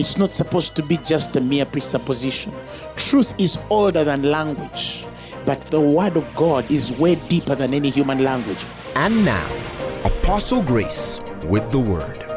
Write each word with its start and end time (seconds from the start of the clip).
It's 0.00 0.16
not 0.16 0.32
supposed 0.32 0.76
to 0.76 0.82
be 0.82 0.96
just 0.96 1.36
a 1.36 1.42
mere 1.42 1.66
presupposition. 1.66 2.54
Truth 2.96 3.34
is 3.38 3.60
older 3.68 4.02
than 4.02 4.22
language, 4.22 5.04
but 5.44 5.60
the 5.66 5.78
word 5.78 6.16
of 6.16 6.34
God 6.34 6.72
is 6.72 6.90
way 6.92 7.16
deeper 7.16 7.54
than 7.54 7.74
any 7.74 7.90
human 7.90 8.24
language. 8.24 8.64
And 8.96 9.22
now, 9.26 9.46
Apostle 10.04 10.62
Grace 10.62 11.20
with 11.44 11.70
the 11.70 11.80
word. 11.80 12.29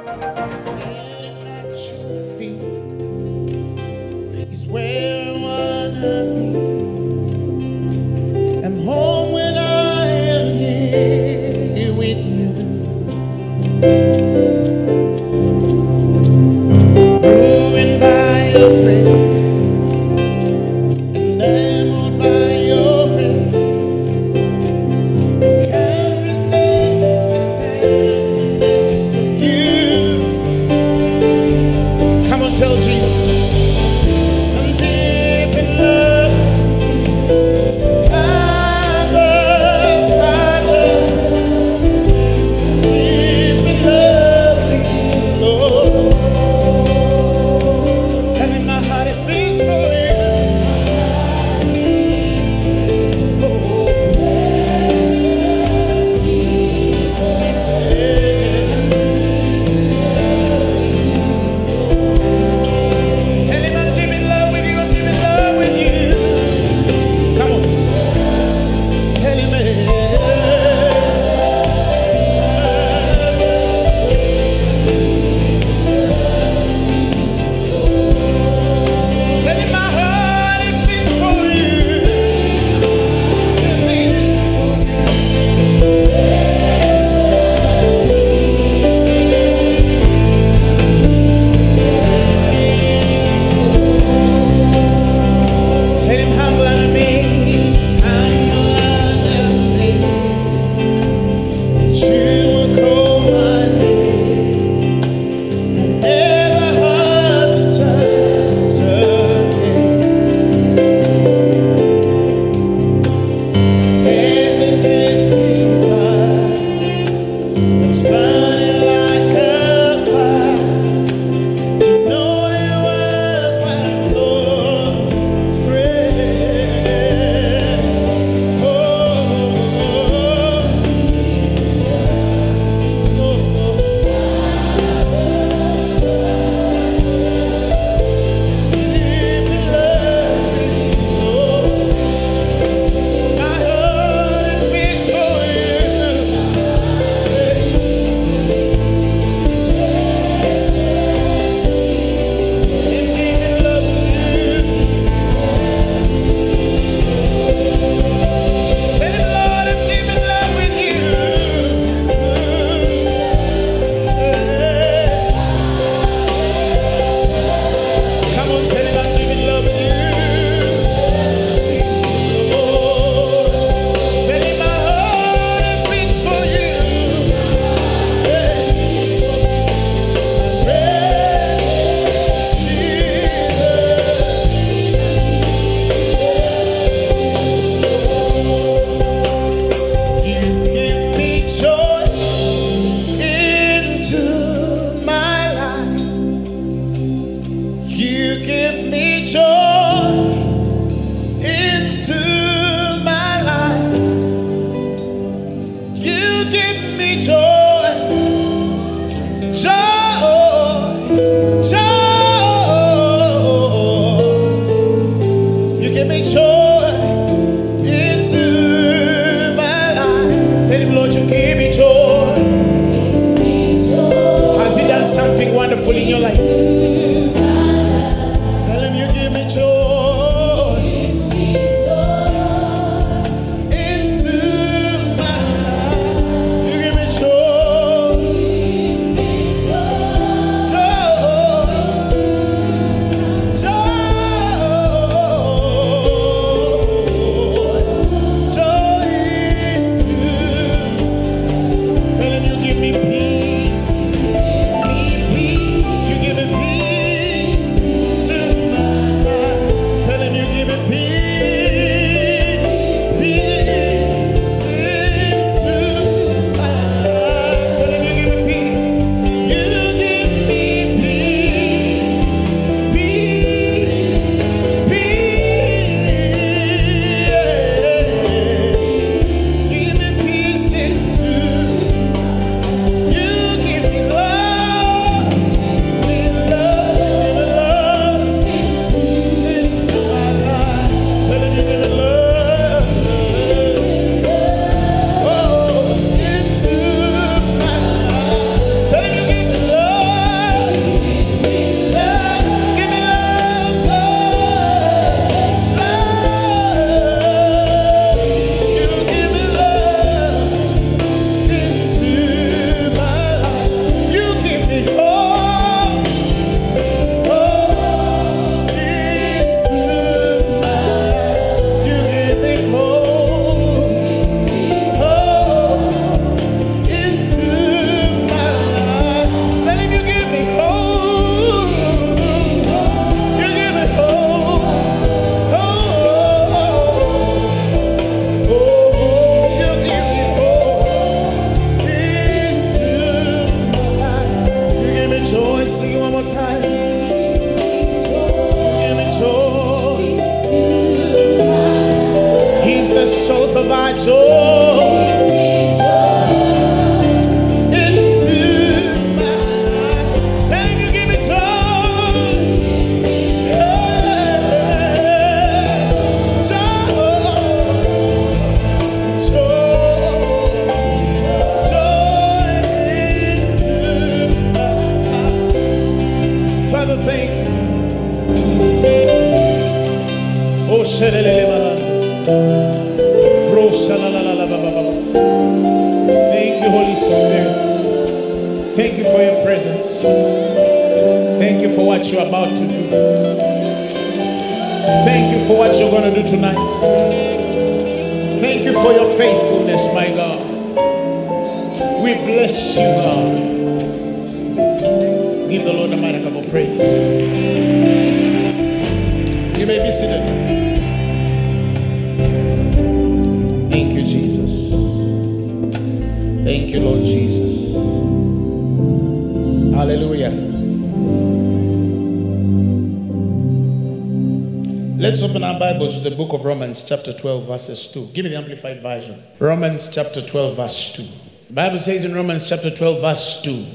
Romans, 426.74 426.90
chapter 426.90 427.14
12, 427.14 427.46
verses 427.46 427.88
2. 427.92 428.08
Give 428.14 428.26
me 428.26 428.32
the 428.32 428.38
amplified 428.38 428.82
version. 428.82 429.22
Romans, 429.38 429.94
chapter 429.94 430.26
12, 430.26 430.56
verse 430.56 430.96
2. 430.96 431.04
The 431.50 431.54
Bible 431.54 431.78
says 431.78 432.04
in 432.04 432.16
Romans, 432.16 432.50
chapter 432.50 432.72
12, 432.72 433.00
verse 433.00 433.44
2 433.44 433.66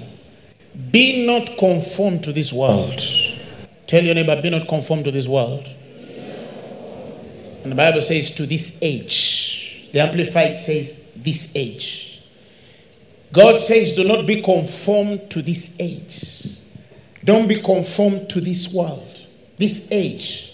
Be 0.90 1.24
not 1.24 1.56
conformed 1.56 2.24
to 2.24 2.32
this 2.32 2.52
world. 2.52 3.00
Tell 3.86 4.02
your 4.02 4.16
neighbor, 4.16 4.42
be 4.42 4.50
not 4.50 4.66
conformed 4.66 5.04
to 5.04 5.12
this 5.12 5.28
world. 5.28 5.64
And 7.62 7.70
the 7.70 7.76
Bible 7.76 8.00
says, 8.00 8.34
to 8.34 8.46
this 8.46 8.82
age. 8.82 9.90
The 9.92 10.00
amplified 10.00 10.56
says, 10.56 11.12
this 11.14 11.54
age. 11.54 12.20
God 13.32 13.60
says, 13.60 13.94
do 13.94 14.08
not 14.08 14.26
be 14.26 14.42
conformed 14.42 15.30
to 15.30 15.40
this 15.40 15.78
age. 15.78 16.58
Don't 17.22 17.46
be 17.46 17.60
conformed 17.60 18.28
to 18.30 18.40
this 18.40 18.74
world, 18.74 19.24
this 19.56 19.88
age. 19.92 20.47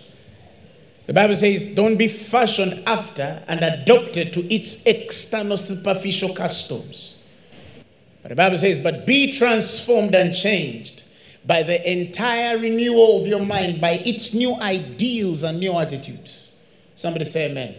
The 1.06 1.12
Bible 1.12 1.36
says, 1.36 1.66
don't 1.74 1.96
be 1.96 2.08
fashioned 2.08 2.82
after 2.86 3.42
and 3.46 3.60
adopted 3.62 4.32
to 4.32 4.54
its 4.54 4.86
external 4.86 5.56
superficial 5.56 6.34
customs. 6.34 7.22
But 8.22 8.30
the 8.30 8.36
Bible 8.36 8.56
says, 8.56 8.78
but 8.78 9.06
be 9.06 9.32
transformed 9.32 10.14
and 10.14 10.34
changed 10.34 11.06
by 11.46 11.62
the 11.62 11.90
entire 11.90 12.56
renewal 12.56 13.20
of 13.20 13.26
your 13.26 13.44
mind, 13.44 13.82
by 13.82 14.00
its 14.04 14.32
new 14.32 14.54
ideals 14.62 15.42
and 15.42 15.60
new 15.60 15.76
attitudes. 15.76 16.56
Somebody 16.94 17.26
say 17.26 17.50
amen. 17.50 17.74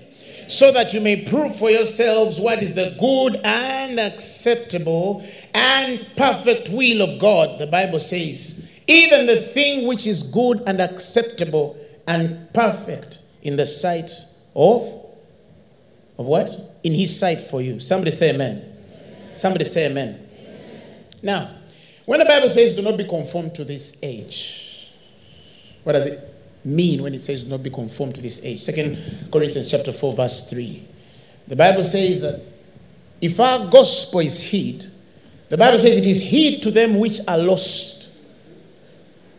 So 0.48 0.72
that 0.74 0.94
you 0.94 1.02
may 1.02 1.24
prove 1.26 1.56
for 1.56 1.72
yourselves 1.72 2.40
what 2.40 2.62
is 2.62 2.76
the 2.76 2.96
good 3.00 3.42
and 3.44 4.00
acceptable 4.00 5.26
and 5.56 6.06
perfect 6.16 6.70
will 6.70 7.02
of 7.02 7.20
God. 7.20 7.58
The 7.60 7.66
Bible 7.66 8.00
says, 8.00 8.72
even 8.86 9.26
the 9.26 9.38
thing 9.38 9.88
which 9.88 10.06
is 10.06 10.22
good 10.22 10.62
and 10.68 10.80
acceptable 10.80 11.76
and 12.08 12.54
perfect 12.54 13.24
in 13.42 13.56
the 13.56 13.66
sight 13.66 14.10
of 14.56 14.82
of 16.18 16.26
what? 16.26 16.50
In 16.84 16.94
his 16.94 17.18
sight 17.20 17.40
for 17.40 17.62
you. 17.62 17.80
Somebody 17.82 18.12
say 18.12 18.34
amen, 18.34 18.64
somebody 19.34 19.66
say 19.66 19.90
amen. 19.90 20.20
now 21.22 21.50
when 22.06 22.20
the 22.20 22.26
bible 22.26 22.50
says 22.50 22.76
do 22.76 22.82
not 22.82 22.98
be 22.98 23.04
conformed 23.08 23.56
to 23.56 23.64
this 23.64 24.00
age 24.04 24.92
what 25.84 25.94
does 25.94 26.08
it 26.08 26.20
mean 26.64 27.02
when 27.04 27.14
it 27.14 27.22
says 27.22 27.44
do 27.44 27.50
not 27.50 27.62
be 27.64 27.70
conformed 27.70 28.16
to 28.16 28.22
this 28.22 28.44
age? 28.44 28.60
Second 28.60 28.98
corinthians 29.32 29.70
chapter 29.70 29.92
4 29.92 30.14
verse 30.14 30.50
3 30.50 30.88
the 31.48 31.56
bible 31.56 31.84
says 31.84 32.22
that 32.22 32.42
if 33.22 33.40
our 33.40 33.70
gospel 33.70 34.20
is 34.20 34.42
hid 34.52 34.86
the 35.50 35.58
bible 35.58 35.78
says 35.78 35.98
it 35.98 36.06
is 36.06 36.24
hid 36.26 36.62
to 36.64 36.72
them 36.72 37.00
which 37.00 37.20
are 37.28 37.38
lost. 37.38 38.14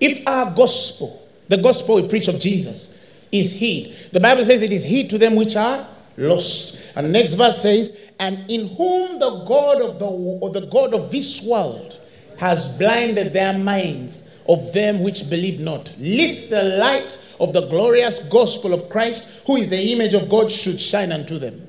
If 0.01 0.27
our 0.27 0.55
gospel 0.55 1.26
the 1.49 1.57
gospel 1.57 1.97
we 1.97 2.09
preach 2.09 2.29
of 2.29 2.41
Jesus 2.41 2.93
is 3.33 3.59
hid. 3.59 4.13
The 4.13 4.21
Bible 4.21 4.45
says 4.45 4.63
it 4.63 4.73
is 4.73 4.85
hid 4.85 5.11
to 5.11 5.19
them 5.19 5.37
which 5.37 5.57
are 5.57 5.87
lost. 6.17 6.97
And 6.97 7.13
next 7.13 7.35
verse 7.35 7.63
says, 7.63 8.13
and 8.19 8.51
in 8.51 8.69
whom 8.69 9.19
the 9.19 9.45
God 9.47 9.83
of 9.83 9.99
the 9.99 10.07
or 10.07 10.51
the 10.51 10.67
God 10.67 10.95
of 10.95 11.11
this 11.11 11.47
world 11.47 11.99
has 12.39 12.79
blinded 12.79 13.33
their 13.33 13.59
minds 13.59 14.43
of 14.49 14.73
them 14.73 15.03
which 15.03 15.29
believe 15.29 15.61
not, 15.61 15.95
lest 15.99 16.51
the 16.51 16.63
light 16.63 17.35
of 17.41 17.53
the 17.53 17.67
glorious 17.69 18.29
gospel 18.29 18.73
of 18.73 18.89
Christ, 18.89 19.47
who 19.47 19.57
is 19.57 19.69
the 19.69 19.93
image 19.93 20.15
of 20.15 20.29
God, 20.29 20.51
should 20.51 20.81
shine 20.81 21.13
unto 21.13 21.39
them. 21.39 21.61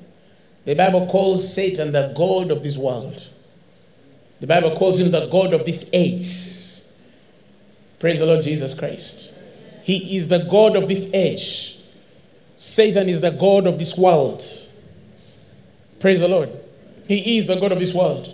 The 0.64 0.74
Bible 0.74 1.06
calls 1.06 1.54
Satan 1.54 1.92
the 1.92 2.12
God 2.16 2.50
of 2.50 2.62
this 2.62 2.76
world. 2.76 3.26
The 4.40 4.46
Bible 4.46 4.76
calls 4.76 5.00
him 5.00 5.10
the 5.10 5.26
God 5.28 5.52
of 5.52 5.64
this 5.66 5.90
age. 5.92 6.84
Praise 7.98 8.20
the 8.20 8.26
Lord 8.26 8.44
Jesus 8.44 8.78
Christ. 8.78 9.37
He 9.88 10.18
is 10.18 10.28
the 10.28 10.46
God 10.50 10.76
of 10.76 10.86
this 10.86 11.14
age. 11.14 11.80
Satan 12.56 13.08
is 13.08 13.22
the 13.22 13.30
God 13.30 13.66
of 13.66 13.78
this 13.78 13.96
world. 13.96 14.42
Praise 15.98 16.20
the 16.20 16.28
Lord. 16.28 16.50
He 17.06 17.38
is 17.38 17.46
the 17.46 17.58
God 17.58 17.72
of 17.72 17.78
this 17.78 17.94
world. 17.94 18.28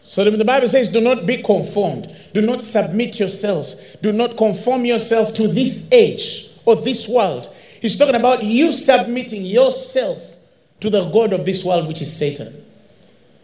So 0.00 0.28
the 0.28 0.44
Bible 0.44 0.66
says, 0.66 0.88
Do 0.88 1.00
not 1.00 1.24
be 1.24 1.40
conformed. 1.40 2.08
Do 2.34 2.40
not 2.40 2.64
submit 2.64 3.20
yourselves. 3.20 3.96
Do 4.02 4.12
not 4.12 4.36
conform 4.36 4.84
yourself 4.84 5.32
to 5.34 5.46
this 5.46 5.92
age 5.92 6.50
or 6.66 6.74
this 6.74 7.08
world. 7.08 7.46
He's 7.80 7.96
talking 7.96 8.16
about 8.16 8.42
you 8.42 8.72
submitting 8.72 9.44
yourself 9.44 10.36
to 10.80 10.90
the 10.90 11.08
God 11.10 11.32
of 11.32 11.46
this 11.46 11.64
world, 11.64 11.86
which 11.86 12.02
is 12.02 12.12
Satan. 12.12 12.52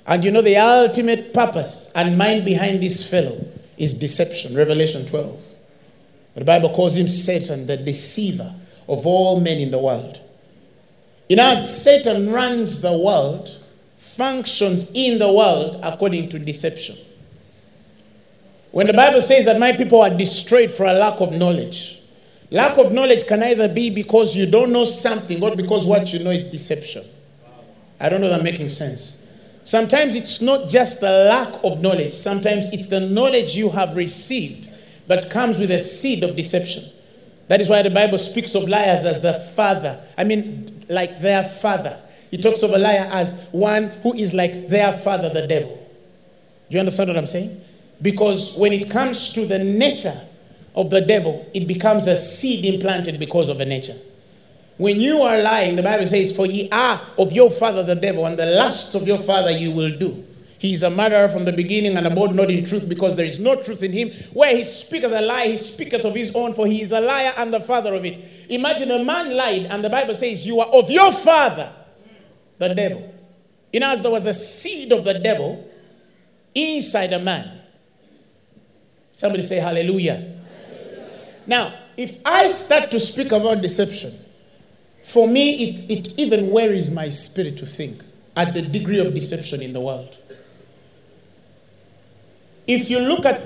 And 0.09 0.25
you 0.25 0.33
know, 0.33 0.43
the 0.43 0.57
ultimate 0.57 1.33
purpose 1.33 1.93
and 1.95 2.19
mind 2.19 2.45
behind 2.45 2.83
this 2.83 3.09
fellow 3.09 3.47
is 3.79 3.95
deception. 3.95 4.57
Revelation 4.57 5.07
12. 5.07 5.56
The 6.37 6.45
Bible 6.45 6.69
calls 6.71 6.97
him 6.99 7.09
Satan, 7.09 7.67
the 7.67 7.79
deceiver 7.79 8.53
of 8.89 9.07
all 9.07 9.41
men 9.41 9.59
in 9.59 9.71
the 9.71 9.79
world. 9.79 10.21
In 11.29 11.41
other 11.41 11.63
Satan 11.63 12.31
runs 12.31 12.83
the 12.83 12.97
world, 12.97 13.49
functions 13.97 14.93
in 14.95 15.19
the 15.19 15.33
world 15.33 15.81
according 15.83 16.29
to 16.29 16.39
deception. 16.39 16.95
When 18.71 18.87
the 18.87 18.93
Bible 18.93 19.23
says 19.23 19.47
that 19.47 19.59
my 19.59 19.73
people 19.73 20.03
are 20.03 20.11
destroyed 20.11 20.71
for 20.71 20.85
a 20.85 20.93
lack 20.93 21.23
of 21.23 21.33
knowledge, 21.33 22.01
lack 22.51 22.77
of 22.77 22.93
knowledge 22.93 23.27
can 23.27 23.43
either 23.43 23.69
be 23.69 23.89
because 23.89 24.37
you 24.37 24.45
don't 24.45 24.73
know 24.73 24.85
something 24.85 25.43
or 25.43 25.57
because 25.57 25.87
what 25.87 26.13
you 26.13 26.23
know 26.23 26.31
is 26.31 26.45
deception. 26.51 27.03
I 27.99 28.11
don't 28.11 28.21
know 28.21 28.29
that 28.29 28.43
making 28.43 28.69
sense. 28.69 29.23
Sometimes 29.65 30.15
it's 30.15 30.43
not 30.43 30.69
just 30.69 31.01
the 31.01 31.11
lack 31.31 31.65
of 31.65 31.81
knowledge, 31.81 32.13
sometimes 32.13 32.73
it's 32.75 32.89
the 32.89 33.01
knowledge 33.01 33.57
you 33.57 33.71
have 33.71 33.97
received 33.97 34.66
but 35.09 35.31
comes 35.31 35.59
with 35.59 35.71
a 35.71 35.79
seed 35.79 36.23
of 36.25 36.37
deception. 36.37 36.85
That 37.49 37.61
is 37.61 37.69
why 37.69 37.83
the 37.83 37.91
Bible 37.91 38.19
speaks 38.19 38.55
of 38.55 38.69
liars 38.69 39.05
as 39.05 39.23
the 39.23 39.33
father. 39.33 40.01
I 40.19 40.25
mean, 40.25 40.85
like 40.89 41.21
their 41.21 41.45
father. 41.45 41.99
He 42.31 42.39
talks 42.39 42.63
of 42.63 42.71
a 42.71 42.79
liar 42.79 43.09
as 43.13 43.49
one 43.53 43.85
who 44.03 44.15
is 44.15 44.35
like 44.35 44.69
their 44.69 44.93
father, 44.93 45.29
the 45.33 45.47
devil. 45.47 45.77
Do 46.69 46.75
you 46.75 46.81
understand 46.81 47.09
what 47.09 47.17
I'm 47.17 47.27
saying? 47.27 47.61
Because 48.03 48.57
when 48.59 48.73
it 48.73 48.91
comes 48.91 49.33
to 49.35 49.47
the 49.47 49.61
nature 49.61 50.21
of 50.75 50.91
the 50.91 51.01
devil, 51.01 51.49
it 51.55 51.67
becomes 51.67 52.07
a 52.09 52.17
seed 52.17 52.65
implanted 52.75 53.19
because 53.21 53.49
of 53.49 53.59
the 53.59 53.65
nature. 53.65 53.95
When 54.77 55.01
you 55.01 55.23
are 55.23 55.41
lying, 55.41 55.77
the 55.77 55.83
Bible 55.83 56.07
says, 56.07 56.37
For 56.37 56.47
ye 56.47 56.69
are 56.71 57.01
of 57.17 57.33
your 57.33 57.51
father 57.51 57.83
the 57.83 57.95
devil, 57.95 58.27
and 58.27 58.39
the 58.39 58.47
lusts 58.47 58.95
of 58.95 59.07
your 59.07 59.19
father 59.19 59.51
you 59.53 59.71
will 59.71 59.97
do. 59.97 60.25
He 60.59 60.73
is 60.73 60.83
a 60.83 60.91
murderer 60.91 61.29
from 61.29 61.45
the 61.45 61.53
beginning 61.53 61.97
and 61.97 62.07
abode 62.07 62.35
not 62.35 62.51
in 62.51 62.65
truth 62.65 62.89
because 62.89 63.17
there 63.17 63.27
is 63.27 63.39
no 63.39 63.61
truth 63.63 63.83
in 63.83 63.93
him. 63.93 64.11
Where 64.33 64.57
he 64.57 64.65
speaketh 64.65 65.13
a 65.13 65.21
lie, 65.21 65.49
he 65.49 65.59
speaketh 65.59 66.05
of 66.05 66.15
his 66.15 66.35
own, 66.35 66.55
for 66.55 66.67
he 66.67 66.81
is 66.81 66.93
a 66.93 67.01
liar 67.01 67.33
and 67.37 67.53
the 67.53 67.61
father 67.61 67.95
of 67.95 68.05
it. 68.05 68.19
Imagine 68.49 68.91
a 68.91 69.05
man 69.05 69.37
lied, 69.37 69.67
and 69.67 69.85
the 69.85 69.91
Bible 69.91 70.15
says, 70.15 70.47
You 70.47 70.61
are 70.61 70.69
of 70.69 70.91
your 70.91 71.13
father, 71.13 71.71
the 72.59 72.75
devil. 72.75 73.13
In 73.73 73.83
us, 73.83 74.01
there 74.01 74.11
was 74.11 74.27
a 74.27 74.33
seed 74.33 74.93
of 74.93 75.05
the 75.05 75.19
devil 75.19 75.69
inside 76.55 77.13
a 77.13 77.19
man. 77.19 77.61
Somebody 79.13 79.43
say 79.43 79.57
hallelujah. 79.57 80.15
hallelujah. 80.15 81.11
Now, 81.47 81.75
if 81.97 82.21
I 82.25 82.49
start 82.49 82.91
to 82.93 83.01
speak 83.01 83.33
about 83.33 83.61
deception, 83.61 84.13
for 85.03 85.29
me, 85.29 85.55
it, 85.55 85.91
it 85.91 86.21
even 86.21 86.51
worries 86.51 86.91
my 86.91 87.09
spirit 87.11 87.59
to 87.59 87.67
think 87.67 88.03
at 88.37 88.53
the 88.55 88.63
degree 88.63 88.99
of 88.99 89.15
deception 89.15 89.63
in 89.63 89.73
the 89.73 89.81
world. 89.81 90.17
If 92.67 92.91
you 92.91 93.01
look 93.01 93.25
at 93.25 93.41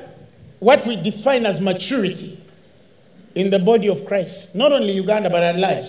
what 0.60 0.86
we 0.86 0.96
define 0.96 1.46
as 1.46 1.60
maturity 1.60 2.38
in 3.34 3.50
the 3.50 3.58
body 3.58 3.88
of 3.88 4.04
Christ, 4.04 4.54
not 4.54 4.72
only 4.72 4.92
Uganda 4.92 5.30
but 5.30 5.42
at 5.42 5.56
large, 5.56 5.84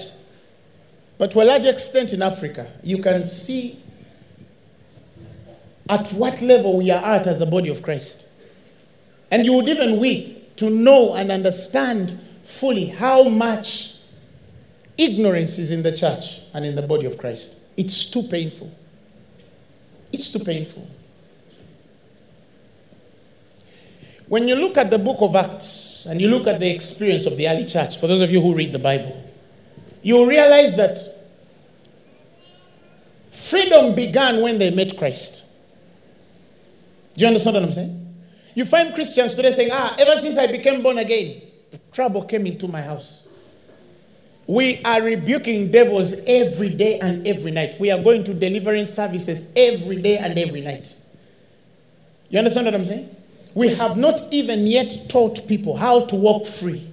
but 1.18 1.32
to 1.32 1.42
a 1.42 1.46
large 1.46 1.66
extent 1.66 2.14
in 2.14 2.22
Africa, 2.22 2.68
you 2.84 2.98
can 3.02 3.26
see 3.28 3.78
at 5.90 6.08
what 6.10 6.42
level 6.42 6.78
we 6.78 6.90
are 6.90 7.04
at 7.04 7.28
as 7.28 7.40
the 7.40 7.46
body 7.46 7.70
of 7.70 7.82
Christ. 7.82 8.28
And 9.30 9.46
you 9.46 9.54
would 9.54 9.68
even 9.68 10.00
weep 10.00 10.56
to 10.58 10.70
know 10.70 11.14
and 11.16 11.32
understand 11.32 12.20
fully 12.44 12.88
how 12.88 13.30
much 13.30 13.98
ignorance 14.98 15.58
is 15.58 15.72
in 15.72 15.84
the 15.84 15.92
church 15.92 16.42
and 16.54 16.66
in 16.66 16.76
the 16.76 16.82
body 16.82 17.06
of 17.06 17.18
Christ. 17.18 17.66
It's 17.78 18.10
too 18.10 18.24
painful. 18.24 18.72
It's 20.12 20.32
too 20.32 20.44
painful. 20.44 20.88
When 24.32 24.48
you 24.48 24.56
look 24.56 24.78
at 24.78 24.90
the 24.90 24.98
book 24.98 25.18
of 25.20 25.36
Acts 25.36 26.06
and 26.06 26.22
you 26.22 26.30
look 26.30 26.48
at 26.48 26.58
the 26.58 26.74
experience 26.74 27.26
of 27.26 27.36
the 27.36 27.50
early 27.50 27.66
church, 27.66 27.98
for 27.98 28.08
those 28.08 28.22
of 28.22 28.32
you 28.32 28.40
who 28.40 28.56
read 28.56 28.72
the 28.72 28.80
Bible, 28.80 29.14
you 30.04 30.16
will 30.16 30.26
realize 30.26 30.78
that 30.78 30.98
freedom 33.30 33.94
began 33.94 34.42
when 34.42 34.58
they 34.58 34.72
met 34.72 34.98
Christ. 34.98 35.54
Do 37.16 37.24
you 37.24 37.28
understand 37.28 37.56
what 37.56 37.64
I'm 37.64 37.74
saying? 37.74 38.08
You 38.56 38.64
find 38.64 38.94
Christians 38.94 39.36
today 39.36 39.52
saying, 39.52 39.72
ah, 39.74 39.98
ever 40.00 40.16
since 40.16 40.38
I 40.38 40.48
became 40.48 40.82
born 40.82 41.00
again, 41.00 41.42
trouble 41.92 42.24
came 42.24 42.46
into 42.46 42.70
my 42.70 42.82
house. 42.82 43.38
We 44.48 44.82
are 44.86 45.02
rebuking 45.02 45.72
devils 45.72 46.24
every 46.26 46.74
day 46.74 47.00
and 47.00 47.28
every 47.28 47.52
night. 47.52 47.76
We 47.82 47.92
are 47.92 48.02
going 48.02 48.24
to 48.24 48.34
delivering 48.34 48.86
services 48.86 49.52
every 49.58 50.02
day 50.02 50.20
and 50.20 50.40
every 50.40 50.62
night. 50.62 50.96
You 52.30 52.38
understand 52.40 52.68
what 52.68 52.76
I'm 52.76 52.86
saying? 52.86 53.18
We 53.54 53.70
have 53.76 53.98
not 53.98 54.22
even 54.32 54.66
yet 54.66 55.10
taught 55.10 55.48
people 55.48 55.76
how 55.76 56.06
to 56.06 56.16
walk 56.16 56.46
free. 56.46 56.88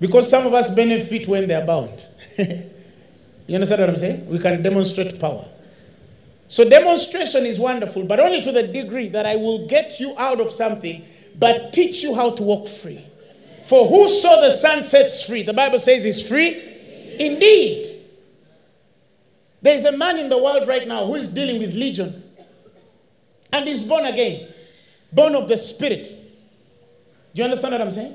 Because 0.00 0.28
some 0.28 0.46
of 0.46 0.54
us 0.54 0.74
benefit 0.74 1.28
when 1.28 1.46
they 1.46 1.54
are 1.54 1.66
bound. 1.66 2.06
you 2.38 3.54
understand 3.54 3.80
what 3.82 3.90
I'm 3.90 3.96
saying? 3.96 4.28
We 4.28 4.38
can 4.38 4.62
demonstrate 4.62 5.20
power. 5.20 5.44
So, 6.48 6.68
demonstration 6.68 7.46
is 7.46 7.58
wonderful, 7.60 8.04
but 8.04 8.20
only 8.20 8.42
to 8.42 8.52
the 8.52 8.66
degree 8.66 9.08
that 9.10 9.24
I 9.26 9.36
will 9.36 9.66
get 9.68 10.00
you 10.00 10.14
out 10.18 10.40
of 10.40 10.50
something, 10.50 11.02
but 11.38 11.72
teach 11.72 12.02
you 12.02 12.14
how 12.14 12.30
to 12.30 12.42
walk 12.42 12.68
free. 12.68 13.00
For 13.62 13.86
who 13.86 14.08
saw 14.08 14.40
the 14.40 14.50
Son 14.50 14.82
sets 14.82 15.24
free, 15.26 15.44
the 15.44 15.54
Bible 15.54 15.78
says 15.78 16.04
is 16.04 16.28
free 16.28 16.60
indeed. 17.18 17.86
There's 19.62 19.84
a 19.84 19.96
man 19.96 20.18
in 20.18 20.28
the 20.28 20.36
world 20.36 20.66
right 20.66 20.86
now 20.86 21.06
who 21.06 21.14
is 21.14 21.32
dealing 21.32 21.60
with 21.60 21.74
legion 21.74 22.22
and 23.52 23.68
is 23.68 23.84
born 23.84 24.06
again, 24.06 24.48
born 25.12 25.34
of 25.34 25.48
the 25.48 25.56
Spirit. 25.56 26.06
Do 27.34 27.40
you 27.40 27.44
understand 27.44 27.72
what 27.72 27.80
I'm 27.80 27.90
saying? 27.90 28.14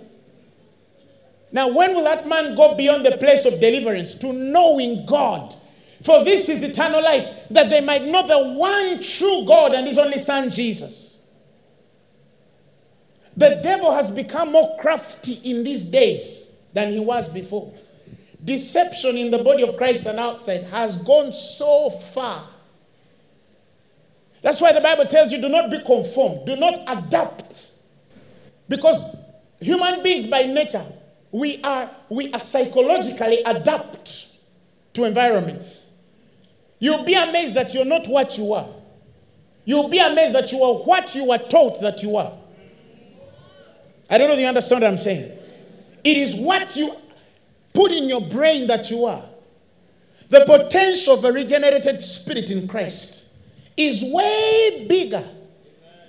Now, 1.52 1.70
when 1.74 1.96
will 1.96 2.04
that 2.04 2.28
man 2.28 2.56
go 2.56 2.76
beyond 2.76 3.06
the 3.06 3.18
place 3.18 3.46
of 3.46 3.60
deliverance 3.60 4.16
to 4.16 4.34
knowing 4.34 5.06
God? 5.06 5.56
For 6.02 6.24
this 6.24 6.50
is 6.50 6.64
eternal 6.64 7.02
life, 7.02 7.48
that 7.50 7.70
they 7.70 7.82
might 7.82 8.04
know 8.04 8.26
the 8.28 8.54
one 8.54 9.02
true 9.02 9.46
God 9.48 9.74
and 9.74 9.88
his 9.88 9.98
only 9.98 10.18
Son, 10.18 10.50
Jesus. 10.50 11.32
The 13.36 13.60
devil 13.64 13.94
has 13.94 14.10
become 14.10 14.52
more 14.52 14.78
crafty 14.80 15.34
in 15.50 15.64
these 15.64 15.90
days 15.90 16.66
than 16.74 16.92
he 16.92 17.00
was 17.00 17.28
before. 17.32 17.74
Deception 18.44 19.16
in 19.16 19.32
the 19.32 19.44
body 19.44 19.64
of 19.64 19.78
Christ 19.78 20.06
and 20.06 20.20
outside 20.20 20.64
has 20.66 20.98
gone 20.98 21.32
so 21.32 21.90
far. 21.90 22.44
That's 24.48 24.62
why 24.62 24.72
the 24.72 24.80
Bible 24.80 25.04
tells 25.04 25.34
you 25.34 25.42
do 25.42 25.50
not 25.50 25.70
be 25.70 25.80
conformed, 25.84 26.46
do 26.46 26.56
not 26.56 26.80
adapt. 26.88 27.70
Because 28.70 29.18
human 29.60 30.02
beings 30.02 30.30
by 30.30 30.44
nature, 30.44 30.86
we 31.34 31.62
are, 31.64 31.90
we 32.08 32.32
are 32.32 32.40
psychologically 32.40 33.40
adapt 33.46 34.26
to 34.94 35.04
environments. 35.04 36.02
You'll 36.80 37.04
be 37.04 37.16
amazed 37.16 37.56
that 37.56 37.74
you're 37.74 37.84
not 37.84 38.08
what 38.08 38.38
you 38.38 38.54
are. 38.54 38.70
You'll 39.66 39.90
be 39.90 40.00
amazed 40.00 40.34
that 40.34 40.50
you 40.54 40.64
are 40.64 40.76
what 40.76 41.14
you 41.14 41.28
were 41.28 41.40
taught 41.40 41.82
that 41.82 42.02
you 42.02 42.16
are. 42.16 42.32
I 44.10 44.18
don't 44.18 44.30
know 44.30 44.36
if 44.36 44.40
you 44.40 44.48
understand 44.48 44.82
what 44.82 44.92
I'm 44.92 44.98
saying. 44.98 45.30
It 46.06 46.18
is 46.18 46.40
what 46.40 46.74
you 46.78 46.90
put 47.74 47.92
in 47.92 48.08
your 48.08 48.22
brain 48.22 48.68
that 48.68 48.90
you 48.92 49.04
are. 49.08 49.26
The 50.30 50.46
potential 50.46 51.16
of 51.16 51.26
a 51.26 51.34
regenerated 51.34 52.02
spirit 52.02 52.50
in 52.50 52.66
Christ 52.66 53.27
is 53.78 54.04
way 54.12 54.86
bigger 54.90 55.24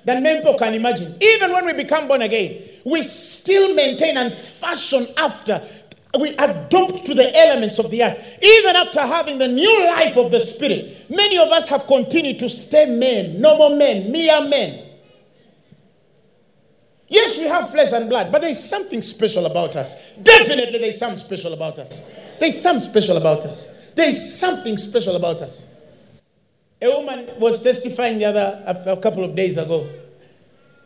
than 0.04 0.22
many 0.22 0.40
people 0.40 0.58
can 0.58 0.74
imagine. 0.74 1.14
Even 1.20 1.52
when 1.52 1.66
we 1.66 1.74
become 1.74 2.08
born 2.08 2.22
again, 2.22 2.62
we 2.84 3.02
still 3.02 3.74
maintain 3.74 4.16
and 4.16 4.32
fashion 4.32 5.06
after. 5.16 5.60
We 6.18 6.30
adopt 6.30 7.04
to 7.06 7.14
the 7.14 7.30
elements 7.36 7.78
of 7.78 7.90
the 7.90 8.02
earth. 8.02 8.38
Even 8.42 8.76
after 8.76 9.02
having 9.02 9.36
the 9.36 9.48
new 9.48 9.86
life 9.86 10.16
of 10.16 10.30
the 10.30 10.40
spirit, 10.40 11.06
many 11.10 11.36
of 11.36 11.48
us 11.48 11.68
have 11.68 11.86
continued 11.86 12.38
to 12.38 12.48
stay 12.48 12.86
men, 12.86 13.40
normal 13.40 13.76
men, 13.76 14.10
mere 14.10 14.48
men. 14.48 14.86
Yes, 17.08 17.38
we 17.38 17.44
have 17.44 17.70
flesh 17.70 17.92
and 17.92 18.08
blood, 18.08 18.30
but 18.32 18.42
there's 18.42 18.62
something 18.62 19.00
special 19.02 19.46
about 19.46 19.76
us. 19.76 20.14
Definitely, 20.16 20.78
there's 20.78 20.98
something 20.98 21.18
special 21.18 21.52
about 21.54 21.78
us. 21.78 22.14
There's 22.38 22.60
something 22.60 22.82
special 22.82 23.16
about 23.16 23.44
us. 23.44 23.92
There's 23.94 24.38
something 24.38 24.76
special 24.76 25.16
about 25.16 25.42
us. 25.42 25.77
A 26.80 26.88
woman 26.88 27.28
was 27.38 27.62
testifying 27.62 28.18
the 28.18 28.26
other 28.26 28.62
a 28.66 28.96
couple 28.96 29.24
of 29.24 29.34
days 29.34 29.58
ago. 29.58 29.88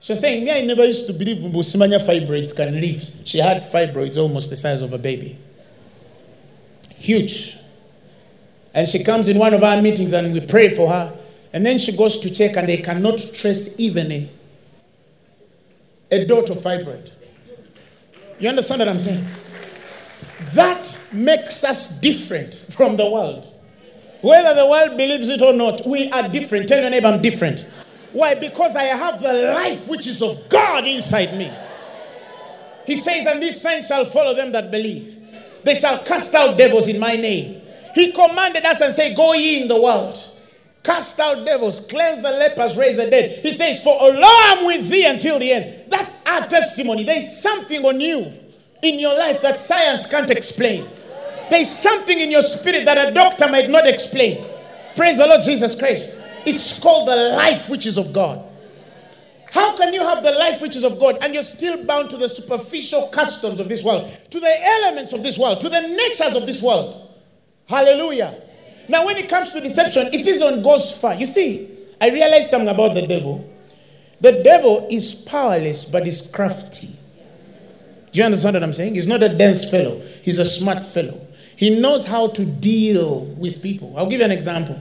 She 0.01 0.13
was 0.13 0.21
saying, 0.21 0.45
Me, 0.45 0.51
I 0.51 0.63
never 0.63 0.85
used 0.85 1.07
to 1.07 1.13
believe 1.13 1.39
Busimanya 1.39 2.01
fibroids 2.01 2.57
can 2.57 2.81
live. 2.81 3.03
She 3.25 3.39
had 3.39 3.63
fibroids 3.63 4.17
almost 4.17 4.51
the 4.51 4.57
size 4.57 4.83
of 4.83 4.93
a 4.93 4.99
baby. 4.99 5.39
Huge. 6.97 7.57
And 8.75 8.89
she 8.89 9.05
comes 9.05 9.29
in 9.29 9.39
one 9.39 9.53
of 9.53 9.63
our 9.63 9.81
meetings 9.83 10.13
and 10.13 10.33
we 10.33 10.41
pray 10.41 10.71
for 10.71 10.89
her. 10.89 11.17
And 11.53 11.65
then 11.65 11.79
she 11.79 11.97
goes 11.97 12.19
to 12.19 12.33
check 12.33 12.57
and 12.57 12.69
they 12.69 12.79
cannot 12.79 13.19
trace 13.35 13.79
even 13.79 14.11
a 14.11 14.29
a 16.13 16.27
dot 16.27 16.51
of 16.51 16.57
fibroid. 16.57 17.11
You 18.39 18.49
understand 18.51 18.81
what 18.81 18.89
I'm 18.89 19.01
saying? 19.01 19.25
That 20.55 21.09
makes 21.13 21.65
us 21.65 22.01
different 22.01 22.55
from 22.55 22.97
the 22.97 23.09
world. 23.11 23.52
Whether 24.23 24.55
the 24.55 24.67
world 24.67 24.97
believes 24.97 25.29
it 25.29 25.43
or 25.43 25.53
not, 25.53 25.83
we 25.87 26.11
are 26.11 26.29
different. 26.29 26.69
Tell 26.69 26.81
your 26.81 26.91
neighbor, 26.91 27.09
I'm 27.09 27.21
different. 27.21 27.69
Why? 28.13 28.35
Because 28.35 28.77
I 28.77 28.85
have 28.85 29.21
the 29.21 29.53
life 29.55 29.89
which 29.89 30.07
is 30.07 30.23
of 30.23 30.49
God 30.49 30.87
inside 30.87 31.37
me. 31.37 31.53
He 32.87 32.97
says, 32.97 33.27
And 33.27 33.43
these 33.43 33.61
signs 33.61 33.89
shall 33.89 34.05
follow 34.05 34.35
them 34.35 34.53
that 34.53 34.71
believe. 34.71 35.19
They 35.65 35.75
shall 35.75 35.99
cast 35.99 36.35
out 36.35 36.57
devils 36.57 36.89
in 36.89 36.99
my 36.99 37.15
name. 37.17 37.61
He 37.95 38.13
commanded 38.13 38.65
us 38.65 38.81
and 38.81 38.93
said, 38.93 39.17
Go 39.17 39.35
ye 39.35 39.63
in 39.63 39.69
the 39.69 39.81
world 39.81 40.29
cast 40.83 41.21
out 41.21 41.45
devils, 41.45 41.87
cleanse 41.87 42.23
the 42.23 42.31
lepers, 42.31 42.77
raise 42.77 42.97
the 42.97 43.09
dead. 43.09 43.39
He 43.41 43.53
says, 43.53 43.83
For 43.83 43.95
Allah 44.01 44.57
I'm 44.57 44.67
with 44.67 44.89
thee 44.89 45.07
until 45.07 45.39
the 45.39 45.53
end. 45.53 45.91
That's 45.91 46.25
our 46.27 46.47
testimony. 46.47 47.05
There's 47.05 47.41
something 47.41 47.85
on 47.85 48.01
you 48.01 48.33
in 48.83 48.99
your 48.99 49.17
life 49.17 49.41
that 49.43 49.59
science 49.59 50.11
can't 50.11 50.31
explain. 50.31 50.85
There's 51.51 51.71
something 51.71 52.19
in 52.19 52.31
your 52.31 52.43
spirit 52.43 52.85
that 52.85 53.09
a 53.09 53.13
doctor 53.13 53.49
might 53.49 53.69
not 53.69 53.87
explain. 53.87 54.45
Praise 54.97 55.19
the 55.19 55.27
Lord 55.27 55.43
Jesus 55.43 55.79
Christ. 55.79 56.23
It's 56.45 56.79
called 56.79 57.09
the 57.09 57.17
life 57.37 57.69
which 57.69 57.87
is 57.87 57.99
of 57.99 58.13
God. 58.13 58.49
How 59.53 59.77
can 59.77 59.93
you 59.93 60.01
have 60.01 60.23
the 60.23 60.33
life 60.33 60.63
which 60.63 60.77
is 60.77 60.85
of 60.85 60.99
God 60.99 61.19
and 61.21 61.35
you're 61.35 61.43
still 61.43 61.85
bound 61.85 62.09
to 62.11 62.17
the 62.17 62.29
superficial 62.29 63.09
customs 63.09 63.61
of 63.61 63.69
this 63.69 63.85
world, 63.85 64.11
to 64.31 64.41
the 64.41 64.65
elements 64.65 65.13
of 65.13 65.23
this 65.23 65.39
world, 65.39 65.61
to 65.61 65.69
the 65.69 65.81
natures 65.81 66.35
of 66.35 66.47
this 66.47 66.63
world? 66.63 67.11
Hallelujah. 67.69 68.35
Now, 68.89 69.05
when 69.05 69.17
it 69.19 69.29
comes 69.29 69.51
to 69.53 69.61
deception, 69.61 70.07
it 70.13 70.27
is 70.27 70.43
on 70.43 70.63
goes 70.63 70.99
far. 70.99 71.15
You 71.15 71.27
see, 71.27 71.69
I 72.01 72.11
realized 72.11 72.49
something 72.49 72.69
about 72.69 72.95
the 72.95 73.07
devil. 73.07 73.49
The 74.21 74.43
devil 74.43 74.87
is 74.91 75.27
powerless, 75.29 75.85
but 75.85 76.07
is 76.07 76.31
crafty. 76.35 76.89
Do 78.13 78.21
you 78.21 78.25
understand 78.25 78.55
what 78.55 78.63
I'm 78.63 78.73
saying? 78.73 78.95
He's 78.95 79.07
not 79.07 79.23
a 79.23 79.29
dense 79.29 79.71
fellow, 79.71 80.01
he's 80.23 80.39
a 80.39 80.45
smart 80.45 80.85
fellow. 80.85 81.19
He 81.63 81.79
knows 81.79 82.05
how 82.05 82.27
to 82.27 82.45
deal 82.45 83.21
with 83.39 83.63
people. 83.63 83.95
I'll 83.97 84.11
give 84.11 84.19
you 84.19 84.25
an 84.25 84.33
example. 84.33 84.77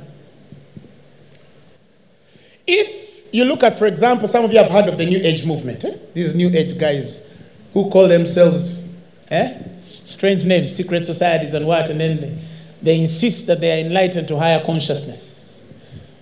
If 2.65 3.31
you 3.31 3.45
look 3.45 3.61
at, 3.61 3.75
for 3.75 3.85
example, 3.85 4.27
some 4.27 4.45
of 4.45 4.51
you 4.51 4.57
have 4.57 4.71
heard 4.71 4.88
of 4.89 4.97
the 4.97 5.05
New 5.05 5.19
Age 5.21 5.45
movement. 5.45 5.85
Eh? 5.85 5.95
These 6.15 6.33
New 6.33 6.50
Age 6.50 6.79
guys 6.79 7.51
who 7.71 7.88
call 7.91 8.07
themselves 8.07 9.00
eh? 9.29 9.59
strange 9.77 10.43
names, 10.43 10.75
secret 10.75 11.05
societies, 11.05 11.53
and 11.53 11.67
what, 11.67 11.88
and 11.91 12.00
then 12.00 12.19
they, 12.19 12.38
they 12.81 13.00
insist 13.00 13.45
that 13.45 13.61
they 13.61 13.79
are 13.79 13.85
enlightened 13.85 14.27
to 14.29 14.39
higher 14.39 14.63
consciousness. 14.65 15.61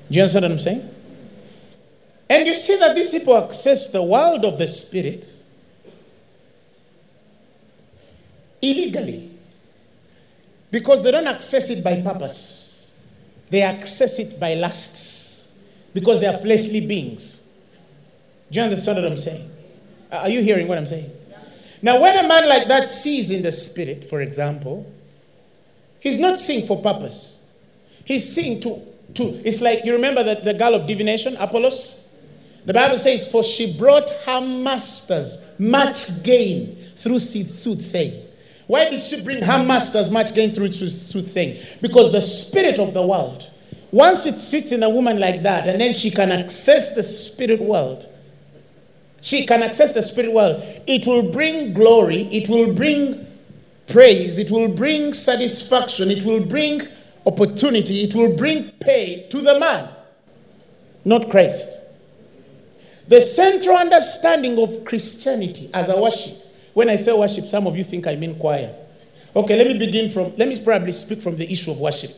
Do 0.10 0.16
you 0.16 0.24
understand 0.24 0.44
what 0.44 0.52
I'm 0.52 0.60
saying? 0.60 0.90
And 2.30 2.46
you 2.46 2.54
see 2.54 2.76
that 2.80 2.98
these 2.98 3.12
people 3.12 3.38
access 3.38 3.94
the 3.94 4.04
world 4.04 4.44
of 4.44 4.60
the 4.60 4.68
spirit 4.68 5.26
illegally 8.62 9.29
because 10.72 11.04
they 11.04 11.12
don't 11.12 11.28
access 11.28 11.70
it 11.70 11.84
by 11.84 12.02
purpose, 12.02 12.94
they 13.50 13.62
access 13.62 14.20
it 14.20 14.40
by 14.40 14.54
lusts 14.54 15.90
because 15.94 16.20
they 16.20 16.28
are 16.28 16.38
fleshly 16.38 16.86
beings. 16.86 17.48
Do 18.52 18.60
you 18.60 18.64
understand 18.64 18.98
what 18.98 19.12
I'm 19.12 19.18
saying? 19.18 19.50
Are 20.12 20.30
you 20.30 20.42
hearing 20.42 20.68
what 20.68 20.78
I'm 20.78 20.86
saying? 20.86 21.10
Now, 21.82 22.02
when 22.02 22.26
a 22.26 22.28
man 22.28 22.50
like 22.50 22.68
that 22.68 22.90
sees 22.90 23.32
in 23.32 23.42
the 23.42 23.52
spirit, 23.52 24.04
for 24.04 24.22
example, 24.22 24.92
He's 26.00 26.20
not 26.20 26.40
seeing 26.40 26.66
for 26.66 26.82
purpose. 26.82 27.36
He's 28.06 28.34
seeing 28.34 28.60
to, 28.62 28.70
to 29.16 29.24
it's 29.46 29.62
like 29.62 29.84
you 29.84 29.94
remember 29.94 30.24
that 30.24 30.44
the 30.44 30.54
girl 30.54 30.74
of 30.74 30.88
divination, 30.88 31.36
Apollos? 31.40 32.06
The 32.66 32.74
Bible 32.74 32.98
says, 32.98 33.32
For 33.32 33.44
she 33.44 33.78
brought 33.78 34.10
her 34.26 34.42
masters 34.42 35.56
much 35.60 36.24
gain 36.24 36.76
through 36.96 37.20
soothsaying. 37.20 38.26
Why 38.70 38.88
did 38.88 39.02
she 39.02 39.24
bring 39.24 39.42
her 39.42 39.66
master's 39.66 40.12
much 40.12 40.36
gain 40.36 40.52
through 40.52 40.72
soothsaying? 40.74 41.58
Because 41.82 42.12
the 42.12 42.22
spirit 42.22 42.78
of 42.78 42.94
the 42.94 43.02
world, 43.02 43.50
once 43.92 44.28
it 44.28 44.36
sits 44.36 44.72
in 44.72 44.84
a 44.84 44.90
woman 44.92 45.20
like 45.20 45.42
that, 45.42 45.68
and 45.68 45.82
then 45.82 45.92
she 45.92 46.12
can 46.12 46.32
access 46.32 46.94
the 46.94 47.02
spirit 47.02 47.60
world, 47.60 48.06
she 49.22 49.48
can 49.48 49.64
access 49.64 49.96
the 49.96 50.04
spirit 50.04 50.32
world, 50.32 50.62
it 50.86 51.08
will 51.08 51.32
bring 51.32 51.74
glory, 51.74 52.28
it 52.32 52.48
will 52.48 52.72
bring 52.72 53.26
praise, 53.88 54.38
it 54.38 54.52
will 54.52 54.68
bring 54.68 55.14
satisfaction, 55.14 56.12
it 56.12 56.24
will 56.24 56.46
bring 56.46 56.84
opportunity, 57.26 58.04
it 58.04 58.14
will 58.14 58.38
bring 58.38 58.70
pay 58.80 59.26
to 59.32 59.42
the 59.42 59.60
man, 59.60 59.90
not 61.04 61.28
Christ. 61.32 61.88
The 63.10 63.20
central 63.20 63.78
understanding 63.78 64.62
of 64.62 64.86
Christianity 64.86 65.72
as 65.74 65.90
a 65.90 66.00
worship. 66.00 66.39
When 66.80 66.88
I 66.88 66.96
say 66.96 67.12
worship, 67.12 67.44
some 67.44 67.68
of 67.68 67.76
you 67.76 67.84
think 67.84 68.08
I 68.08 68.16
mean 68.16 68.40
choir. 68.40 68.74
Okay, 69.36 69.58
let 69.58 69.68
me 69.68 69.78
begin 69.78 70.10
from, 70.10 70.34
let 70.38 70.48
me 70.48 70.58
probably 70.64 70.94
speak 70.94 71.20
from 71.20 71.36
the 71.36 71.44
issue 71.52 71.72
of 71.72 71.78
worship. 71.78 72.10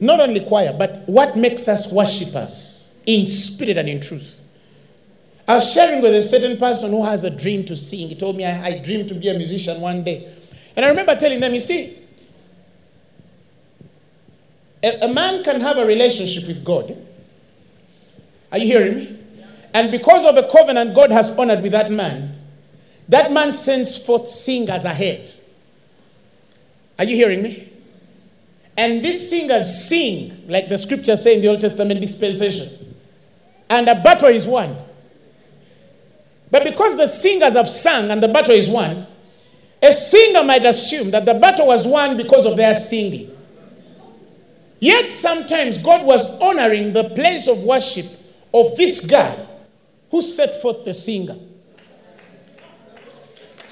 Not 0.00 0.18
only 0.18 0.40
choir, 0.40 0.72
but 0.72 1.02
what 1.04 1.36
makes 1.36 1.68
us 1.68 1.92
worshippers 1.92 2.98
in 3.04 3.28
spirit 3.28 3.76
and 3.76 3.86
in 3.86 4.00
truth. 4.00 4.40
I 5.46 5.56
was 5.56 5.74
sharing 5.74 6.00
with 6.00 6.14
a 6.14 6.22
certain 6.22 6.56
person 6.56 6.90
who 6.90 7.04
has 7.04 7.24
a 7.24 7.30
dream 7.30 7.66
to 7.66 7.76
sing. 7.76 8.08
He 8.08 8.14
told 8.14 8.34
me, 8.34 8.46
I, 8.46 8.68
I 8.68 8.78
dreamed 8.82 9.10
to 9.10 9.14
be 9.14 9.28
a 9.28 9.34
musician 9.34 9.78
one 9.82 10.02
day. 10.02 10.32
And 10.74 10.86
I 10.86 10.88
remember 10.88 11.14
telling 11.14 11.38
them, 11.38 11.52
you 11.52 11.60
see, 11.60 11.94
a, 14.82 15.04
a 15.04 15.12
man 15.12 15.44
can 15.44 15.60
have 15.60 15.76
a 15.76 15.84
relationship 15.84 16.48
with 16.48 16.64
God. 16.64 16.96
Are 18.50 18.56
you 18.56 18.68
hearing 18.68 18.96
me? 18.96 19.18
And 19.74 19.90
because 19.90 20.24
of 20.24 20.42
a 20.42 20.48
covenant 20.50 20.94
God 20.94 21.10
has 21.10 21.38
honored 21.38 21.60
with 21.62 21.72
that 21.72 21.90
man, 21.90 22.31
that 23.08 23.32
man 23.32 23.52
sends 23.52 24.04
forth 24.04 24.28
singers 24.28 24.84
ahead. 24.84 25.30
Are 26.98 27.04
you 27.04 27.16
hearing 27.16 27.42
me? 27.42 27.68
And 28.76 29.04
these 29.04 29.28
singers 29.28 29.86
sing, 29.86 30.48
like 30.48 30.68
the 30.68 30.78
scriptures 30.78 31.22
say 31.22 31.36
in 31.36 31.42
the 31.42 31.48
Old 31.48 31.60
Testament 31.60 32.00
dispensation. 32.00 32.68
And 33.68 33.88
a 33.88 33.94
battle 33.94 34.28
is 34.28 34.46
won. 34.46 34.76
But 36.50 36.64
because 36.64 36.96
the 36.96 37.06
singers 37.06 37.54
have 37.54 37.68
sung 37.68 38.10
and 38.10 38.22
the 38.22 38.28
battle 38.28 38.54
is 38.54 38.68
won, 38.68 39.06
a 39.82 39.90
singer 39.92 40.44
might 40.44 40.64
assume 40.64 41.10
that 41.10 41.24
the 41.24 41.34
battle 41.34 41.66
was 41.66 41.86
won 41.86 42.16
because 42.16 42.46
of 42.46 42.56
their 42.56 42.74
singing. 42.74 43.30
Yet 44.78 45.10
sometimes 45.10 45.82
God 45.82 46.06
was 46.06 46.40
honoring 46.40 46.92
the 46.92 47.04
place 47.04 47.48
of 47.48 47.62
worship 47.62 48.06
of 48.52 48.76
this 48.76 49.06
guy 49.06 49.34
who 50.10 50.20
set 50.22 50.60
forth 50.60 50.84
the 50.84 50.92
singer. 50.92 51.36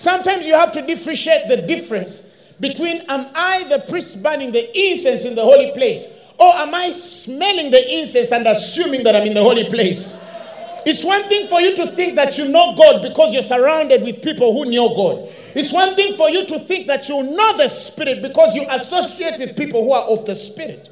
Sometimes 0.00 0.46
you 0.46 0.54
have 0.54 0.72
to 0.72 0.80
differentiate 0.80 1.46
the 1.46 1.58
difference 1.58 2.34
between 2.58 3.02
am 3.10 3.26
I 3.34 3.64
the 3.64 3.80
priest 3.80 4.22
burning 4.22 4.50
the 4.50 4.64
incense 4.88 5.26
in 5.26 5.34
the 5.34 5.42
holy 5.42 5.72
place 5.72 6.18
or 6.38 6.50
am 6.54 6.74
I 6.74 6.90
smelling 6.90 7.70
the 7.70 7.98
incense 7.98 8.32
and 8.32 8.46
assuming 8.46 9.04
that 9.04 9.14
I'm 9.14 9.26
in 9.26 9.34
the 9.34 9.42
holy 9.42 9.64
place? 9.64 10.26
It's 10.86 11.04
one 11.04 11.22
thing 11.24 11.46
for 11.48 11.60
you 11.60 11.76
to 11.76 11.88
think 11.88 12.14
that 12.14 12.38
you 12.38 12.48
know 12.48 12.74
God 12.74 13.02
because 13.02 13.34
you're 13.34 13.42
surrounded 13.42 14.02
with 14.02 14.22
people 14.22 14.54
who 14.54 14.70
know 14.70 14.88
God. 14.96 15.28
It's 15.54 15.70
one 15.70 15.94
thing 15.94 16.14
for 16.16 16.30
you 16.30 16.46
to 16.46 16.58
think 16.60 16.86
that 16.86 17.06
you 17.10 17.22
know 17.22 17.58
the 17.58 17.68
Spirit 17.68 18.22
because 18.22 18.54
you 18.54 18.64
associate 18.70 19.38
with 19.38 19.54
people 19.54 19.84
who 19.84 19.92
are 19.92 20.04
of 20.04 20.24
the 20.24 20.34
Spirit. 20.34 20.88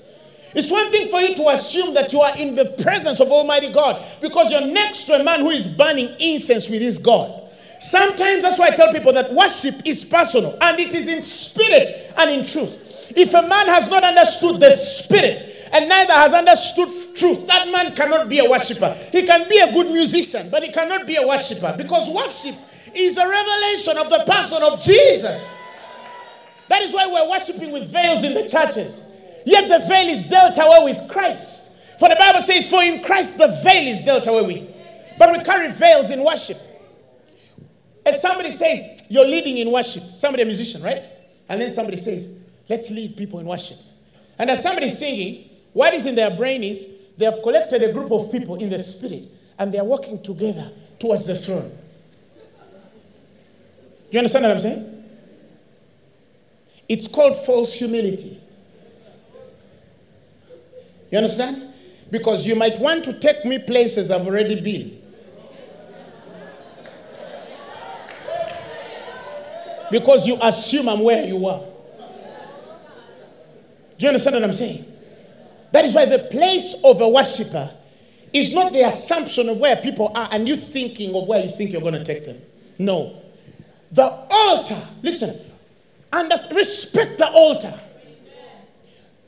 It's 0.54 0.70
one 0.70 0.92
thing 0.92 1.08
for 1.08 1.20
you 1.20 1.34
to 1.34 1.48
assume 1.48 1.94
that 1.94 2.12
you 2.12 2.20
are 2.20 2.36
in 2.36 2.54
the 2.54 2.66
presence 2.82 3.20
of 3.20 3.28
Almighty 3.28 3.72
God 3.72 4.04
because 4.20 4.50
you're 4.50 4.66
next 4.66 5.04
to 5.04 5.14
a 5.14 5.24
man 5.24 5.40
who 5.40 5.48
is 5.48 5.66
burning 5.66 6.14
incense 6.20 6.68
with 6.68 6.82
his 6.82 6.98
God. 6.98 7.47
Sometimes 7.80 8.42
that's 8.42 8.58
why 8.58 8.66
I 8.66 8.70
tell 8.70 8.92
people 8.92 9.12
that 9.12 9.32
worship 9.32 9.74
is 9.86 10.04
personal 10.04 10.56
and 10.60 10.80
it 10.80 10.94
is 10.94 11.08
in 11.08 11.22
spirit 11.22 12.12
and 12.16 12.30
in 12.30 12.44
truth. 12.44 13.12
If 13.16 13.32
a 13.34 13.42
man 13.42 13.66
has 13.66 13.88
not 13.88 14.04
understood 14.04 14.60
the 14.60 14.70
spirit 14.70 15.70
and 15.72 15.88
neither 15.88 16.12
has 16.12 16.34
understood 16.34 16.88
truth, 17.16 17.46
that 17.46 17.68
man 17.70 17.94
cannot 17.94 18.28
be 18.28 18.44
a 18.44 18.50
worshiper. 18.50 18.94
He 19.12 19.24
can 19.24 19.48
be 19.48 19.58
a 19.58 19.72
good 19.72 19.92
musician, 19.92 20.48
but 20.50 20.62
he 20.62 20.72
cannot 20.72 21.06
be 21.06 21.16
a 21.16 21.26
worshiper 21.26 21.74
because 21.76 22.10
worship 22.10 22.54
is 22.94 23.16
a 23.16 23.28
revelation 23.28 23.96
of 23.98 24.10
the 24.10 24.24
person 24.30 24.62
of 24.62 24.82
Jesus. 24.82 25.54
That 26.68 26.82
is 26.82 26.92
why 26.92 27.06
we're 27.06 27.30
worshiping 27.30 27.72
with 27.72 27.90
veils 27.90 28.24
in 28.24 28.34
the 28.34 28.48
churches. 28.48 29.04
Yet 29.46 29.68
the 29.68 29.86
veil 29.86 30.08
is 30.08 30.24
dealt 30.24 30.58
away 30.58 30.92
with 30.92 31.08
Christ. 31.10 31.76
For 31.98 32.08
the 32.08 32.16
Bible 32.16 32.40
says, 32.40 32.68
For 32.68 32.82
in 32.82 33.02
Christ 33.02 33.38
the 33.38 33.48
veil 33.64 33.88
is 33.88 34.04
dealt 34.04 34.26
away 34.26 34.42
with. 34.42 34.74
But 35.18 35.32
we 35.32 35.42
carry 35.42 35.70
veils 35.72 36.10
in 36.10 36.22
worship. 36.22 36.58
As 38.08 38.22
somebody 38.22 38.50
says, 38.50 39.06
You're 39.10 39.26
leading 39.26 39.58
in 39.58 39.70
worship, 39.70 40.02
somebody 40.02 40.42
a 40.42 40.46
musician, 40.46 40.82
right? 40.82 41.02
And 41.48 41.60
then 41.60 41.68
somebody 41.68 41.98
says, 41.98 42.48
Let's 42.66 42.90
lead 42.90 43.16
people 43.16 43.38
in 43.38 43.46
worship. 43.46 43.76
And 44.38 44.50
as 44.50 44.62
somebody's 44.62 44.98
singing, 44.98 45.44
what 45.74 45.92
is 45.92 46.06
in 46.06 46.14
their 46.14 46.30
brain 46.30 46.64
is 46.64 47.12
they 47.18 47.26
have 47.26 47.42
collected 47.42 47.82
a 47.82 47.92
group 47.92 48.10
of 48.10 48.32
people 48.32 48.56
in 48.56 48.70
the 48.70 48.78
spirit 48.78 49.24
and 49.58 49.70
they 49.70 49.78
are 49.78 49.84
walking 49.84 50.22
together 50.22 50.70
towards 50.98 51.26
the 51.26 51.34
throne. 51.34 51.70
Do 54.08 54.12
you 54.12 54.18
understand 54.20 54.44
what 54.44 54.52
I'm 54.52 54.60
saying? 54.60 55.04
It's 56.88 57.08
called 57.08 57.36
false 57.44 57.74
humility. 57.74 58.40
You 61.10 61.18
understand? 61.18 61.62
Because 62.10 62.46
you 62.46 62.54
might 62.54 62.78
want 62.78 63.04
to 63.04 63.20
take 63.20 63.44
me 63.44 63.58
places 63.58 64.10
I've 64.10 64.26
already 64.26 64.60
been. 64.60 64.97
Because 69.90 70.26
you 70.26 70.38
assume 70.42 70.88
I'm 70.88 71.00
where 71.00 71.24
you 71.24 71.46
are. 71.46 71.62
Do 73.98 74.06
you 74.06 74.08
understand 74.08 74.34
what 74.34 74.44
I'm 74.44 74.52
saying? 74.52 74.84
That 75.72 75.84
is 75.84 75.94
why 75.94 76.06
the 76.06 76.18
place 76.18 76.80
of 76.84 77.00
a 77.00 77.08
worshiper 77.08 77.70
is 78.32 78.54
not 78.54 78.72
the 78.72 78.82
assumption 78.82 79.48
of 79.48 79.58
where 79.58 79.76
people 79.76 80.12
are 80.14 80.28
and 80.32 80.48
you 80.48 80.56
thinking 80.56 81.14
of 81.14 81.26
where 81.26 81.42
you 81.42 81.48
think 81.48 81.72
you're 81.72 81.80
going 81.80 81.94
to 81.94 82.04
take 82.04 82.24
them. 82.24 82.36
No. 82.78 83.14
The 83.92 84.04
altar, 84.04 84.80
listen, 85.02 85.34
and 86.12 86.30
respect 86.54 87.18
the 87.18 87.28
altar. 87.30 87.72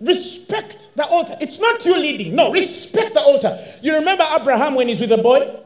Respect 0.00 0.94
the 0.96 1.06
altar. 1.06 1.36
It's 1.40 1.60
not 1.60 1.84
you 1.84 1.98
leading. 1.98 2.34
No, 2.34 2.52
respect 2.52 3.14
the 3.14 3.20
altar. 3.20 3.56
You 3.82 3.94
remember 3.96 4.24
Abraham 4.38 4.74
when 4.74 4.88
he's 4.88 5.00
with 5.00 5.10
the 5.10 5.18
boy? 5.18 5.60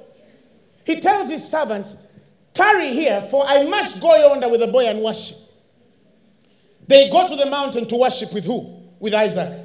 He 0.85 1.01
tells 1.01 1.31
his 1.31 1.49
servants, 1.49 2.09
Tarry 2.55 2.91
here, 2.91 3.21
for 3.21 3.45
I 3.47 3.65
must 3.65 4.01
go 4.01 4.15
yonder 4.15 4.49
with 4.49 4.61
the 4.61 4.69
boy 4.69 4.87
and 4.87 5.01
worship. 5.01 5.37
They 6.87 7.11
go 7.11 7.27
to 7.27 7.37
the 7.37 7.47
mountain 7.47 7.87
to 7.87 7.97
worship 7.97 8.33
with 8.33 8.45
who? 8.45 8.81
With 9.01 9.13
Isaac. 9.13 9.61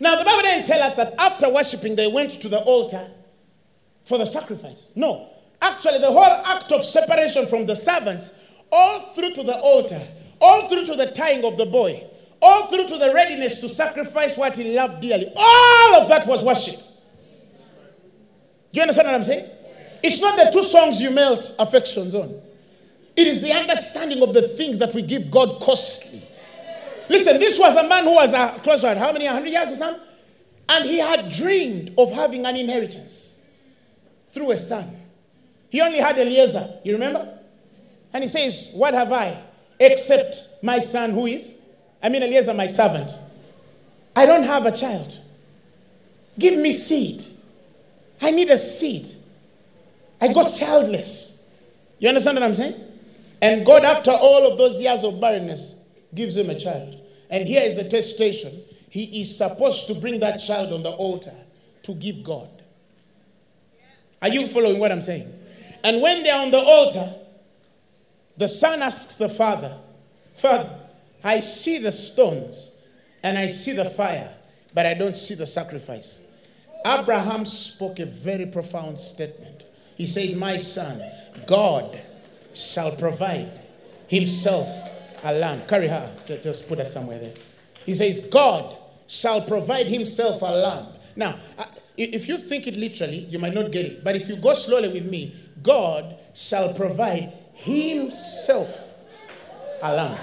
Now, 0.00 0.16
the 0.16 0.24
Bible 0.24 0.42
didn't 0.42 0.66
tell 0.66 0.82
us 0.82 0.96
that 0.96 1.14
after 1.18 1.52
worshiping, 1.52 1.94
they 1.94 2.08
went 2.08 2.32
to 2.32 2.48
the 2.48 2.58
altar 2.58 3.06
for 4.04 4.18
the 4.18 4.24
sacrifice. 4.24 4.90
No. 4.96 5.30
Actually, 5.62 5.98
the 5.98 6.10
whole 6.10 6.24
act 6.24 6.72
of 6.72 6.84
separation 6.84 7.46
from 7.46 7.66
the 7.66 7.76
servants, 7.76 8.32
all 8.72 9.12
through 9.12 9.32
to 9.34 9.44
the 9.44 9.56
altar, 9.56 10.00
all 10.40 10.68
through 10.68 10.84
to 10.86 10.96
the 10.96 11.06
tying 11.06 11.44
of 11.44 11.56
the 11.56 11.66
boy, 11.66 12.02
all 12.42 12.66
through 12.66 12.88
to 12.88 12.98
the 12.98 13.12
readiness 13.14 13.60
to 13.60 13.68
sacrifice 13.68 14.36
what 14.36 14.56
he 14.56 14.76
loved 14.76 15.00
dearly. 15.00 15.32
All 15.36 16.02
of 16.02 16.08
that 16.08 16.26
was 16.26 16.44
worship. 16.44 16.74
Do 18.72 18.78
you 18.78 18.82
understand 18.82 19.06
what 19.06 19.14
I'm 19.14 19.24
saying? 19.24 19.48
It's 20.04 20.20
not 20.20 20.36
the 20.36 20.50
two 20.52 20.62
songs 20.62 21.00
you 21.00 21.10
melt 21.10 21.54
affections 21.58 22.14
on. 22.14 22.28
It 23.16 23.26
is 23.26 23.40
the 23.40 23.52
understanding 23.52 24.22
of 24.22 24.34
the 24.34 24.42
things 24.42 24.78
that 24.78 24.92
we 24.94 25.00
give 25.00 25.30
God 25.30 25.60
costly. 25.62 26.20
Listen, 27.08 27.40
this 27.40 27.58
was 27.58 27.74
a 27.74 27.88
man 27.88 28.04
who 28.04 28.14
was 28.14 28.34
a 28.34 28.60
close 28.62 28.82
how 28.82 29.12
many, 29.12 29.24
100 29.24 29.48
years 29.48 29.72
or 29.72 29.76
something? 29.76 30.02
And 30.68 30.84
he 30.84 30.98
had 30.98 31.30
dreamed 31.30 31.94
of 31.96 32.12
having 32.12 32.44
an 32.44 32.54
inheritance 32.54 33.48
through 34.28 34.50
a 34.50 34.56
son. 34.58 34.84
He 35.70 35.80
only 35.80 35.98
had 35.98 36.18
Eliezer, 36.18 36.68
you 36.84 36.92
remember? 36.92 37.38
And 38.12 38.22
he 38.22 38.28
says, 38.28 38.72
What 38.74 38.92
have 38.92 39.10
I 39.10 39.42
except 39.80 40.62
my 40.62 40.80
son 40.80 41.10
who 41.12 41.26
is 41.26 41.64
I 42.04 42.10
mean, 42.10 42.22
Eliezer, 42.22 42.52
my 42.52 42.66
servant. 42.66 43.10
I 44.14 44.26
don't 44.26 44.42
have 44.42 44.66
a 44.66 44.72
child. 44.72 45.18
Give 46.38 46.60
me 46.60 46.70
seed. 46.72 47.24
I 48.20 48.30
need 48.30 48.50
a 48.50 48.58
seed. 48.58 49.06
I 50.24 50.32
got 50.32 50.50
childless. 50.54 51.54
You 51.98 52.08
understand 52.08 52.36
what 52.36 52.44
I'm 52.44 52.54
saying? 52.54 52.80
And 53.42 53.66
God, 53.66 53.84
after 53.84 54.10
all 54.10 54.50
of 54.50 54.56
those 54.56 54.80
years 54.80 55.04
of 55.04 55.20
barrenness, 55.20 55.86
gives 56.14 56.34
him 56.34 56.48
a 56.48 56.58
child. 56.58 56.98
And 57.28 57.46
here 57.46 57.60
is 57.62 57.76
the 57.76 57.82
testation. 57.82 58.58
He 58.88 59.20
is 59.20 59.36
supposed 59.36 59.86
to 59.88 59.94
bring 59.94 60.20
that 60.20 60.38
child 60.38 60.72
on 60.72 60.82
the 60.82 60.92
altar 60.92 61.34
to 61.82 61.92
give 61.92 62.24
God. 62.24 62.48
Are 64.22 64.30
you 64.30 64.46
following 64.46 64.78
what 64.78 64.90
I'm 64.90 65.02
saying? 65.02 65.30
And 65.84 66.00
when 66.00 66.22
they're 66.22 66.40
on 66.40 66.50
the 66.50 66.56
altar, 66.56 67.06
the 68.38 68.48
son 68.48 68.80
asks 68.80 69.16
the 69.16 69.28
father, 69.28 69.76
Father, 70.36 70.70
I 71.22 71.40
see 71.40 71.80
the 71.80 71.92
stones 71.92 72.88
and 73.22 73.36
I 73.36 73.48
see 73.48 73.72
the 73.72 73.84
fire, 73.84 74.32
but 74.72 74.86
I 74.86 74.94
don't 74.94 75.16
see 75.16 75.34
the 75.34 75.46
sacrifice. 75.46 76.34
Abraham 76.86 77.44
spoke 77.44 77.98
a 77.98 78.06
very 78.06 78.46
profound 78.46 78.98
statement. 78.98 79.53
He 79.96 80.06
said, 80.06 80.36
My 80.36 80.56
son, 80.56 81.00
God 81.46 82.00
shall 82.52 82.92
provide 82.96 83.50
himself 84.08 84.68
a 85.24 85.32
lamb. 85.32 85.62
Carry 85.66 85.88
her. 85.88 86.12
Just 86.26 86.68
put 86.68 86.78
her 86.78 86.84
somewhere 86.84 87.18
there. 87.18 87.34
He 87.86 87.94
says, 87.94 88.26
God 88.26 88.76
shall 89.08 89.40
provide 89.42 89.86
himself 89.86 90.42
a 90.42 90.46
lamb. 90.46 90.86
Now, 91.16 91.36
uh, 91.58 91.64
if 91.96 92.28
you 92.28 92.38
think 92.38 92.66
it 92.66 92.76
literally, 92.76 93.18
you 93.18 93.38
might 93.38 93.54
not 93.54 93.70
get 93.70 93.86
it. 93.86 94.04
But 94.04 94.16
if 94.16 94.28
you 94.28 94.36
go 94.36 94.54
slowly 94.54 94.88
with 94.88 95.08
me, 95.08 95.34
God 95.62 96.16
shall 96.34 96.72
provide 96.74 97.32
himself 97.54 99.04
a 99.82 99.94
lamb. 99.94 100.18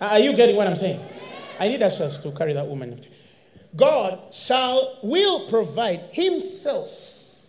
Are 0.00 0.18
you 0.18 0.34
getting 0.34 0.56
what 0.56 0.66
I'm 0.66 0.76
saying? 0.76 1.00
I 1.58 1.68
need 1.68 1.82
us 1.82 2.18
to 2.22 2.30
carry 2.32 2.52
that 2.52 2.66
woman. 2.66 3.00
God 3.76 4.18
shall, 4.32 4.98
will 5.02 5.48
provide 5.48 6.00
himself. 6.12 7.46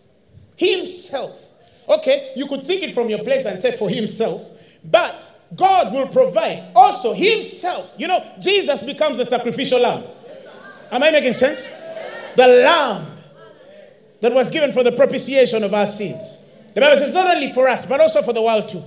Himself. 0.56 1.46
Okay, 1.88 2.32
you 2.36 2.46
could 2.46 2.62
think 2.62 2.82
it 2.82 2.94
from 2.94 3.08
your 3.08 3.24
place 3.24 3.46
and 3.46 3.58
say 3.58 3.72
for 3.72 3.88
himself, 3.90 4.78
but 4.84 5.32
God 5.56 5.92
will 5.92 6.06
provide 6.06 6.70
also 6.74 7.12
himself. 7.12 7.96
You 7.98 8.08
know, 8.08 8.24
Jesus 8.40 8.82
becomes 8.82 9.16
the 9.16 9.24
sacrificial 9.24 9.80
lamb. 9.80 10.04
Am 10.92 11.02
I 11.02 11.10
making 11.10 11.32
sense? 11.32 11.68
The 12.36 12.46
lamb 12.46 13.06
that 14.20 14.32
was 14.32 14.50
given 14.50 14.72
for 14.72 14.84
the 14.84 14.92
propitiation 14.92 15.64
of 15.64 15.74
our 15.74 15.86
sins. 15.86 16.44
The 16.74 16.80
Bible 16.80 16.96
says 16.96 17.12
not 17.12 17.34
only 17.34 17.50
for 17.50 17.68
us, 17.68 17.86
but 17.86 18.00
also 18.00 18.22
for 18.22 18.32
the 18.32 18.42
world 18.42 18.68
too. 18.68 18.82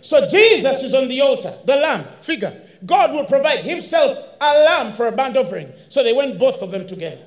So 0.00 0.26
Jesus 0.26 0.82
is 0.82 0.94
on 0.94 1.08
the 1.08 1.20
altar, 1.22 1.52
the 1.64 1.76
lamb 1.76 2.04
figure. 2.20 2.52
God 2.86 3.12
will 3.12 3.24
provide 3.24 3.60
himself 3.60 4.18
a 4.40 4.64
lamb 4.64 4.92
for 4.92 5.06
a 5.06 5.12
burnt 5.12 5.36
offering. 5.36 5.68
So 5.88 6.02
they 6.02 6.12
went 6.12 6.38
both 6.38 6.62
of 6.62 6.70
them 6.70 6.86
together. 6.86 7.22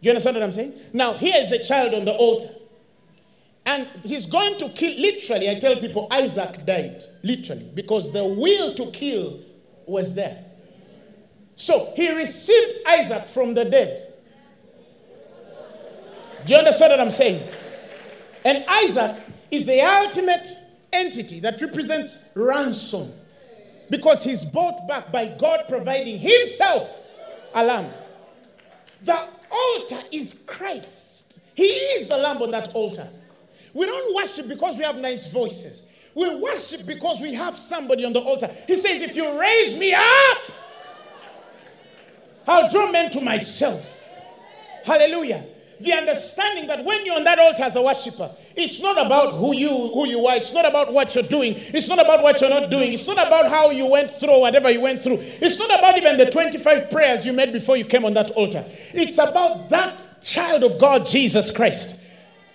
You 0.00 0.10
understand 0.10 0.36
what 0.36 0.42
I'm 0.42 0.52
saying? 0.52 0.74
Now, 0.92 1.14
here 1.14 1.34
is 1.36 1.50
the 1.50 1.58
child 1.58 1.94
on 1.94 2.04
the 2.04 2.12
altar. 2.12 2.48
And 3.66 3.86
he's 4.04 4.26
going 4.26 4.58
to 4.58 4.68
kill, 4.68 4.98
literally, 5.00 5.50
I 5.50 5.58
tell 5.58 5.76
people, 5.76 6.06
Isaac 6.10 6.66
died, 6.66 7.02
literally, 7.22 7.66
because 7.74 8.12
the 8.12 8.24
will 8.24 8.74
to 8.74 8.90
kill 8.90 9.40
was 9.86 10.14
there. 10.14 10.44
So 11.56 11.92
he 11.96 12.14
received 12.14 12.86
Isaac 12.86 13.24
from 13.24 13.54
the 13.54 13.64
dead. 13.64 14.12
Do 16.44 16.52
you 16.52 16.58
understand 16.58 16.90
what 16.90 17.00
I'm 17.00 17.10
saying? 17.10 17.42
And 18.44 18.62
Isaac 18.68 19.16
is 19.50 19.64
the 19.64 19.80
ultimate 19.80 20.46
entity 20.92 21.40
that 21.40 21.60
represents 21.60 22.22
ransom 22.34 23.08
because 23.90 24.22
he's 24.22 24.44
bought 24.44 24.86
back 24.88 25.12
by 25.12 25.28
God 25.28 25.64
providing 25.68 26.18
himself 26.18 27.08
a 27.54 27.64
lamb. 27.64 27.90
The 29.02 29.18
altar 29.50 29.98
is 30.12 30.44
Christ. 30.46 31.38
He 31.54 31.64
is 31.64 32.08
the 32.08 32.16
lamb 32.16 32.42
on 32.42 32.50
that 32.52 32.74
altar. 32.74 33.08
We 33.72 33.86
don't 33.86 34.14
worship 34.14 34.48
because 34.48 34.78
we 34.78 34.84
have 34.84 34.96
nice 34.96 35.32
voices. 35.32 35.88
We 36.14 36.34
worship 36.36 36.86
because 36.86 37.20
we 37.20 37.34
have 37.34 37.56
somebody 37.56 38.04
on 38.04 38.12
the 38.12 38.20
altar. 38.20 38.48
He 38.66 38.76
says, 38.76 39.02
If 39.02 39.16
you 39.16 39.38
raise 39.38 39.78
me 39.78 39.92
up, 39.94 40.38
I'll 42.46 42.70
draw 42.70 42.90
men 42.92 43.10
to 43.12 43.20
myself. 43.20 44.04
Hallelujah. 44.84 45.44
The 45.84 45.92
understanding 45.92 46.66
that 46.68 46.84
when 46.84 47.04
you're 47.04 47.16
on 47.16 47.24
that 47.24 47.38
altar 47.38 47.62
as 47.62 47.76
a 47.76 47.82
worshiper, 47.82 48.30
it's 48.56 48.80
not 48.80 49.04
about 49.04 49.34
who 49.34 49.54
you 49.54 49.68
who 49.68 50.08
you 50.08 50.24
are. 50.26 50.36
It's 50.36 50.52
not 50.54 50.66
about 50.66 50.92
what 50.92 51.14
you're 51.14 51.24
doing. 51.24 51.52
It's 51.56 51.88
not 51.88 51.98
about 51.98 52.22
what 52.22 52.40
you're 52.40 52.50
not 52.50 52.70
doing. 52.70 52.92
It's 52.92 53.06
not 53.06 53.18
about 53.18 53.50
how 53.50 53.70
you 53.70 53.90
went 53.90 54.10
through 54.10 54.40
whatever 54.40 54.70
you 54.70 54.80
went 54.80 55.00
through. 55.00 55.18
It's 55.20 55.58
not 55.58 55.78
about 55.78 55.98
even 55.98 56.16
the 56.16 56.30
25 56.30 56.90
prayers 56.90 57.26
you 57.26 57.32
made 57.32 57.52
before 57.52 57.76
you 57.76 57.84
came 57.84 58.04
on 58.04 58.14
that 58.14 58.30
altar. 58.30 58.64
It's 58.66 59.18
about 59.18 59.68
that 59.70 60.22
child 60.22 60.64
of 60.64 60.80
God, 60.80 61.06
Jesus 61.06 61.50
Christ. 61.50 62.00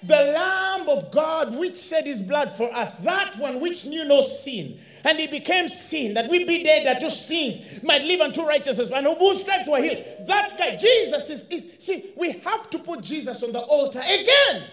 The 0.02 0.16
Lamb 0.16 0.90
of 0.90 1.12
God 1.12 1.56
which 1.56 1.78
shed 1.78 2.06
his 2.06 2.22
blood 2.22 2.50
for 2.52 2.74
us, 2.74 3.00
that 3.00 3.36
one 3.38 3.60
which 3.60 3.86
knew 3.86 4.06
no 4.06 4.22
sin. 4.22 4.80
And 5.04 5.18
he 5.18 5.28
became 5.28 5.70
sin, 5.70 6.14
that 6.16 6.30
we 6.30 6.44
be 6.46 6.64
dead 6.64 6.88
unto 6.88 7.10
sins, 7.10 7.82
might 7.84 8.02
live 8.02 8.22
unto 8.22 8.46
righteousness, 8.46 8.92
and 8.92 9.08
whose 9.18 9.42
stripes 9.42 9.68
were 9.70 9.82
healed. 9.82 10.04
That 10.28 10.58
guy, 10.58 10.76
Jesus 10.76 11.30
is, 11.30 11.48
is, 11.50 11.76
see, 11.80 12.12
we 12.18 12.32
have 12.32 12.70
to 12.72 12.80
put 12.80 13.02
Jesus 13.02 13.42
on 13.44 13.52
the 13.52 13.60
altar 13.60 14.00
again. 14.00 14.64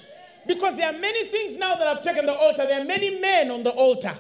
Because 0.47 0.77
there 0.77 0.89
are 0.89 0.99
many 0.99 1.25
things 1.25 1.57
now 1.57 1.75
that 1.75 1.87
have 1.87 2.03
taken 2.03 2.27
the 2.27 2.35
altar. 2.35 2.67
There 2.67 2.81
are 2.81 2.85
many 2.85 3.21
men 3.21 3.51
on 3.51 3.63
the 3.63 3.71
altar. 3.71 4.15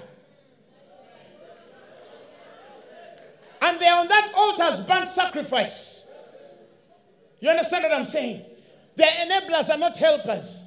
And 3.63 3.81
they 3.81 3.87
are 3.87 4.01
on 4.01 4.09
that 4.09 4.33
altar 4.37 4.63
as 4.65 4.85
burnt 4.85 5.09
sacrifice. 5.09 6.13
You 7.41 7.51
understand 7.51 7.85
what 7.85 7.93
I'm 7.93 8.05
saying? 8.05 8.43
Their 8.97 9.09
enablers 9.09 9.71
are 9.71 9.79
not 9.79 9.97
helpers. 9.97 10.66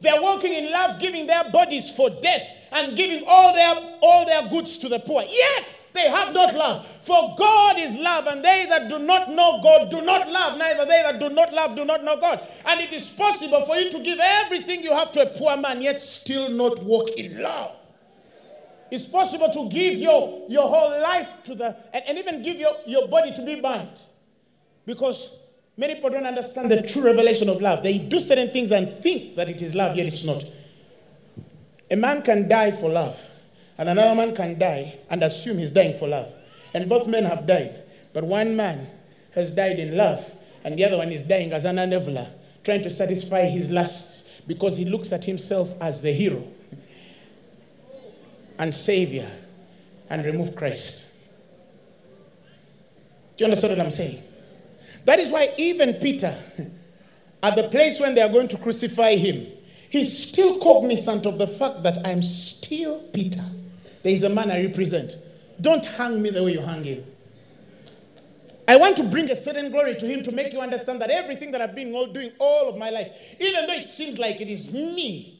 They're 0.00 0.20
walking 0.20 0.54
in 0.54 0.72
love, 0.72 0.98
giving 0.98 1.26
their 1.26 1.50
bodies 1.50 1.90
for 1.92 2.08
death 2.08 2.68
and 2.72 2.96
giving 2.96 3.24
all 3.26 3.52
their 3.52 3.74
all 4.00 4.24
their 4.24 4.48
goods 4.48 4.78
to 4.78 4.88
the 4.88 4.98
poor. 4.98 5.22
Yet 5.22 5.78
they 5.92 6.08
have 6.08 6.32
not 6.32 6.54
love. 6.54 6.86
For 6.86 7.34
God 7.36 7.76
is 7.78 7.96
love, 7.98 8.26
and 8.26 8.44
they 8.44 8.66
that 8.68 8.88
do 8.88 8.98
not 8.98 9.30
know 9.30 9.60
God 9.62 9.90
do 9.90 10.00
not 10.02 10.28
love, 10.30 10.58
neither 10.58 10.84
they 10.86 11.02
that 11.02 11.18
do 11.18 11.28
not 11.28 11.52
love 11.52 11.74
do 11.74 11.84
not 11.84 12.04
know 12.04 12.18
God. 12.18 12.40
And 12.66 12.80
it 12.80 12.92
is 12.92 13.10
possible 13.10 13.60
for 13.62 13.76
you 13.76 13.90
to 13.90 14.00
give 14.00 14.18
everything 14.20 14.82
you 14.82 14.92
have 14.92 15.12
to 15.12 15.22
a 15.22 15.38
poor 15.38 15.56
man, 15.56 15.82
yet 15.82 16.00
still 16.00 16.48
not 16.48 16.82
walk 16.84 17.10
in 17.18 17.42
love. 17.42 17.76
It's 18.90 19.06
possible 19.06 19.50
to 19.52 19.68
give 19.68 19.94
your, 19.94 20.46
your 20.48 20.68
whole 20.68 21.00
life 21.00 21.42
to 21.44 21.54
the 21.54 21.76
and, 21.92 22.04
and 22.08 22.18
even 22.18 22.42
give 22.42 22.56
your, 22.58 22.72
your 22.86 23.08
body 23.08 23.32
to 23.34 23.44
be 23.44 23.60
burned. 23.60 23.88
Because 24.86 25.40
Many 25.80 25.94
people 25.94 26.10
don't 26.10 26.26
understand 26.26 26.70
the 26.70 26.82
true 26.82 27.02
revelation 27.02 27.48
of 27.48 27.62
love. 27.62 27.82
They 27.82 27.96
do 27.96 28.20
certain 28.20 28.48
things 28.48 28.70
and 28.70 28.86
think 28.86 29.34
that 29.36 29.48
it 29.48 29.62
is 29.62 29.74
love, 29.74 29.96
yet 29.96 30.04
it's 30.04 30.26
not. 30.26 30.44
A 31.90 31.96
man 31.96 32.20
can 32.20 32.46
die 32.50 32.70
for 32.70 32.90
love, 32.90 33.18
and 33.78 33.88
another 33.88 34.14
man 34.14 34.36
can 34.36 34.58
die 34.58 34.94
and 35.08 35.22
assume 35.22 35.56
he's 35.56 35.70
dying 35.70 35.94
for 35.98 36.06
love. 36.06 36.30
And 36.74 36.86
both 36.86 37.08
men 37.08 37.24
have 37.24 37.46
died. 37.46 37.74
But 38.12 38.24
one 38.24 38.54
man 38.54 38.86
has 39.34 39.52
died 39.52 39.78
in 39.78 39.96
love, 39.96 40.30
and 40.64 40.78
the 40.78 40.84
other 40.84 40.98
one 40.98 41.08
is 41.08 41.22
dying 41.22 41.50
as 41.54 41.64
an 41.64 41.76
enabler, 41.76 42.28
trying 42.62 42.82
to 42.82 42.90
satisfy 42.90 43.46
his 43.46 43.70
lusts 43.70 44.42
because 44.42 44.76
he 44.76 44.84
looks 44.84 45.14
at 45.14 45.24
himself 45.24 45.80
as 45.80 46.02
the 46.02 46.12
hero 46.12 46.44
and 48.58 48.74
savior 48.74 49.30
and 50.10 50.26
remove 50.26 50.54
Christ. 50.54 51.16
Do 53.38 53.44
you 53.44 53.46
understand 53.46 53.78
what 53.78 53.86
I'm 53.86 53.90
saying? 53.90 54.24
That 55.04 55.18
is 55.18 55.32
why 55.32 55.48
even 55.56 55.94
Peter, 55.94 56.34
at 57.42 57.56
the 57.56 57.68
place 57.70 58.00
when 58.00 58.14
they 58.14 58.20
are 58.20 58.28
going 58.28 58.48
to 58.48 58.58
crucify 58.58 59.16
him, 59.16 59.46
he's 59.90 60.28
still 60.28 60.58
cognizant 60.60 61.26
of 61.26 61.38
the 61.38 61.46
fact 61.46 61.82
that 61.82 61.98
I'm 62.04 62.22
still 62.22 63.00
Peter. 63.12 63.42
There 64.02 64.12
is 64.12 64.22
a 64.22 64.30
man 64.30 64.50
I 64.50 64.64
represent. 64.64 65.16
Don't 65.60 65.84
hang 65.84 66.20
me 66.20 66.30
the 66.30 66.42
way 66.42 66.52
you 66.52 66.60
hang 66.60 66.84
him. 66.84 67.04
I 68.68 68.76
want 68.76 68.96
to 68.98 69.02
bring 69.02 69.28
a 69.30 69.36
certain 69.36 69.72
glory 69.72 69.96
to 69.96 70.06
him 70.06 70.22
to 70.22 70.32
make 70.32 70.52
you 70.52 70.60
understand 70.60 71.00
that 71.00 71.10
everything 71.10 71.50
that 71.52 71.60
I've 71.60 71.74
been 71.74 71.90
doing 72.12 72.30
all 72.38 72.68
of 72.68 72.78
my 72.78 72.90
life, 72.90 73.36
even 73.40 73.66
though 73.66 73.74
it 73.74 73.86
seems 73.86 74.18
like 74.18 74.40
it 74.40 74.48
is 74.48 74.72
me, 74.72 75.39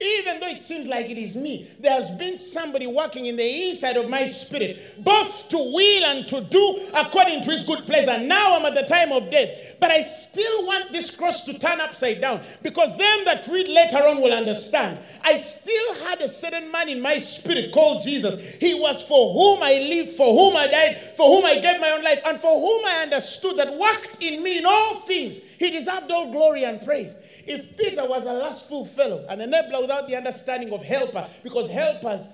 even 0.00 0.38
though 0.38 0.46
it 0.46 0.60
seems 0.60 0.86
like 0.86 1.10
it 1.10 1.18
is 1.18 1.34
me, 1.34 1.66
there 1.80 1.92
has 1.92 2.12
been 2.12 2.36
somebody 2.36 2.86
working 2.86 3.26
in 3.26 3.36
the 3.36 3.68
inside 3.68 3.96
of 3.96 4.08
my 4.08 4.26
spirit, 4.26 4.78
both 5.02 5.48
to 5.48 5.56
will 5.56 6.04
and 6.04 6.28
to 6.28 6.40
do 6.42 6.86
according 6.94 7.42
to 7.42 7.50
his 7.50 7.64
good 7.64 7.84
pleasure. 7.84 8.16
Now 8.24 8.56
I'm 8.56 8.64
at 8.66 8.74
the 8.74 8.86
time 8.86 9.10
of 9.10 9.28
death, 9.28 9.74
but 9.80 9.90
I 9.90 10.02
still 10.02 10.66
want 10.66 10.92
this 10.92 11.16
cross 11.16 11.44
to 11.46 11.58
turn 11.58 11.80
upside 11.80 12.20
down 12.20 12.40
because 12.62 12.96
them 12.96 13.24
that 13.24 13.48
read 13.48 13.66
later 13.66 14.06
on 14.06 14.20
will 14.20 14.32
understand. 14.32 15.00
I 15.24 15.34
still 15.34 15.94
had 16.06 16.20
a 16.20 16.28
certain 16.28 16.70
man 16.70 16.88
in 16.88 17.02
my 17.02 17.18
spirit 17.18 17.72
called 17.72 18.04
Jesus. 18.04 18.56
He 18.58 18.74
was 18.74 19.02
for 19.02 19.32
whom 19.32 19.64
I 19.64 19.78
lived, 19.78 20.10
for 20.10 20.32
whom 20.32 20.56
I 20.56 20.68
died, 20.68 20.96
for 21.16 21.26
whom 21.26 21.44
I 21.44 21.58
gave 21.58 21.80
my 21.80 21.90
own 21.90 22.04
life, 22.04 22.22
and 22.24 22.38
for 22.38 22.60
whom 22.60 22.86
I 22.86 23.02
understood 23.02 23.56
that 23.56 23.76
worked 23.76 24.22
in 24.22 24.44
me 24.44 24.58
in 24.58 24.64
all 24.64 24.94
things. 24.94 25.42
He 25.42 25.70
deserved 25.70 26.12
all 26.12 26.30
glory 26.30 26.64
and 26.64 26.80
praise. 26.84 27.16
If 27.50 27.78
Peter 27.78 28.06
was 28.06 28.26
a 28.26 28.32
lustful 28.32 28.84
fellow, 28.84 29.24
an 29.28 29.38
enabler 29.38 29.80
without 29.80 30.06
the 30.06 30.16
understanding 30.16 30.72
of 30.72 30.82
helper, 30.84 31.26
because 31.42 31.70
helpers 31.70 32.26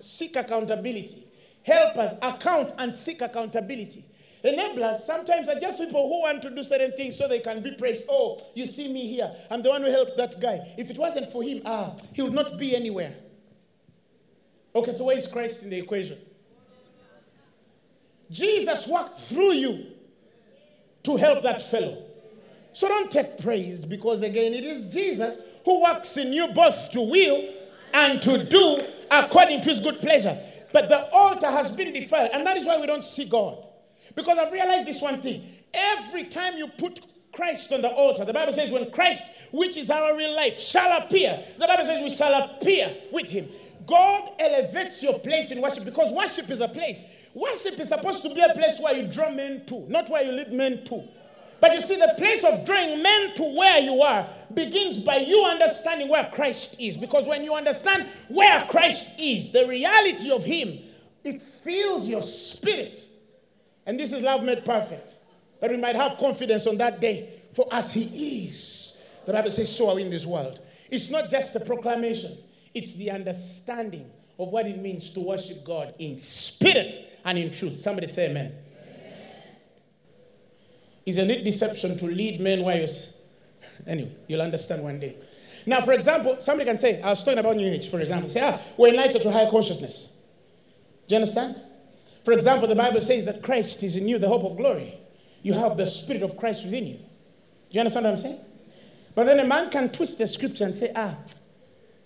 seek 0.00 0.36
accountability, 0.36 1.24
helpers 1.62 2.18
account 2.20 2.72
and 2.78 2.94
seek 2.94 3.22
accountability. 3.22 4.04
Enablers 4.44 4.96
sometimes 4.96 5.48
are 5.48 5.58
just 5.58 5.80
people 5.80 6.08
who 6.08 6.22
want 6.22 6.42
to 6.42 6.50
do 6.50 6.62
certain 6.62 6.92
things 6.92 7.16
so 7.16 7.28
they 7.28 7.40
can 7.40 7.62
be 7.62 7.72
praised. 7.72 8.06
Oh, 8.10 8.38
you 8.54 8.66
see 8.66 8.90
me 8.92 9.06
here. 9.06 9.30
I'm 9.50 9.62
the 9.62 9.68
one 9.68 9.82
who 9.82 9.90
helped 9.90 10.16
that 10.16 10.40
guy. 10.40 10.60
If 10.78 10.90
it 10.90 10.96
wasn't 10.98 11.28
for 11.28 11.42
him, 11.42 11.60
ah, 11.66 11.94
he 12.14 12.22
would 12.22 12.32
not 12.32 12.58
be 12.58 12.74
anywhere. 12.74 13.12
Okay, 14.74 14.92
so 14.92 15.04
where 15.04 15.18
is 15.18 15.26
Christ 15.26 15.62
in 15.62 15.70
the 15.70 15.78
equation? 15.78 16.16
Jesus 18.30 18.88
worked 18.88 19.16
through 19.16 19.52
you 19.52 19.86
to 21.02 21.16
help 21.16 21.42
that 21.42 21.60
fellow. 21.60 22.02
So 22.72 22.88
don't 22.88 23.10
take 23.10 23.40
praise 23.40 23.84
because, 23.84 24.22
again, 24.22 24.52
it 24.52 24.64
is 24.64 24.92
Jesus 24.92 25.42
who 25.64 25.82
works 25.82 26.16
in 26.16 26.32
you 26.32 26.48
both 26.48 26.90
to 26.92 27.00
will 27.00 27.52
and 27.92 28.22
to 28.22 28.44
do 28.44 28.82
according 29.10 29.60
to 29.62 29.70
his 29.70 29.80
good 29.80 30.00
pleasure. 30.00 30.36
But 30.72 30.88
the 30.88 31.08
altar 31.12 31.48
has 31.48 31.76
been 31.76 31.92
defiled, 31.92 32.30
and 32.32 32.46
that 32.46 32.56
is 32.56 32.66
why 32.66 32.78
we 32.78 32.86
don't 32.86 33.04
see 33.04 33.28
God. 33.28 33.58
Because 34.14 34.38
I've 34.38 34.52
realized 34.52 34.86
this 34.86 35.02
one 35.02 35.20
thing 35.20 35.42
every 35.74 36.24
time 36.24 36.56
you 36.56 36.66
put 36.66 37.00
Christ 37.32 37.72
on 37.72 37.82
the 37.82 37.90
altar, 37.90 38.24
the 38.24 38.32
Bible 38.32 38.52
says, 38.52 38.70
when 38.70 38.90
Christ, 38.90 39.48
which 39.52 39.76
is 39.76 39.90
our 39.90 40.16
real 40.16 40.34
life, 40.34 40.58
shall 40.58 41.02
appear, 41.02 41.40
the 41.58 41.66
Bible 41.66 41.84
says 41.84 42.02
we 42.02 42.10
shall 42.10 42.42
appear 42.42 42.92
with 43.12 43.28
him. 43.28 43.46
God 43.86 44.30
elevates 44.38 45.02
your 45.02 45.18
place 45.18 45.50
in 45.52 45.60
worship 45.60 45.84
because 45.84 46.12
worship 46.12 46.50
is 46.50 46.60
a 46.60 46.68
place. 46.68 47.28
Worship 47.34 47.78
is 47.78 47.88
supposed 47.88 48.22
to 48.22 48.34
be 48.34 48.40
a 48.40 48.52
place 48.52 48.80
where 48.82 48.94
you 48.94 49.06
draw 49.10 49.30
men 49.30 49.64
to, 49.66 49.86
not 49.88 50.08
where 50.08 50.22
you 50.22 50.32
lead 50.32 50.52
men 50.52 50.84
to. 50.84 51.04
But 51.60 51.74
you 51.74 51.80
see, 51.80 51.96
the 51.96 52.14
place 52.16 52.42
of 52.44 52.64
drawing 52.64 53.02
men 53.02 53.34
to 53.34 53.42
where 53.56 53.78
you 53.80 54.00
are 54.00 54.26
begins 54.54 55.02
by 55.02 55.16
you 55.16 55.44
understanding 55.44 56.08
where 56.08 56.24
Christ 56.32 56.80
is. 56.80 56.96
Because 56.96 57.28
when 57.28 57.44
you 57.44 57.54
understand 57.54 58.06
where 58.28 58.62
Christ 58.62 59.20
is, 59.20 59.52
the 59.52 59.66
reality 59.68 60.30
of 60.30 60.44
Him, 60.44 60.68
it 61.22 61.42
fills 61.42 62.08
your 62.08 62.22
spirit. 62.22 62.96
And 63.86 64.00
this 64.00 64.12
is 64.12 64.22
love 64.22 64.42
made 64.42 64.64
perfect. 64.64 65.16
That 65.60 65.70
we 65.70 65.76
might 65.76 65.96
have 65.96 66.16
confidence 66.16 66.66
on 66.66 66.78
that 66.78 67.00
day. 67.00 67.28
For 67.54 67.66
as 67.70 67.92
He 67.92 68.46
is, 68.46 69.06
the 69.26 69.32
Bible 69.32 69.50
says, 69.50 69.76
so 69.76 69.90
are 69.90 69.96
we 69.96 70.02
in 70.02 70.10
this 70.10 70.26
world. 70.26 70.58
It's 70.90 71.10
not 71.10 71.28
just 71.28 71.54
a 71.56 71.60
proclamation, 71.60 72.32
it's 72.74 72.94
the 72.94 73.10
understanding 73.10 74.10
of 74.38 74.48
what 74.48 74.66
it 74.66 74.78
means 74.78 75.10
to 75.10 75.20
worship 75.20 75.64
God 75.64 75.94
in 75.98 76.16
spirit 76.16 77.18
and 77.24 77.36
in 77.36 77.50
truth. 77.50 77.76
Somebody 77.76 78.06
say 78.06 78.30
amen. 78.30 78.52
Isn't 81.10 81.26
neat 81.26 81.42
deception 81.42 81.98
to 81.98 82.06
lead 82.06 82.40
men 82.40 82.62
while 82.62 82.76
you're. 82.76 82.86
Anyway, 83.84 84.12
you'll 84.28 84.42
understand 84.42 84.84
one 84.84 85.00
day. 85.00 85.16
Now, 85.66 85.80
for 85.80 85.92
example, 85.92 86.36
somebody 86.38 86.70
can 86.70 86.78
say, 86.78 87.02
I 87.02 87.10
was 87.10 87.24
talking 87.24 87.40
about 87.40 87.56
New 87.56 87.66
Age, 87.66 87.90
for 87.90 87.98
example. 87.98 88.28
Say, 88.28 88.40
ah, 88.44 88.56
we're 88.78 88.90
enlightened 88.90 89.22
to 89.24 89.30
higher 89.32 89.50
consciousness. 89.50 90.24
Do 91.08 91.14
you 91.14 91.16
understand? 91.16 91.56
For 92.24 92.32
example, 92.32 92.68
the 92.68 92.76
Bible 92.76 93.00
says 93.00 93.26
that 93.26 93.42
Christ 93.42 93.82
is 93.82 93.96
in 93.96 94.06
you, 94.06 94.18
the 94.18 94.28
hope 94.28 94.44
of 94.44 94.56
glory. 94.56 94.94
You 95.42 95.54
have 95.54 95.76
the 95.76 95.84
Spirit 95.84 96.22
of 96.22 96.36
Christ 96.36 96.64
within 96.64 96.86
you. 96.86 96.94
Do 96.94 97.00
you 97.72 97.80
understand 97.80 98.04
what 98.04 98.12
I'm 98.12 98.18
saying? 98.18 98.40
But 99.16 99.24
then 99.24 99.40
a 99.40 99.44
man 99.44 99.68
can 99.68 99.88
twist 99.88 100.18
the 100.18 100.28
scripture 100.28 100.64
and 100.64 100.74
say, 100.74 100.92
ah, 100.94 101.16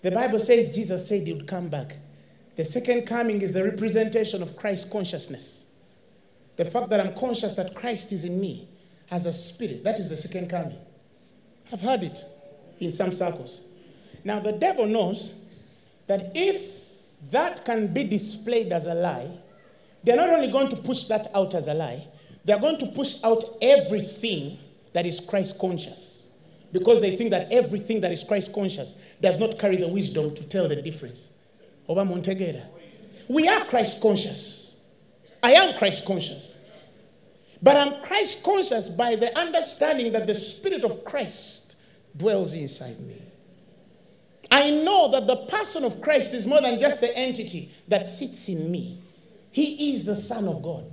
the 0.01 0.09
Bible 0.09 0.39
says 0.39 0.73
Jesus 0.73 1.07
said 1.07 1.27
he 1.27 1.33
would 1.33 1.47
come 1.47 1.69
back. 1.69 1.95
The 2.55 2.65
second 2.65 3.05
coming 3.05 3.43
is 3.43 3.53
the 3.53 3.63
representation 3.63 4.41
of 4.41 4.57
Christ 4.57 4.91
consciousness. 4.91 5.75
The 6.57 6.65
fact 6.65 6.89
that 6.89 6.99
I'm 6.99 7.13
conscious 7.13 7.55
that 7.57 7.75
Christ 7.75 8.11
is 8.11 8.25
in 8.25 8.41
me 8.41 8.67
as 9.11 9.25
a 9.25 9.33
spirit, 9.33 9.83
that 9.83 9.99
is 9.99 10.09
the 10.09 10.17
second 10.17 10.49
coming. 10.49 10.77
I've 11.71 11.81
heard 11.81 12.03
it 12.03 12.23
in 12.79 12.91
some 12.91 13.11
circles. 13.11 13.71
Now, 14.23 14.39
the 14.39 14.53
devil 14.53 14.85
knows 14.85 15.45
that 16.07 16.31
if 16.35 16.83
that 17.31 17.65
can 17.65 17.93
be 17.93 18.03
displayed 18.03 18.71
as 18.71 18.87
a 18.87 18.93
lie, 18.93 19.29
they're 20.03 20.15
not 20.15 20.29
only 20.29 20.51
going 20.51 20.69
to 20.69 20.77
push 20.77 21.05
that 21.05 21.27
out 21.33 21.55
as 21.55 21.67
a 21.67 21.73
lie, 21.73 22.05
they're 22.43 22.59
going 22.59 22.77
to 22.77 22.87
push 22.87 23.23
out 23.23 23.43
everything 23.61 24.57
that 24.93 25.05
is 25.05 25.19
Christ 25.19 25.59
conscious. 25.59 26.37
Because 26.71 27.01
they 27.01 27.15
think 27.15 27.31
that 27.31 27.51
everything 27.51 28.01
that 28.01 28.11
is 28.11 28.23
Christ 28.23 28.53
conscious 28.53 29.15
does 29.21 29.39
not 29.39 29.57
carry 29.57 29.77
the 29.77 29.87
wisdom 29.87 30.33
to 30.35 30.49
tell 30.49 30.67
the 30.67 30.81
difference. 30.81 31.37
Oba 31.87 32.01
Montegera. 32.01 32.63
We 33.27 33.47
are 33.47 33.63
Christ 33.65 34.01
conscious. 34.01 34.85
I 35.41 35.51
am 35.51 35.77
Christ 35.77 36.05
conscious. 36.05 36.64
But 37.61 37.77
I'm 37.77 38.01
Christ 38.03 38.43
conscious 38.43 38.89
by 38.89 39.15
the 39.15 39.37
understanding 39.37 40.11
that 40.13 40.27
the 40.27 40.33
Spirit 40.33 40.83
of 40.83 41.03
Christ 41.05 41.77
dwells 42.15 42.53
inside 42.53 42.99
me. 42.99 43.17
I 44.51 44.69
know 44.69 45.09
that 45.11 45.27
the 45.27 45.37
person 45.47 45.83
of 45.83 46.01
Christ 46.01 46.33
is 46.33 46.45
more 46.45 46.61
than 46.61 46.79
just 46.79 47.01
the 47.01 47.17
entity 47.17 47.69
that 47.87 48.07
sits 48.07 48.47
in 48.47 48.71
me. 48.71 48.99
He 49.51 49.93
is 49.93 50.05
the 50.05 50.15
Son 50.15 50.47
of 50.47 50.61
God. 50.61 50.83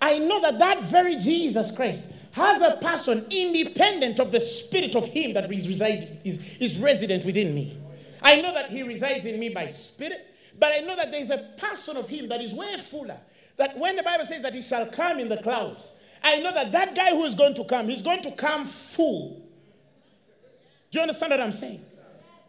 I 0.00 0.18
know 0.18 0.40
that 0.40 0.58
that 0.58 0.82
very 0.82 1.16
Jesus 1.16 1.74
Christ 1.74 2.14
has 2.32 2.62
a 2.62 2.76
person 2.78 3.24
independent 3.30 4.18
of 4.18 4.32
the 4.32 4.40
spirit 4.40 4.96
of 4.96 5.06
him 5.06 5.34
that 5.34 5.50
is, 5.52 5.68
reside, 5.68 6.18
is, 6.24 6.56
is 6.58 6.78
resident 6.78 7.24
within 7.24 7.54
me. 7.54 7.76
I 8.22 8.40
know 8.40 8.54
that 8.54 8.70
he 8.70 8.82
resides 8.82 9.26
in 9.26 9.38
me 9.38 9.50
by 9.50 9.66
spirit, 9.66 10.26
but 10.58 10.72
I 10.72 10.78
know 10.80 10.96
that 10.96 11.10
there 11.10 11.20
is 11.20 11.30
a 11.30 11.38
person 11.58 11.96
of 11.96 12.08
him 12.08 12.28
that 12.28 12.40
is 12.40 12.54
way 12.54 12.76
fuller. 12.78 13.16
That 13.56 13.76
when 13.76 13.96
the 13.96 14.02
Bible 14.02 14.24
says 14.24 14.42
that 14.42 14.54
he 14.54 14.62
shall 14.62 14.86
come 14.86 15.18
in 15.18 15.28
the 15.28 15.36
clouds, 15.36 16.01
I 16.22 16.40
know 16.40 16.52
that 16.52 16.72
that 16.72 16.94
guy 16.94 17.10
who 17.10 17.24
is 17.24 17.34
going 17.34 17.54
to 17.54 17.64
come, 17.64 17.88
he's 17.88 18.02
going 18.02 18.22
to 18.22 18.32
come 18.32 18.64
full. 18.64 19.42
Do 20.90 20.98
you 20.98 21.02
understand 21.02 21.30
what 21.30 21.40
I'm 21.40 21.52
saying? 21.52 21.80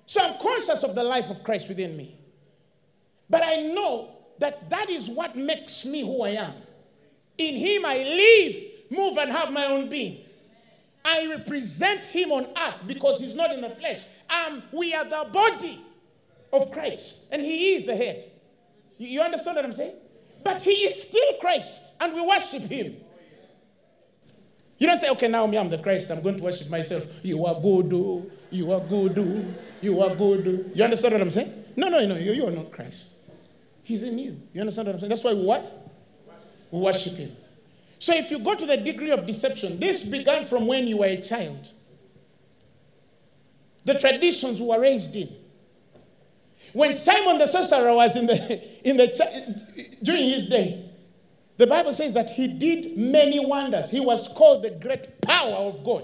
So 0.05 0.21
I'm 0.21 0.37
conscious 0.39 0.83
of 0.83 0.95
the 0.95 1.03
life 1.03 1.29
of 1.29 1.43
Christ 1.43 1.69
within 1.69 1.95
me. 1.95 2.13
But 3.29 3.41
I 3.43 3.63
know 3.63 4.09
that 4.39 4.69
that 4.69 4.89
is 4.89 5.09
what 5.09 5.35
makes 5.35 5.85
me 5.85 6.01
who 6.01 6.23
I 6.23 6.29
am. 6.29 6.53
In 7.37 7.55
him 7.55 7.85
I 7.85 7.97
live, 7.97 8.63
move, 8.91 9.17
and 9.17 9.31
have 9.31 9.51
my 9.51 9.65
own 9.65 9.89
being. 9.89 10.17
I 11.05 11.27
represent 11.27 12.05
him 12.05 12.31
on 12.31 12.45
earth 12.45 12.83
because 12.85 13.19
he's 13.19 13.35
not 13.35 13.51
in 13.51 13.61
the 13.61 13.69
flesh. 13.69 14.05
Um, 14.29 14.61
we 14.71 14.93
are 14.93 15.03
the 15.03 15.27
body 15.31 15.79
of 16.53 16.71
Christ, 16.71 17.23
and 17.31 17.41
He 17.41 17.73
is 17.73 17.85
the 17.85 17.95
head. 17.95 18.29
You, 18.97 19.07
you 19.07 19.21
understand 19.21 19.55
what 19.55 19.65
I'm 19.65 19.73
saying? 19.73 19.95
But 20.43 20.61
He 20.61 20.71
is 20.71 21.09
still 21.09 21.33
Christ, 21.41 21.95
and 21.99 22.13
we 22.13 22.21
worship 22.21 22.63
Him. 22.63 22.95
You 24.83 24.89
don't 24.89 24.97
say, 24.97 25.09
okay, 25.11 25.29
now 25.29 25.47
me, 25.47 25.57
I'm 25.57 25.69
the 25.69 25.77
Christ, 25.77 26.11
I'm 26.11 26.21
going 26.21 26.35
to 26.35 26.43
worship 26.43 26.69
myself. 26.69 27.23
You 27.23 27.45
are 27.45 27.55
good, 27.55 27.89
oh. 27.93 28.29
you 28.51 28.69
are 28.73 28.81
good, 28.81 29.17
oh. 29.17 29.45
you 29.79 30.01
are 30.01 30.13
good. 30.13 30.45
Oh. 30.45 30.71
You 30.75 30.83
understand 30.83 31.13
what 31.13 31.21
I'm 31.21 31.31
saying? 31.31 31.53
No, 31.77 31.87
no, 31.87 32.05
no, 32.05 32.17
you, 32.17 32.33
you 32.33 32.45
are 32.45 32.51
not 32.51 32.69
Christ. 32.69 33.15
He's 33.85 34.03
in 34.03 34.19
you. 34.19 34.35
You 34.51 34.59
understand 34.59 34.87
what 34.87 34.95
I'm 34.95 34.99
saying? 34.99 35.09
That's 35.09 35.23
why 35.23 35.35
what? 35.35 35.73
We 36.69 36.81
worship 36.81 37.13
Him. 37.13 37.29
So 37.97 38.13
if 38.13 38.29
you 38.29 38.39
go 38.39 38.55
to 38.55 38.65
the 38.65 38.75
degree 38.75 39.11
of 39.11 39.25
deception, 39.25 39.79
this 39.79 40.05
began 40.05 40.43
from 40.43 40.67
when 40.67 40.85
you 40.85 40.97
were 40.97 41.05
a 41.05 41.21
child. 41.21 41.65
The 43.85 43.97
traditions 43.97 44.59
we 44.59 44.67
were 44.67 44.81
raised 44.81 45.15
in. 45.15 45.29
When 46.73 46.93
Simon 46.93 47.37
the 47.37 47.45
sorcerer 47.45 47.95
was 47.95 48.17
in 48.17 48.27
the, 48.27 48.61
in 48.83 48.97
the, 48.97 49.97
during 50.03 50.25
his 50.25 50.49
day, 50.49 50.82
the 51.57 51.67
Bible 51.67 51.93
says 51.93 52.13
that 52.13 52.31
he 52.31 52.47
did 52.47 52.97
many 52.97 53.45
wonders. 53.45 53.91
He 53.91 53.99
was 53.99 54.27
called 54.29 54.63
the 54.63 54.71
great 54.71 55.21
power 55.21 55.55
of 55.55 55.83
God. 55.83 56.03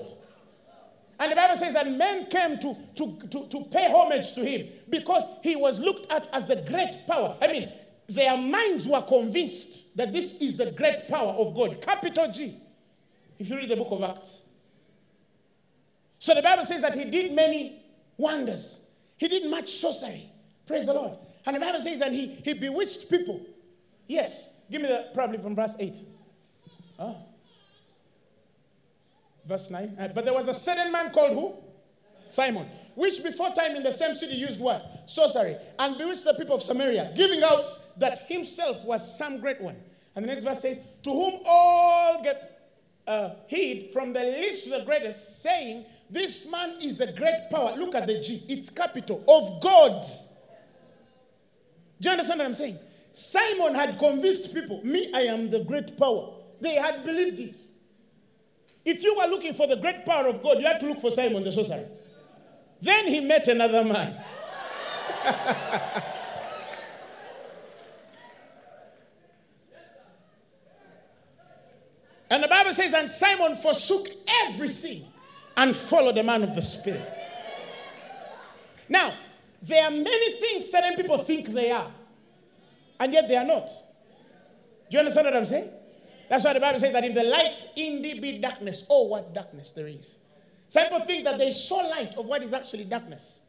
And 1.20 1.32
the 1.32 1.36
Bible 1.36 1.58
says 1.58 1.74
that 1.74 1.92
men 1.92 2.28
came 2.28 2.58
to, 2.60 2.78
to, 2.96 3.20
to, 3.30 3.48
to 3.48 3.64
pay 3.72 3.92
homage 3.92 4.34
to 4.34 4.46
him 4.46 4.68
because 4.90 5.30
he 5.44 5.56
was 5.56 5.80
looked 5.80 6.10
at 6.12 6.28
as 6.32 6.48
the 6.48 6.56
great 6.68 7.06
power. 7.08 7.36
I 7.42 7.48
mean, 7.48 7.70
their 8.08 8.38
minds 8.38 8.88
were 8.88 9.02
convinced 9.02 9.98
that 9.98 10.14
this 10.14 10.42
is 10.42 10.58
the 10.58 10.72
great 10.72 11.08
power 11.08 11.34
of 11.34 11.54
God. 11.56 11.82
Capital 11.82 12.32
G. 12.32 12.56
If 13.38 13.50
you 13.50 13.58
read 13.58 13.70
the 13.70 13.76
book 13.76 13.92
of 13.92 14.04
Acts. 14.04 14.50
So 16.20 16.34
the 16.34 16.42
Bible 16.42 16.66
says 16.66 16.82
that 16.82 16.96
he 16.96 17.06
did 17.06 17.34
many 17.34 17.82
wonders. 18.18 18.90
He 19.18 19.28
did 19.28 19.50
much 19.50 19.70
sorcery. 19.70 20.26
Praise 20.68 20.86
the 20.86 20.94
Lord. 20.94 21.14
And 21.46 21.56
the 21.56 21.60
Bible 21.60 21.80
says, 21.80 22.00
that 22.00 22.12
he, 22.12 22.28
he 22.28 22.54
bewitched 22.54 23.10
people. 23.10 23.42
Yes. 24.08 24.59
Give 24.72 24.82
me 24.82 24.88
the 24.88 25.08
probably 25.14 25.40
from 25.40 25.56
verse 25.56 25.76
8. 25.80 25.96
Oh. 27.00 27.16
Verse 29.48 29.72
9. 29.72 29.96
Uh, 30.00 30.08
but 30.10 30.26
there 30.26 30.34
was 30.34 30.48
a 30.48 30.54
certain 30.54 30.92
man 30.92 31.12
called 31.12 31.34
who? 31.34 31.54
Simon. 32.30 32.66
Which 32.96 33.24
before 33.24 33.50
time 33.52 33.76
in 33.76 33.84
the 33.84 33.92
same 33.92 34.14
city 34.16 34.36
used 34.36 34.60
what? 34.60 34.86
Sorcery. 35.08 35.56
And 35.80 35.98
bewitched 35.98 36.26
the 36.26 36.34
people 36.34 36.56
of 36.56 36.62
Samaria, 36.62 37.14
giving 37.16 37.42
out 37.44 37.66
that 37.98 38.20
himself 38.28 38.86
was 38.86 39.18
some 39.18 39.40
great 39.40 39.60
one. 39.62 39.76
And 40.16 40.26
the 40.26 40.28
next 40.28 40.44
verse 40.44 40.62
says, 40.62 40.80
To 41.04 41.12
whom 41.12 41.40
all 41.46 42.22
get 42.22 42.60
uh, 43.08 43.32
heed 43.48 43.92
from 43.92 44.14
the 44.14 44.24
least 44.24 44.66
to 44.66 44.78
the 44.78 44.86
greatest, 44.86 45.42
saying, 45.42 45.86
This 46.10 46.52
man 46.52 46.76
is 46.82 46.98
the 46.98 47.12
great 47.14 47.50
power. 47.50 47.74
Look 47.76 47.96
at 47.96 48.06
the 48.06 48.20
G, 48.20 48.42
it's 48.50 48.70
capital 48.70 49.24
of 49.28 49.62
God. 49.62 50.06
Do 52.02 52.10
you 52.10 52.12
understand 52.12 52.40
what 52.40 52.46
I'm 52.46 52.54
saying? 52.54 52.78
Simon 53.20 53.76
had 53.76 54.00
convinced 54.00 54.54
people, 54.54 54.80
me, 54.82 55.12
I 55.14 55.24
am 55.24 55.50
the 55.50 55.60
great 55.60 55.98
power. 55.98 56.30
They 56.62 56.76
had 56.76 57.04
believed 57.04 57.38
it. 57.42 57.54
If 58.86 59.04
you 59.04 59.14
were 59.18 59.28
looking 59.28 59.54
for 59.54 59.68
the 59.68 59.76
great 59.76 60.06
power 60.06 60.28
of 60.28 60.42
God, 60.42 60.60
you 60.60 60.66
had 60.66 60.80
to 60.80 60.86
look 60.88 61.02
for 61.02 61.12
Simon 61.12 61.44
the 61.44 61.52
sorcerer. 61.52 61.84
Then 62.82 63.08
he 63.08 63.20
met 63.20 63.50
another 63.50 63.84
man. 63.84 64.16
and 72.32 72.42
the 72.42 72.48
Bible 72.48 72.72
says, 72.72 72.94
and 72.94 73.10
Simon 73.10 73.58
forsook 73.58 74.08
everything 74.46 75.04
and 75.58 75.76
followed 75.76 76.16
the 76.16 76.24
man 76.24 76.44
of 76.44 76.56
the 76.56 76.62
Spirit. 76.62 77.06
Now, 78.88 79.12
there 79.62 79.84
are 79.84 79.92
many 79.92 80.32
things 80.36 80.72
certain 80.72 80.96
people 80.96 81.18
think 81.18 81.48
they 81.50 81.70
are, 81.72 81.92
and 83.00 83.14
yet 83.14 83.28
they 83.28 83.38
are 83.38 83.46
not. 83.46 83.68
Do 84.90 84.98
you 84.98 85.00
understand 85.00 85.26
what 85.26 85.36
I'm 85.36 85.46
saying? 85.46 85.70
That's 86.30 86.44
why 86.44 86.54
the 86.54 86.60
Bible 86.60 86.80
says 86.80 86.94
that 86.94 87.04
if 87.04 87.16
the 87.16 87.24
light 87.24 87.72
in 87.76 88.02
thee 88.02 88.20
be 88.20 88.38
darkness, 88.38 88.86
oh, 88.90 89.08
what 89.08 89.34
darkness 89.34 89.72
there 89.72 89.88
is. 89.88 90.24
Some 90.68 90.84
people 90.84 91.00
think 91.02 91.24
that 91.24 91.40
they 91.40 91.52
saw 91.52 91.78
light 91.78 92.16
of 92.18 92.26
what 92.26 92.44
is 92.44 92.54
actually 92.54 92.84
darkness. 92.84 93.46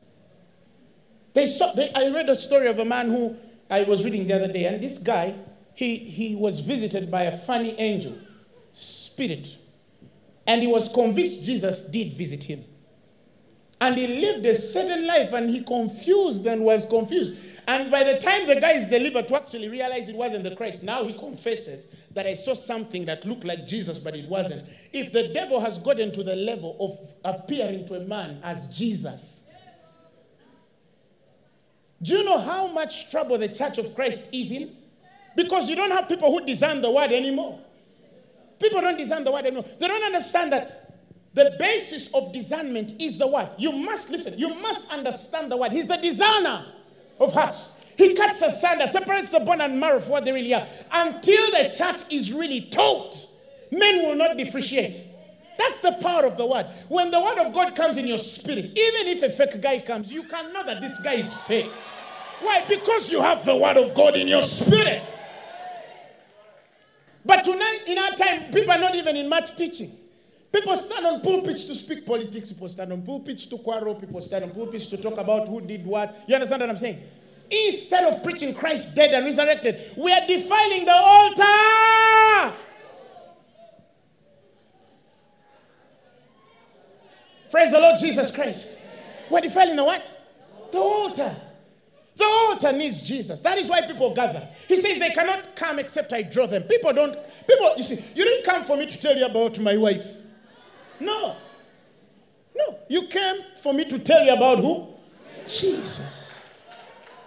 They 1.35 1.47
saw, 1.47 1.73
they, 1.73 1.91
I 1.95 2.11
read 2.11 2.29
a 2.29 2.37
story 2.37 2.67
of 2.67 2.79
a 2.79 2.85
man 2.85 3.09
who 3.09 3.37
I 3.71 3.83
was 3.83 4.05
reading 4.05 4.27
the 4.27 4.35
other 4.35 4.53
day, 4.53 4.65
and 4.65 4.83
this 4.83 4.99
guy, 4.99 5.35
he, 5.75 5.97
he 5.97 6.35
was 6.35 6.61
visited 6.61 7.11
by 7.11 7.23
a 7.23 7.33
funny 7.37 7.79
angel, 7.79 8.15
spirit, 8.75 9.57
and 10.47 10.63
he 10.63 10.67
was 10.67 10.93
convinced 10.93 11.45
Jesus 11.45 11.91
did 11.91 12.13
visit 12.15 12.45
him. 12.45 12.65
And 13.81 13.97
he 13.97 14.07
lived 14.21 14.45
a 14.45 14.55
certain 14.55 15.07
life 15.07 15.33
and 15.33 15.49
he 15.49 15.63
confused 15.63 16.47
and 16.47 16.63
was 16.63 16.85
confused. 16.85 17.50
And 17.71 17.89
by 17.89 18.03
the 18.03 18.19
time 18.19 18.49
the 18.49 18.61
guy 18.61 18.73
is 18.73 18.87
delivered 18.87 19.29
to 19.29 19.37
actually 19.37 19.69
realize 19.69 20.09
it 20.09 20.17
wasn't 20.17 20.43
the 20.43 20.57
Christ, 20.57 20.83
now 20.83 21.05
he 21.05 21.13
confesses 21.13 22.09
that 22.15 22.27
I 22.27 22.35
saw 22.35 22.53
something 22.53 23.05
that 23.05 23.25
looked 23.25 23.45
like 23.45 23.65
Jesus, 23.65 24.01
but 24.01 24.17
it 24.17 24.29
wasn't. 24.29 24.65
If 24.93 25.13
the 25.13 25.29
devil 25.29 25.61
has 25.61 25.79
gotten 25.79 26.11
to 26.11 26.25
the 26.25 26.35
level 26.35 26.77
of 26.81 26.99
appearing 27.25 27.87
to 27.87 27.95
a 27.95 28.01
man 28.01 28.41
as 28.43 28.77
Jesus, 28.77 29.49
do 32.03 32.19
you 32.19 32.25
know 32.25 32.41
how 32.41 32.67
much 32.67 33.09
trouble 33.13 33.39
the 33.39 33.47
church 33.47 33.79
of 33.79 33.95
Christ 33.95 34.35
is 34.35 34.51
in? 34.51 34.75
Because 35.37 35.71
you 35.71 35.77
don't 35.77 35.93
have 35.93 36.09
people 36.09 36.29
who 36.33 36.45
discern 36.45 36.83
the 36.83 36.91
word 36.91 37.13
anymore. 37.13 37.57
People 38.59 38.81
don't 38.81 38.99
discern 38.99 39.23
the 39.23 39.31
word 39.31 39.45
anymore. 39.45 39.65
They 39.79 39.87
don't 39.87 40.03
understand 40.03 40.53
that 40.53 40.93
the 41.35 41.55
basis 41.57 42.13
of 42.15 42.33
discernment 42.33 42.95
is 43.01 43.17
the 43.17 43.29
word. 43.29 43.51
You 43.59 43.71
must 43.71 44.11
listen, 44.11 44.37
you 44.37 44.53
must 44.55 44.93
understand 44.93 45.53
the 45.53 45.57
word. 45.57 45.71
He's 45.71 45.87
the 45.87 45.99
discerner 45.99 46.65
of 47.21 47.33
hearts. 47.33 47.85
He 47.97 48.15
cuts 48.15 48.41
asunder, 48.43 48.87
separates 48.87 49.29
the 49.29 49.41
bone 49.41 49.61
and 49.61 49.79
marrow 49.79 50.01
for 50.01 50.13
what 50.13 50.25
they 50.25 50.33
really 50.33 50.55
are. 50.55 50.67
Until 50.91 51.51
the 51.51 51.73
church 51.77 52.11
is 52.11 52.33
really 52.33 52.63
taught, 52.63 53.27
men 53.71 54.07
will 54.07 54.15
not 54.15 54.39
differentiate. 54.39 55.07
That's 55.59 55.81
the 55.81 55.93
power 56.01 56.25
of 56.25 56.39
the 56.39 56.47
word. 56.47 56.65
When 56.89 57.11
the 57.11 57.21
word 57.21 57.47
of 57.47 57.53
God 57.53 57.77
comes 57.77 57.99
in 57.99 58.07
your 58.07 58.19
spirit, 58.19 58.65
even 58.65 59.07
if 59.07 59.23
a 59.23 59.29
fake 59.29 59.61
guy 59.61 59.81
comes, 59.81 60.11
you 60.11 60.23
can 60.23 60.51
know 60.53 60.65
that 60.65 60.81
this 60.81 61.03
guy 61.03 61.15
is 61.15 61.35
fake. 61.43 61.71
Why? 62.41 62.65
Because 62.67 63.13
you 63.13 63.21
have 63.21 63.45
the 63.45 63.55
word 63.55 63.77
of 63.77 63.95
God 63.95 64.17
in 64.17 64.27
your 64.27 64.41
spirit. 64.41 65.17
But 67.23 67.45
tonight, 67.45 67.81
in 67.87 67.99
our 67.99 68.13
time, 68.13 68.51
people 68.51 68.73
are 68.73 68.79
not 68.79 68.95
even 68.95 69.15
in 69.15 69.29
much 69.29 69.55
teaching. 69.57 69.91
People 70.53 70.77
stand 70.77 71.07
on 71.07 71.21
pulpits 71.21 71.69
to 71.69 71.75
speak 71.75 72.05
politics. 72.05 72.53
People 72.53 72.69
stand 72.69 72.93
on 72.93 73.03
pulpits 73.03 73.47
to 73.47 73.59
quarrel. 73.59 73.95
People 73.95 74.21
stand 74.21 74.45
on 74.45 74.51
pulpits 74.51 74.87
to 74.87 74.97
talk 74.97 75.17
about 75.19 75.47
who 75.47 75.61
did 75.61 75.87
what. 75.87 76.25
You 76.27 76.35
understand 76.35 76.61
what 76.61 76.71
I'm 76.71 76.77
saying? 76.77 76.99
Instead 77.51 78.13
of 78.13 78.23
preaching 78.23 78.55
Christ 78.55 78.95
dead 78.97 79.13
and 79.13 79.25
resurrected, 79.25 79.93
we 79.97 80.13
are 80.13 80.27
defiling 80.27 80.85
the 80.85 80.95
altar. 80.95 82.57
Praise 87.51 87.73
the 87.73 87.81
Lord 87.81 87.99
Jesus 87.99 88.35
Christ. 88.35 88.87
We're 89.29 89.41
defiling 89.41 89.77
the 89.77 89.85
what? 89.85 90.17
The 90.73 90.79
altar. 90.79 91.37
The 92.17 92.25
altar 92.25 92.73
needs 92.73 93.03
Jesus. 93.03 93.41
That 93.41 93.59
is 93.59 93.71
why 93.71 93.83
people 93.83 94.15
gather. 94.15 94.47
He 94.69 94.77
says 94.77 94.99
they 94.99 95.11
cannot 95.11 95.57
come 95.57 95.79
except 95.79 96.13
I 96.13 96.23
draw 96.23 96.47
them. 96.47 96.65
People 96.65 96.93
don't, 96.93 97.17
people, 97.49 97.73
you 97.77 97.83
see, 97.83 98.19
you 98.19 98.25
didn't 98.25 98.45
come 98.45 98.63
for 98.63 98.77
me 98.77 98.87
to 98.87 99.01
tell 99.01 99.17
you 99.17 99.27
about 99.27 99.59
my 99.59 99.77
wife. 99.77 100.20
No. 101.01 101.37
No. 102.57 102.79
You 102.89 103.07
came 103.07 103.37
for 103.63 103.73
me 103.73 103.85
to 103.85 103.99
tell 103.99 104.25
you 104.25 104.33
about 104.33 104.59
who? 104.59 104.87
Jesus. 105.45 106.65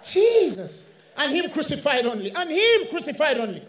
Jesus. 0.02 1.02
And 1.16 1.34
Him 1.34 1.50
crucified 1.50 2.06
only. 2.06 2.30
And 2.34 2.50
Him 2.50 2.88
crucified 2.90 3.38
only. 3.38 3.62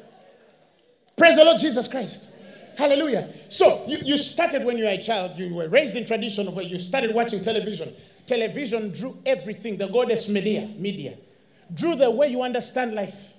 Praise 1.17 1.35
the 1.35 1.45
Lord 1.45 1.59
Jesus 1.59 1.87
Christ. 1.87 2.35
Hallelujah. 2.77 3.27
So 3.49 3.85
you, 3.87 3.97
you 4.03 4.17
started 4.17 4.65
when 4.65 4.77
you 4.77 4.83
were 4.83 4.91
a 4.91 4.97
child, 4.97 5.37
you 5.37 5.53
were 5.53 5.69
raised 5.69 5.95
in 5.95 6.05
tradition 6.05 6.47
where 6.53 6.65
you 6.65 6.77
started 6.77 7.15
watching 7.15 7.41
television. 7.41 7.89
Television 8.25 8.91
drew 8.91 9.15
everything, 9.25 9.77
the 9.77 9.87
goddess 9.87 10.27
media, 10.27 10.67
media, 10.77 11.13
drew 11.73 11.95
the 11.95 12.09
way 12.09 12.27
you 12.27 12.41
understand 12.41 12.93
life. 12.93 13.33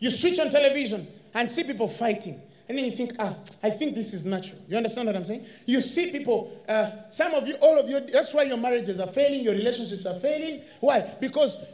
You 0.00 0.10
switch 0.10 0.38
on 0.40 0.50
television 0.50 1.06
and 1.34 1.50
see 1.50 1.64
people 1.64 1.88
fighting. 1.88 2.38
And 2.68 2.78
then 2.78 2.84
you 2.84 2.90
think, 2.90 3.12
ah, 3.18 3.34
I 3.62 3.70
think 3.70 3.94
this 3.94 4.14
is 4.14 4.24
natural. 4.24 4.58
You 4.68 4.76
understand 4.76 5.06
what 5.06 5.16
I'm 5.16 5.24
saying? 5.24 5.44
You 5.66 5.80
see 5.80 6.10
people, 6.10 6.62
uh, 6.68 6.90
some 7.10 7.34
of 7.34 7.46
you, 7.46 7.54
all 7.60 7.78
of 7.78 7.88
you, 7.88 8.00
that's 8.00 8.32
why 8.32 8.44
your 8.44 8.56
marriages 8.56 9.00
are 9.00 9.06
failing, 9.06 9.42
your 9.42 9.54
relationships 9.54 10.06
are 10.06 10.14
failing. 10.14 10.62
Why? 10.80 11.04
Because 11.20 11.66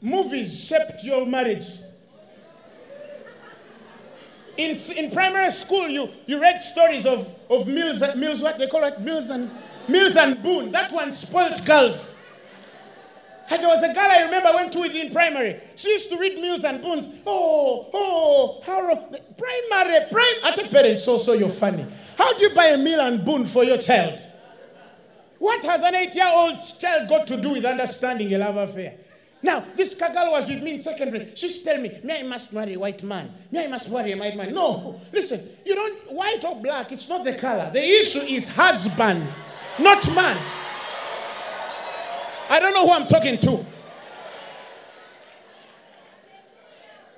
movies 0.00 0.66
shaped 0.68 1.02
your 1.02 1.26
marriage. 1.26 1.66
In, 4.56 4.76
in 4.96 5.10
primary 5.10 5.50
school, 5.50 5.88
you, 5.88 6.08
you 6.26 6.40
read 6.40 6.60
stories 6.60 7.06
of, 7.06 7.28
of 7.50 7.66
Mills, 7.66 8.02
Mills, 8.16 8.42
what 8.42 8.58
they 8.58 8.66
call 8.66 8.84
it, 8.84 9.00
Mills 9.00 9.30
and 9.30 9.50
Mills 9.88 10.16
and 10.16 10.42
Boon. 10.42 10.72
That 10.72 10.92
one 10.92 11.12
spoiled 11.12 11.64
girls. 11.64 12.22
And 13.50 13.62
there 13.62 13.68
was 13.68 13.82
a 13.82 13.94
girl 13.94 14.10
I 14.10 14.22
remember 14.22 14.50
went 14.54 14.72
to 14.72 14.80
with 14.80 14.94
in 14.94 15.12
primary. 15.12 15.60
She 15.76 15.90
used 15.90 16.10
to 16.10 16.18
read 16.18 16.40
Mills 16.40 16.64
and 16.64 16.82
Boons. 16.82 17.22
Oh, 17.26 17.88
oh, 17.92 18.60
how 18.64 18.80
primary, 18.82 20.00
prime. 20.10 20.36
I 20.44 20.52
tell 20.54 20.68
parents, 20.68 21.04
so 21.04 21.16
so 21.16 21.32
you're 21.34 21.48
funny. 21.48 21.86
How 22.18 22.32
do 22.32 22.42
you 22.42 22.54
buy 22.54 22.66
a 22.66 22.76
Mills 22.76 23.02
and 23.02 23.24
Boon 23.24 23.44
for 23.44 23.62
your 23.64 23.78
child? 23.78 24.18
What 25.38 25.64
has 25.64 25.82
an 25.82 25.94
eight-year-old 25.94 26.62
child 26.80 27.08
got 27.08 27.26
to 27.28 27.36
do 27.40 27.52
with 27.52 27.64
understanding 27.64 28.32
a 28.34 28.38
love 28.38 28.56
affair? 28.56 28.94
Now, 29.42 29.62
this 29.76 29.94
girl 29.94 30.32
was 30.32 30.48
with 30.48 30.62
me 30.62 30.72
in 30.72 30.78
secondary. 30.78 31.26
She 31.36 31.46
used 31.46 31.64
to 31.64 31.70
tell 31.70 31.80
me, 31.80 31.92
me, 32.02 32.18
I 32.18 32.22
must 32.24 32.52
marry 32.54 32.74
a 32.74 32.78
white 32.78 33.02
man. 33.02 33.30
Me, 33.52 33.64
I 33.64 33.68
must 33.68 33.92
marry 33.92 34.12
a 34.12 34.16
white 34.16 34.34
man. 34.36 34.52
No, 34.52 34.98
listen, 35.12 35.40
you 35.64 35.74
don't, 35.74 36.14
white 36.14 36.42
or 36.44 36.56
black, 36.56 36.90
it's 36.90 37.08
not 37.08 37.22
the 37.24 37.34
color. 37.34 37.70
The 37.72 37.80
issue 37.80 38.20
is 38.20 38.56
husband, 38.56 39.28
not 39.78 40.12
man. 40.14 40.36
I 42.48 42.60
don't 42.60 42.74
know 42.74 42.86
who 42.86 42.92
I'm 42.92 43.06
talking 43.06 43.36
to. 43.38 43.66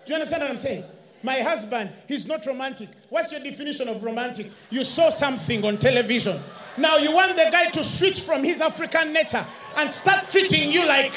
Do 0.05 0.13
you 0.13 0.15
understand 0.15 0.43
what 0.43 0.51
I'm 0.51 0.57
saying? 0.57 0.85
My 1.23 1.41
husband, 1.41 1.91
he's 2.07 2.27
not 2.27 2.47
romantic. 2.47 2.89
What's 3.11 3.33
your 3.33 3.41
definition 3.43 3.89
of 3.89 4.03
romantic? 4.03 4.51
You 4.71 4.85
saw 4.85 5.11
something 5.11 5.65
on 5.65 5.77
television. 5.77 6.37
Now 6.77 6.97
you 6.97 7.13
want 7.13 7.37
the 7.37 7.49
guy 7.51 7.65
to 7.71 7.83
switch 7.83 8.21
from 8.21 8.45
his 8.45 8.61
African 8.61 9.13
nature 9.13 9.45
and 9.77 9.93
start 9.93 10.31
treating 10.31 10.71
you 10.71 10.87
like 10.87 11.13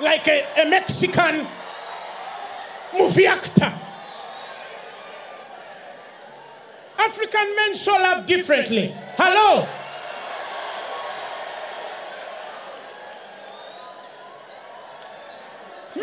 like 0.00 0.26
a, 0.28 0.46
a 0.62 0.68
Mexican 0.70 1.46
movie 2.96 3.26
actor. 3.26 3.72
African 6.98 7.56
men 7.56 7.74
show 7.74 7.92
love 7.92 8.26
differently. 8.26 8.94
Hello? 9.16 9.66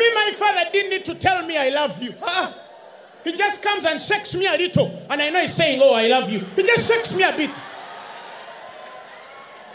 Me, 0.00 0.14
my 0.14 0.30
father 0.34 0.70
didn't 0.72 0.90
need 0.90 1.04
to 1.04 1.14
tell 1.14 1.46
me 1.46 1.58
I 1.58 1.68
love 1.68 2.02
you. 2.02 2.10
Uh-uh. 2.22 2.52
He 3.22 3.36
just 3.36 3.62
comes 3.62 3.84
and 3.84 4.00
shakes 4.00 4.34
me 4.34 4.46
a 4.46 4.52
little, 4.56 4.86
and 5.10 5.20
I 5.20 5.28
know 5.28 5.42
he's 5.42 5.52
saying, 5.52 5.78
Oh, 5.82 5.92
I 5.92 6.06
love 6.08 6.30
you. 6.30 6.38
He 6.38 6.62
just 6.62 6.90
shakes 6.90 7.14
me 7.14 7.22
a 7.22 7.32
bit. 7.36 7.50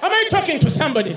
Am 0.02 0.12
I 0.12 0.28
talking 0.32 0.58
to 0.60 0.70
somebody? 0.72 1.16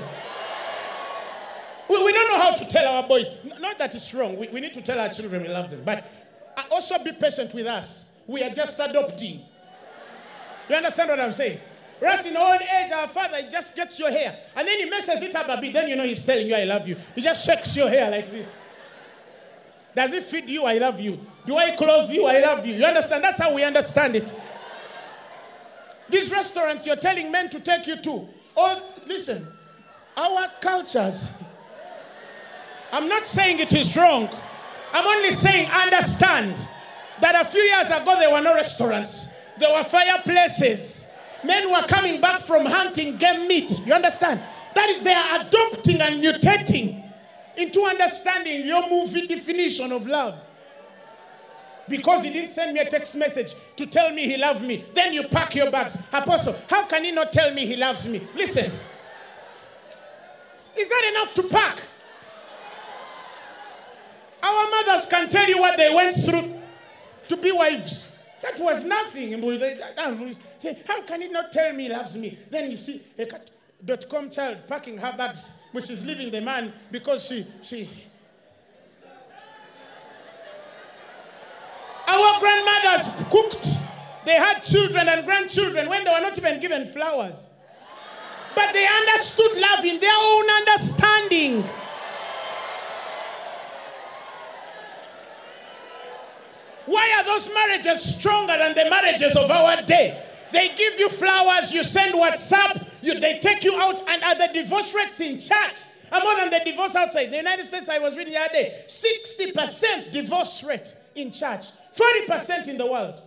We, 1.89 2.03
we 2.03 2.11
don't 2.13 2.27
know 2.27 2.39
how 2.39 2.51
to 2.51 2.67
tell 2.67 2.97
our 2.97 3.07
boys. 3.07 3.29
Not 3.59 3.79
that 3.79 3.95
it's 3.95 4.13
wrong. 4.13 4.37
We, 4.37 4.47
we 4.49 4.61
need 4.61 4.75
to 4.75 4.81
tell 4.83 4.99
our 4.99 5.09
children 5.09 5.41
we 5.41 5.47
love 5.47 5.71
them. 5.71 5.81
But 5.83 6.05
uh, 6.55 6.61
also 6.71 7.03
be 7.03 7.11
patient 7.13 7.51
with 7.55 7.65
us. 7.65 8.15
We 8.27 8.43
are 8.43 8.51
just 8.51 8.79
adopting. 8.79 9.41
You 10.69 10.75
understand 10.75 11.09
what 11.09 11.19
I'm 11.19 11.31
saying? 11.31 11.59
Rest 11.99 12.27
in 12.27 12.37
old 12.37 12.61
age, 12.61 12.91
our 12.91 13.07
father 13.07 13.37
just 13.51 13.75
gets 13.75 13.97
your 13.97 14.11
hair. 14.11 14.35
And 14.55 14.67
then 14.67 14.77
he 14.77 14.87
messes 14.87 15.23
it 15.23 15.35
up 15.35 15.49
a 15.49 15.59
bit. 15.59 15.73
Then 15.73 15.89
you 15.89 15.95
know 15.95 16.03
he's 16.03 16.23
telling 16.23 16.45
you, 16.45 16.55
I 16.55 16.65
love 16.65 16.87
you. 16.87 16.95
He 17.15 17.21
just 17.21 17.43
shakes 17.43 17.75
your 17.75 17.89
hair 17.89 18.11
like 18.11 18.29
this. 18.29 18.55
Does 19.95 20.13
it 20.13 20.23
feed 20.23 20.49
you? 20.49 20.63
I 20.65 20.77
love 20.77 20.99
you. 20.99 21.19
Do 21.45 21.57
I 21.57 21.75
clothe 21.75 22.09
you? 22.09 22.25
I 22.25 22.39
love 22.39 22.65
you. 22.65 22.75
You 22.75 22.85
understand? 22.85 23.23
That's 23.23 23.41
how 23.41 23.53
we 23.53 23.63
understand 23.63 24.15
it. 24.15 24.33
These 26.09 26.31
restaurants 26.31 26.85
you're 26.87 26.95
telling 26.95 27.31
men 27.31 27.49
to 27.49 27.59
take 27.59 27.85
you 27.87 27.95
to. 27.97 28.27
Oh, 28.57 28.93
listen, 29.07 29.45
our 30.17 30.47
cultures 30.59 31.39
I'm 32.91 33.07
not 33.07 33.27
saying 33.27 33.59
it 33.59 33.73
is 33.73 33.95
wrong. 33.95 34.29
I'm 34.93 35.05
only 35.05 35.31
saying 35.31 35.69
understand 35.69 36.55
that 37.21 37.39
a 37.39 37.45
few 37.45 37.61
years 37.61 37.89
ago 37.89 38.15
there 38.17 38.31
were 38.31 38.41
no 38.41 38.55
restaurants, 38.55 39.33
there 39.57 39.71
were 39.71 39.83
fireplaces. 39.83 41.07
Men 41.43 41.69
were 41.71 41.83
coming 41.87 42.19
back 42.19 42.41
from 42.41 42.65
hunting 42.65 43.15
game 43.15 43.47
meat. 43.47 43.85
You 43.85 43.93
understand? 43.93 44.41
That 44.75 44.89
is, 44.89 45.01
they 45.01 45.13
are 45.13 45.41
adopting 45.41 46.01
and 46.01 46.21
mutating 46.21 47.08
into 47.59 47.81
understanding 47.81 48.65
your 48.65 48.89
movie 48.89 49.27
definition 49.27 49.91
of 49.91 50.07
love. 50.07 50.41
Because 51.87 52.23
he 52.23 52.31
didn't 52.31 52.51
send 52.51 52.73
me 52.73 52.79
a 52.79 52.85
text 52.85 53.15
message 53.15 53.55
to 53.75 53.85
tell 53.87 54.13
me 54.13 54.27
he 54.27 54.37
loved 54.37 54.63
me. 54.63 54.83
Then 54.93 55.11
you 55.11 55.23
pack 55.23 55.55
your 55.55 55.71
bags. 55.71 56.07
Apostle, 56.13 56.55
how 56.69 56.85
can 56.85 57.03
he 57.03 57.11
not 57.11 57.33
tell 57.33 57.51
me 57.53 57.65
he 57.65 57.75
loves 57.75 58.07
me? 58.07 58.21
Listen. 58.35 58.71
Is 60.77 60.87
that 60.87 61.11
enough 61.15 61.33
to 61.33 61.43
pack? 61.43 61.81
Our 64.41 64.69
mothers 64.69 65.05
can 65.07 65.29
tell 65.29 65.49
you 65.49 65.59
what 65.59 65.77
they 65.77 65.93
went 65.93 66.15
through 66.17 66.53
to 67.27 67.37
be 67.37 67.51
wives. 67.51 68.23
That 68.41 68.57
was 68.59 68.85
nothing. 68.85 69.33
How 70.87 71.01
can 71.01 71.21
he 71.21 71.27
not 71.27 71.51
tell 71.51 71.73
me 71.73 71.83
he 71.83 71.89
loves 71.89 72.15
me? 72.15 72.37
Then 72.49 72.71
you 72.71 72.77
see 72.77 73.01
dot 73.85 74.07
com 74.09 74.29
child 74.29 74.57
packing 74.67 74.97
her 74.97 75.13
bags, 75.17 75.55
which 75.71 75.85
she's 75.85 76.05
leaving 76.05 76.31
the 76.31 76.41
man 76.41 76.71
because 76.91 77.25
she 77.27 77.45
she. 77.61 77.87
Our 82.07 82.39
grandmothers 82.39 83.13
cooked. 83.29 83.67
They 84.25 84.33
had 84.35 84.61
children 84.61 85.07
and 85.07 85.25
grandchildren 85.25 85.87
when 85.89 86.03
they 86.03 86.11
were 86.11 86.21
not 86.21 86.37
even 86.37 86.59
given 86.59 86.85
flowers. 86.85 87.49
But 88.55 88.73
they 88.73 88.85
understood 88.85 89.57
love 89.59 89.85
in 89.85 89.99
their 89.99 90.11
own 90.13 90.49
understanding. 90.49 91.63
Why 96.85 97.13
are 97.17 97.23
those 97.23 97.49
marriages 97.53 98.15
stronger 98.17 98.57
than 98.57 98.73
the 98.73 98.89
marriages 98.89 99.35
of 99.35 99.49
our 99.49 99.81
day? 99.83 100.21
They 100.51 100.69
give 100.69 100.99
you 100.99 101.09
flowers, 101.09 101.71
you 101.71 101.83
send 101.83 102.15
WhatsApp, 102.15 102.88
you, 103.01 103.19
they 103.19 103.39
take 103.39 103.63
you 103.63 103.75
out, 103.79 104.01
and 104.07 104.23
are 104.23 104.35
the 104.35 104.53
divorce 104.53 104.93
rates 104.95 105.19
in 105.21 105.39
church 105.39 105.85
are 106.11 106.21
more 106.21 106.35
than 106.35 106.49
the 106.49 106.61
divorce 106.65 106.95
outside. 106.95 107.27
The 107.27 107.37
United 107.37 107.65
States, 107.65 107.89
I 107.89 107.99
was 107.99 108.17
reading 108.17 108.33
the 108.33 108.39
other 108.39 108.53
day, 108.53 108.73
60% 108.87 110.11
divorce 110.11 110.63
rate 110.63 110.95
in 111.15 111.31
church, 111.31 111.67
40% 111.93 112.67
in 112.67 112.77
the 112.77 112.85
world. 112.85 113.21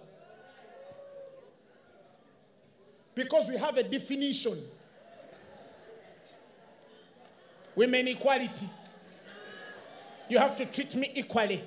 Because 3.14 3.48
we 3.48 3.56
have 3.58 3.76
a 3.76 3.82
definition. 3.82 4.56
Women 7.74 8.08
equality. 8.08 8.68
You 10.28 10.38
have 10.38 10.56
to 10.56 10.66
treat 10.66 10.94
me 10.94 11.10
equally. 11.14 11.62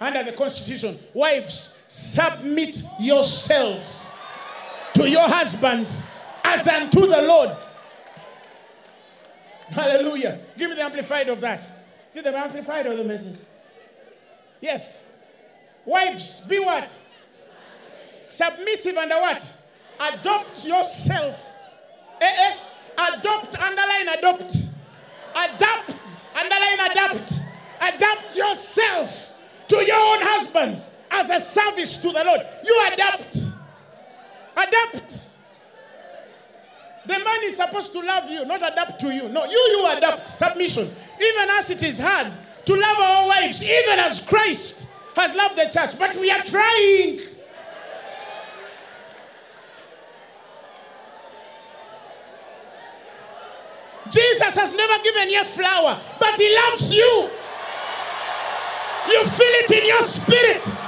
Under 0.00 0.22
the 0.22 0.32
Constitution, 0.32 0.96
wives, 1.12 1.84
submit 1.88 2.82
yourselves 3.00 4.06
to 4.94 5.08
your 5.08 5.26
husbands 5.28 6.10
as 6.54 6.68
unto 6.68 7.00
the 7.06 7.22
Lord. 7.22 7.50
Hallelujah. 9.70 10.38
Give 10.56 10.70
me 10.70 10.76
the 10.76 10.82
amplified 10.82 11.28
of 11.28 11.40
that. 11.40 11.68
See 12.10 12.20
the 12.20 12.36
amplified 12.36 12.86
of 12.86 12.96
the 12.96 13.04
message? 13.04 13.46
Yes. 14.60 15.12
Wives, 15.84 16.46
be 16.48 16.58
what? 16.58 16.88
Submissive 18.26 18.96
under 18.96 19.16
what? 19.16 19.54
Adopt 20.12 20.66
yourself. 20.66 21.56
Eh, 22.20 22.26
eh. 22.26 22.54
Adopt, 23.12 23.60
underline, 23.60 24.08
adopt. 24.18 24.54
Adapt, 25.32 26.26
underline, 26.36 26.90
adapt. 26.90 27.32
Adapt 27.80 28.36
yourself 28.36 29.40
to 29.68 29.76
your 29.76 29.96
own 29.96 30.18
husbands 30.20 31.02
as 31.10 31.30
a 31.30 31.38
service 31.40 31.98
to 32.02 32.08
the 32.08 32.24
Lord. 32.24 32.40
You 32.64 32.88
adapt. 32.92 33.36
Adapt. 34.56 35.27
The 37.08 37.14
man 37.24 37.38
is 37.44 37.56
supposed 37.56 37.92
to 37.92 38.00
love 38.02 38.30
you, 38.30 38.44
not 38.44 38.60
adapt 38.60 39.00
to 39.00 39.06
you. 39.14 39.30
No, 39.30 39.42
you, 39.46 39.50
you 39.50 39.96
adapt. 39.96 40.28
Submission. 40.28 40.84
Even 40.84 41.48
as 41.56 41.70
it 41.70 41.82
is 41.82 41.98
hard 41.98 42.30
to 42.66 42.74
love 42.74 42.98
our 43.00 43.28
wives, 43.28 43.64
even 43.64 43.98
as 43.98 44.20
Christ 44.20 44.86
has 45.16 45.34
loved 45.34 45.56
the 45.56 45.70
church, 45.72 45.98
but 45.98 46.14
we 46.16 46.30
are 46.30 46.42
trying. 46.42 47.18
Jesus 54.10 54.56
has 54.58 54.76
never 54.76 55.02
given 55.02 55.30
you 55.30 55.40
a 55.40 55.44
flower, 55.44 55.98
but 56.20 56.34
he 56.38 56.54
loves 56.56 56.94
you. 56.94 57.30
You 59.08 59.24
feel 59.24 59.54
it 59.64 59.70
in 59.70 59.86
your 59.86 60.02
spirit. 60.02 60.87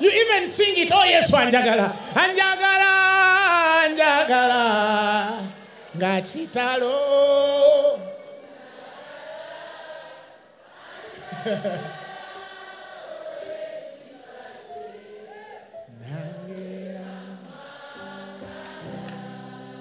You 0.00 0.10
even 0.10 0.46
sing 0.46 0.74
it. 0.76 0.90
Oh, 0.92 1.04
yes, 1.04 1.30
Anjagala. 1.32 1.92
Anjagala, 2.14 2.92
Anjagala. 3.86 5.42
Gachitalo. 5.96 6.94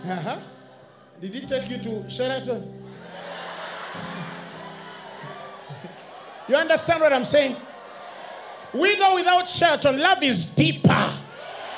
Uh-huh. 0.05 0.38
Did 1.22 1.34
he 1.34 1.45
take 1.45 1.70
you 1.70 1.78
to 1.78 2.09
Sheraton? 2.09 2.61
You 6.49 6.55
understand 6.57 6.99
what 6.99 7.14
I'm 7.14 7.24
saying? 7.24 7.55
With 8.74 9.01
or 9.01 9.15
without 9.15 9.49
Sheraton, 9.49 9.99
love 9.99 10.24
is 10.24 10.55
deeper 10.55 11.09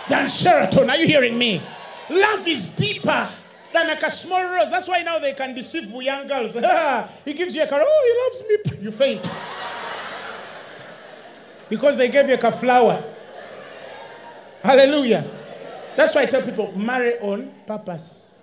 than 0.07 0.29
Sheraton. 0.29 0.89
Are 0.89 0.95
you 0.97 1.07
hearing 1.07 1.37
me? 1.37 1.61
Love 2.09 2.47
is 2.47 2.73
deeper 2.75 3.27
than 3.73 3.87
like 3.87 4.01
a 4.03 4.09
small 4.09 4.43
rose. 4.43 4.71
That's 4.71 4.87
why 4.87 5.01
now 5.01 5.19
they 5.19 5.33
can 5.33 5.53
deceive 5.53 5.89
young 6.01 6.27
girls. 6.27 6.53
he 7.25 7.33
gives 7.33 7.55
you 7.55 7.63
a 7.63 7.67
car. 7.67 7.81
Oh, 7.83 8.39
he 8.41 8.63
loves 8.63 8.79
me. 8.79 8.83
You 8.83 8.91
faint. 8.91 9.35
Because 11.69 11.97
they 11.97 12.09
gave 12.09 12.29
you 12.29 12.35
a 12.35 12.51
flower. 12.51 13.03
Hallelujah. 14.63 15.25
That's 15.95 16.15
why 16.15 16.23
I 16.23 16.25
tell 16.25 16.41
people 16.41 16.77
marry 16.77 17.19
on 17.19 17.51
purpose. 17.67 18.35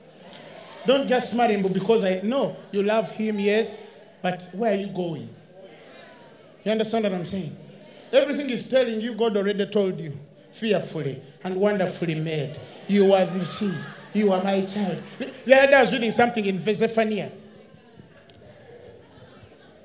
Don't 0.84 1.08
just 1.08 1.36
marry 1.36 1.54
him 1.54 1.62
because 1.72 2.04
I 2.04 2.20
know 2.22 2.56
you 2.72 2.82
love 2.82 3.10
him, 3.12 3.38
yes, 3.38 4.00
but 4.20 4.48
where 4.52 4.72
are 4.72 4.76
you 4.76 4.88
going? 4.88 5.28
You 6.64 6.72
understand 6.72 7.04
what 7.04 7.14
I'm 7.14 7.24
saying? 7.24 7.56
Everything 8.12 8.50
is 8.50 8.68
telling 8.68 9.00
you, 9.00 9.14
God 9.14 9.36
already 9.36 9.66
told 9.66 9.98
you. 9.98 10.12
Fearfully 10.50 11.20
and 11.44 11.56
wonderfully 11.56 12.14
made. 12.14 12.58
You 12.86 13.14
are 13.14 13.24
the 13.24 13.46
seed. 13.46 13.74
You 14.12 14.30
are 14.32 14.44
my 14.44 14.62
child. 14.66 15.02
The 15.46 15.54
other 15.54 15.66
day 15.68 15.74
I 15.74 15.80
was 15.80 15.92
reading 15.92 16.10
something 16.10 16.44
in 16.44 16.58
Zephaniah. 16.58 17.30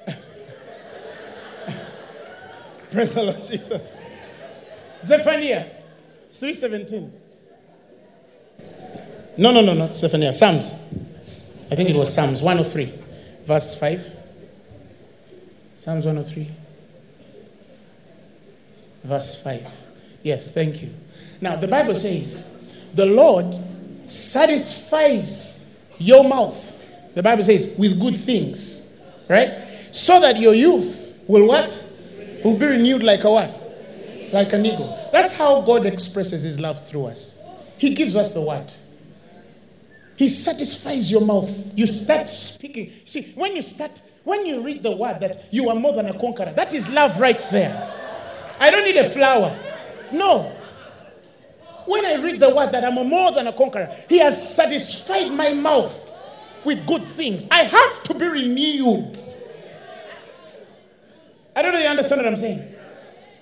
Praise 2.91 3.13
the 3.13 3.23
Lord 3.23 3.37
Jesus. 3.37 3.91
Zephaniah 5.01 5.63
317. 6.31 7.13
No, 9.37 9.51
no, 9.51 9.61
no, 9.61 9.73
not 9.73 9.93
Zephaniah. 9.93 10.33
Psalms. 10.33 10.73
I 11.71 11.75
think 11.75 11.89
it 11.89 11.95
was 11.95 12.13
Psalms 12.13 12.41
103, 12.41 12.91
verse 13.45 13.79
5. 13.79 14.13
Psalms 15.75 16.05
103, 16.05 16.49
verse 19.07 19.41
5. 19.41 19.87
Yes, 20.23 20.51
thank 20.51 20.81
you. 20.83 20.89
Now, 21.41 21.55
the 21.55 21.67
Bible 21.67 21.93
says, 21.93 22.91
the 22.93 23.05
Lord 23.05 23.45
satisfies 24.05 25.77
your 25.97 26.27
mouth. 26.27 27.13
The 27.15 27.23
Bible 27.23 27.43
says, 27.43 27.75
with 27.77 27.99
good 27.99 28.15
things, 28.15 29.01
right? 29.29 29.49
So 29.91 30.19
that 30.21 30.39
your 30.39 30.53
youth 30.53 31.25
will 31.27 31.47
what? 31.47 31.85
Will 32.43 32.57
be 32.57 32.65
renewed 32.65 33.03
like 33.03 33.23
a 33.23 33.31
what? 33.31 33.49
Like 34.33 34.53
an 34.53 34.65
eagle. 34.65 34.93
That's 35.11 35.37
how 35.37 35.61
God 35.61 35.85
expresses 35.85 36.43
his 36.43 36.59
love 36.59 36.85
through 36.85 37.05
us. 37.05 37.43
He 37.77 37.93
gives 37.93 38.15
us 38.15 38.33
the 38.33 38.41
word. 38.41 38.71
He 40.17 40.27
satisfies 40.29 41.11
your 41.11 41.21
mouth. 41.21 41.49
You 41.77 41.87
start 41.87 42.27
speaking. 42.27 42.89
See, 43.05 43.33
when 43.35 43.55
you 43.55 43.61
start, 43.61 44.01
when 44.23 44.45
you 44.45 44.61
read 44.61 44.81
the 44.83 44.95
word 44.95 45.19
that 45.21 45.47
you 45.51 45.69
are 45.69 45.75
more 45.75 45.93
than 45.93 46.07
a 46.07 46.19
conqueror, 46.19 46.51
that 46.53 46.73
is 46.73 46.89
love 46.89 47.19
right 47.19 47.39
there. 47.51 47.93
I 48.59 48.71
don't 48.71 48.85
need 48.85 48.95
a 48.97 49.03
flower. 49.03 49.57
No. 50.11 50.53
When 51.85 52.05
I 52.05 52.15
read 52.15 52.39
the 52.39 52.53
word 52.53 52.71
that 52.71 52.83
I'm 52.83 52.95
more 53.07 53.31
than 53.31 53.47
a 53.47 53.53
conqueror, 53.53 53.89
He 54.09 54.19
has 54.19 54.55
satisfied 54.55 55.29
my 55.31 55.53
mouth 55.53 56.03
with 56.65 56.85
good 56.85 57.03
things. 57.03 57.47
I 57.49 57.63
have 57.63 58.03
to 58.03 58.13
be 58.13 58.25
renewed. 58.25 59.17
I 61.55 61.61
don't 61.61 61.71
know 61.71 61.79
if 61.79 61.85
you 61.85 61.89
understand 61.89 62.21
what 62.21 62.27
I'm 62.27 62.35
saying. 62.35 62.61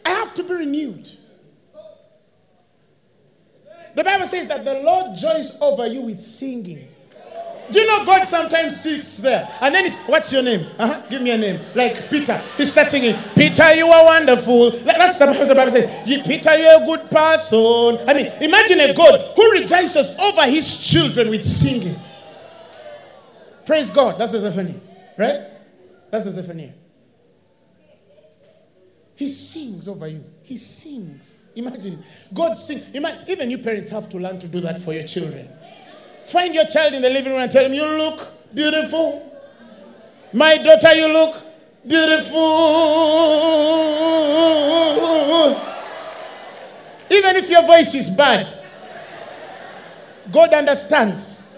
I 0.06 0.10
have 0.10 0.34
to 0.36 0.44
be 0.44 0.54
renewed. 0.54 1.10
The 3.96 4.04
Bible 4.04 4.26
says 4.26 4.48
that 4.48 4.64
the 4.64 4.82
Lord 4.82 5.18
joys 5.18 5.58
over 5.62 5.88
you 5.88 6.02
with 6.02 6.22
singing. 6.22 6.88
Do 7.72 7.80
you 7.80 7.88
know 7.88 8.06
God 8.06 8.28
sometimes 8.28 8.80
sits 8.80 9.18
there? 9.20 9.48
And 9.62 9.74
then 9.74 9.86
he's, 9.86 9.98
what's 10.04 10.32
your 10.32 10.44
name? 10.44 10.66
Uh-huh. 10.78 11.02
Give 11.10 11.22
me 11.22 11.32
a 11.32 11.38
name. 11.38 11.60
Like 11.74 12.10
Peter. 12.10 12.40
He 12.58 12.66
starts 12.66 12.92
singing, 12.92 13.16
Peter, 13.36 13.74
you 13.74 13.88
are 13.88 14.06
wonderful. 14.06 14.72
That's 14.72 15.18
the, 15.18 15.26
the 15.48 15.56
Bible 15.56 15.72
says, 15.72 16.04
Peter, 16.06 16.56
you're 16.58 16.84
a 16.84 16.86
good 16.86 17.10
person. 17.10 17.98
I 18.08 18.14
mean, 18.14 18.28
imagine 18.42 18.80
a 18.82 18.94
God 18.94 19.20
who 19.36 19.52
rejoices 19.52 20.18
over 20.20 20.44
his 20.44 20.92
children 20.92 21.30
with 21.30 21.44
singing. 21.44 21.96
Praise 23.66 23.90
God. 23.90 24.20
That's 24.20 24.34
Zephaniah. 24.34 24.76
Right? 25.18 25.42
That's 26.12 26.26
Zephaniah. 26.26 26.70
He 29.16 29.28
sings 29.28 29.88
over 29.88 30.08
you. 30.08 30.24
He 30.44 30.58
sings. 30.58 31.48
Imagine. 31.56 32.04
God 32.34 32.58
sings. 32.58 32.94
Imagine, 32.94 33.26
even 33.28 33.50
you 33.50 33.58
parents 33.58 33.90
have 33.90 34.08
to 34.10 34.18
learn 34.18 34.38
to 34.40 34.48
do 34.48 34.60
that 34.62 34.78
for 34.78 34.94
your 34.94 35.04
children. 35.04 35.50
Find 36.26 36.56
your 36.56 36.66
child 36.66 36.94
in 36.94 37.02
the 37.02 37.10
living 37.10 37.32
room 37.34 37.42
and 37.42 37.52
tell 37.52 37.66
him, 37.66 37.74
You 37.74 37.86
look 37.86 38.28
beautiful. 38.54 39.32
My 40.34 40.58
daughter, 40.58 40.94
you 40.94 41.08
look 41.08 41.36
beautiful. 41.88 42.40
Even 47.12 47.36
if 47.36 47.50
your 47.50 47.64
voice 47.64 47.94
is 47.94 48.10
bad, 48.10 48.52
God 50.32 50.54
understands. 50.54 51.56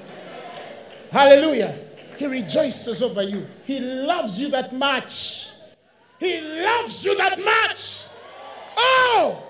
Hallelujah. 1.11 1.73
He 2.17 2.27
rejoices 2.27 3.01
over 3.01 3.21
you. 3.23 3.47
He 3.63 3.79
loves 3.79 4.39
you 4.39 4.49
that 4.51 4.73
much. 4.73 5.47
He 6.19 6.41
loves 6.41 7.05
you 7.05 7.15
that 7.17 7.39
much. 7.39 8.07
Oh! 8.77 9.46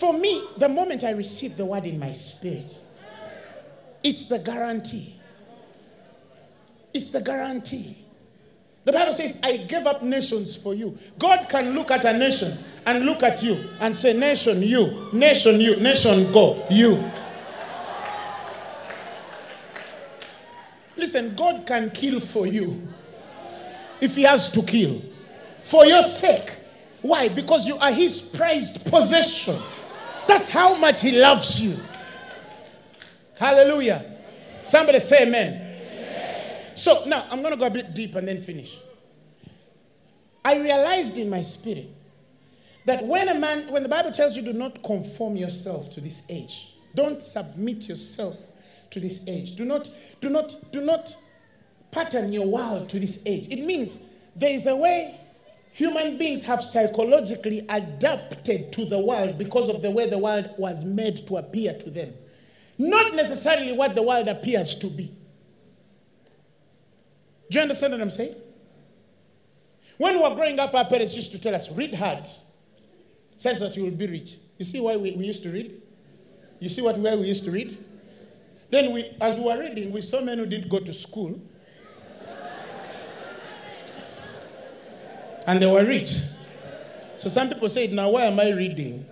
For 0.00 0.14
me, 0.14 0.42
the 0.56 0.66
moment 0.66 1.04
I 1.04 1.10
receive 1.10 1.58
the 1.58 1.66
word 1.66 1.84
in 1.84 1.98
my 1.98 2.12
spirit, 2.12 2.74
it's 4.02 4.24
the 4.24 4.38
guarantee. 4.38 5.14
It's 6.94 7.10
the 7.10 7.20
guarantee. 7.20 7.98
The 8.86 8.92
Bible 8.92 9.12
says, 9.12 9.38
I 9.44 9.58
gave 9.58 9.86
up 9.86 10.00
nations 10.02 10.56
for 10.56 10.72
you. 10.72 10.96
God 11.18 11.46
can 11.50 11.74
look 11.74 11.90
at 11.90 12.06
a 12.06 12.16
nation 12.16 12.50
and 12.86 13.04
look 13.04 13.22
at 13.22 13.42
you 13.42 13.62
and 13.78 13.94
say, 13.94 14.16
Nation, 14.16 14.62
you, 14.62 15.08
nation, 15.12 15.60
you, 15.60 15.76
nation, 15.76 16.32
go, 16.32 16.66
you. 16.70 17.04
Listen, 20.96 21.34
God 21.36 21.66
can 21.66 21.90
kill 21.90 22.20
for 22.20 22.46
you 22.46 22.88
if 24.00 24.16
He 24.16 24.22
has 24.22 24.48
to 24.52 24.62
kill 24.62 25.02
for 25.60 25.84
your 25.84 26.02
sake. 26.02 26.56
Why? 27.02 27.28
Because 27.28 27.68
you 27.68 27.76
are 27.76 27.92
His 27.92 28.22
prized 28.22 28.90
possession. 28.90 29.60
That's 30.30 30.48
how 30.48 30.76
much 30.76 31.02
He 31.02 31.10
loves 31.20 31.60
you. 31.60 31.76
Hallelujah. 33.36 34.04
Somebody 34.62 35.00
say 35.00 35.26
amen. 35.26 36.76
So 36.76 37.02
now 37.08 37.24
I'm 37.32 37.42
going 37.42 37.52
to 37.52 37.58
go 37.58 37.66
a 37.66 37.70
bit 37.70 37.92
deep 37.92 38.14
and 38.14 38.28
then 38.28 38.38
finish. 38.38 38.78
I 40.44 40.58
realized 40.58 41.18
in 41.18 41.28
my 41.30 41.42
spirit 41.42 41.88
that 42.86 43.04
when 43.04 43.28
a 43.28 43.34
man, 43.34 43.72
when 43.72 43.82
the 43.82 43.88
Bible 43.88 44.12
tells 44.12 44.36
you 44.36 44.44
do 44.44 44.52
not 44.52 44.80
conform 44.84 45.34
yourself 45.34 45.90
to 45.94 46.00
this 46.00 46.30
age, 46.30 46.74
don't 46.94 47.20
submit 47.20 47.88
yourself 47.88 48.38
to 48.90 49.00
this 49.00 49.28
age. 49.28 49.56
Do 49.56 49.64
not, 49.64 49.92
do 50.20 50.30
not, 50.30 50.54
do 50.70 50.80
not 50.80 51.12
pattern 51.90 52.32
your 52.32 52.46
world 52.46 52.88
to 52.90 53.00
this 53.00 53.26
age. 53.26 53.48
It 53.48 53.66
means 53.66 53.98
there 54.36 54.54
is 54.54 54.68
a 54.68 54.76
way 54.76 55.19
human 55.80 56.18
beings 56.18 56.44
have 56.44 56.62
psychologically 56.62 57.62
adapted 57.70 58.70
to 58.70 58.84
the 58.84 58.98
world 58.98 59.38
because 59.38 59.70
of 59.70 59.80
the 59.80 59.90
way 59.90 60.10
the 60.10 60.18
world 60.18 60.50
was 60.58 60.84
made 60.84 61.26
to 61.26 61.38
appear 61.38 61.72
to 61.72 61.88
them. 61.88 62.12
Not 62.76 63.14
necessarily 63.14 63.72
what 63.72 63.94
the 63.94 64.02
world 64.02 64.28
appears 64.28 64.74
to 64.74 64.88
be. 64.88 65.10
Do 67.50 67.58
you 67.58 67.62
understand 67.62 67.94
what 67.94 68.02
I'm 68.02 68.10
saying? 68.10 68.34
When 69.96 70.16
we 70.16 70.22
were 70.22 70.34
growing 70.34 70.58
up, 70.60 70.74
our 70.74 70.84
parents 70.84 71.16
used 71.16 71.32
to 71.32 71.40
tell 71.40 71.54
us, 71.54 71.72
read 71.72 71.94
hard, 71.94 72.28
says 73.38 73.60
that 73.60 73.74
you 73.74 73.84
will 73.84 73.90
be 73.90 74.06
rich. 74.06 74.36
You 74.58 74.66
see 74.66 74.80
why 74.80 74.96
we, 74.98 75.12
we 75.12 75.24
used 75.24 75.42
to 75.44 75.48
read? 75.48 75.72
You 76.58 76.68
see 76.68 76.82
what 76.82 76.98
where 76.98 77.16
we 77.16 77.24
used 77.24 77.44
to 77.46 77.50
read? 77.50 77.76
Then 78.68 78.92
we, 78.92 79.10
as 79.18 79.38
we 79.38 79.44
were 79.44 79.58
reading, 79.58 79.92
we 79.92 80.02
saw 80.02 80.20
men 80.20 80.36
who 80.36 80.46
didn't 80.46 80.68
go 80.68 80.78
to 80.78 80.92
school. 80.92 81.40
And 85.50 85.60
they 85.60 85.66
were 85.66 85.84
rich. 85.84 86.12
So 87.16 87.28
some 87.28 87.48
people 87.48 87.68
said, 87.68 87.90
now 87.90 88.10
why 88.10 88.22
am 88.22 88.38
I 88.38 88.50
reading? 88.50 89.04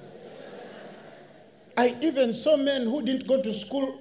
I 1.77 1.93
even 2.01 2.33
saw 2.33 2.57
men 2.57 2.85
who 2.85 3.05
didn't 3.05 3.27
go 3.27 3.43
to 3.43 3.53
school. 3.53 4.01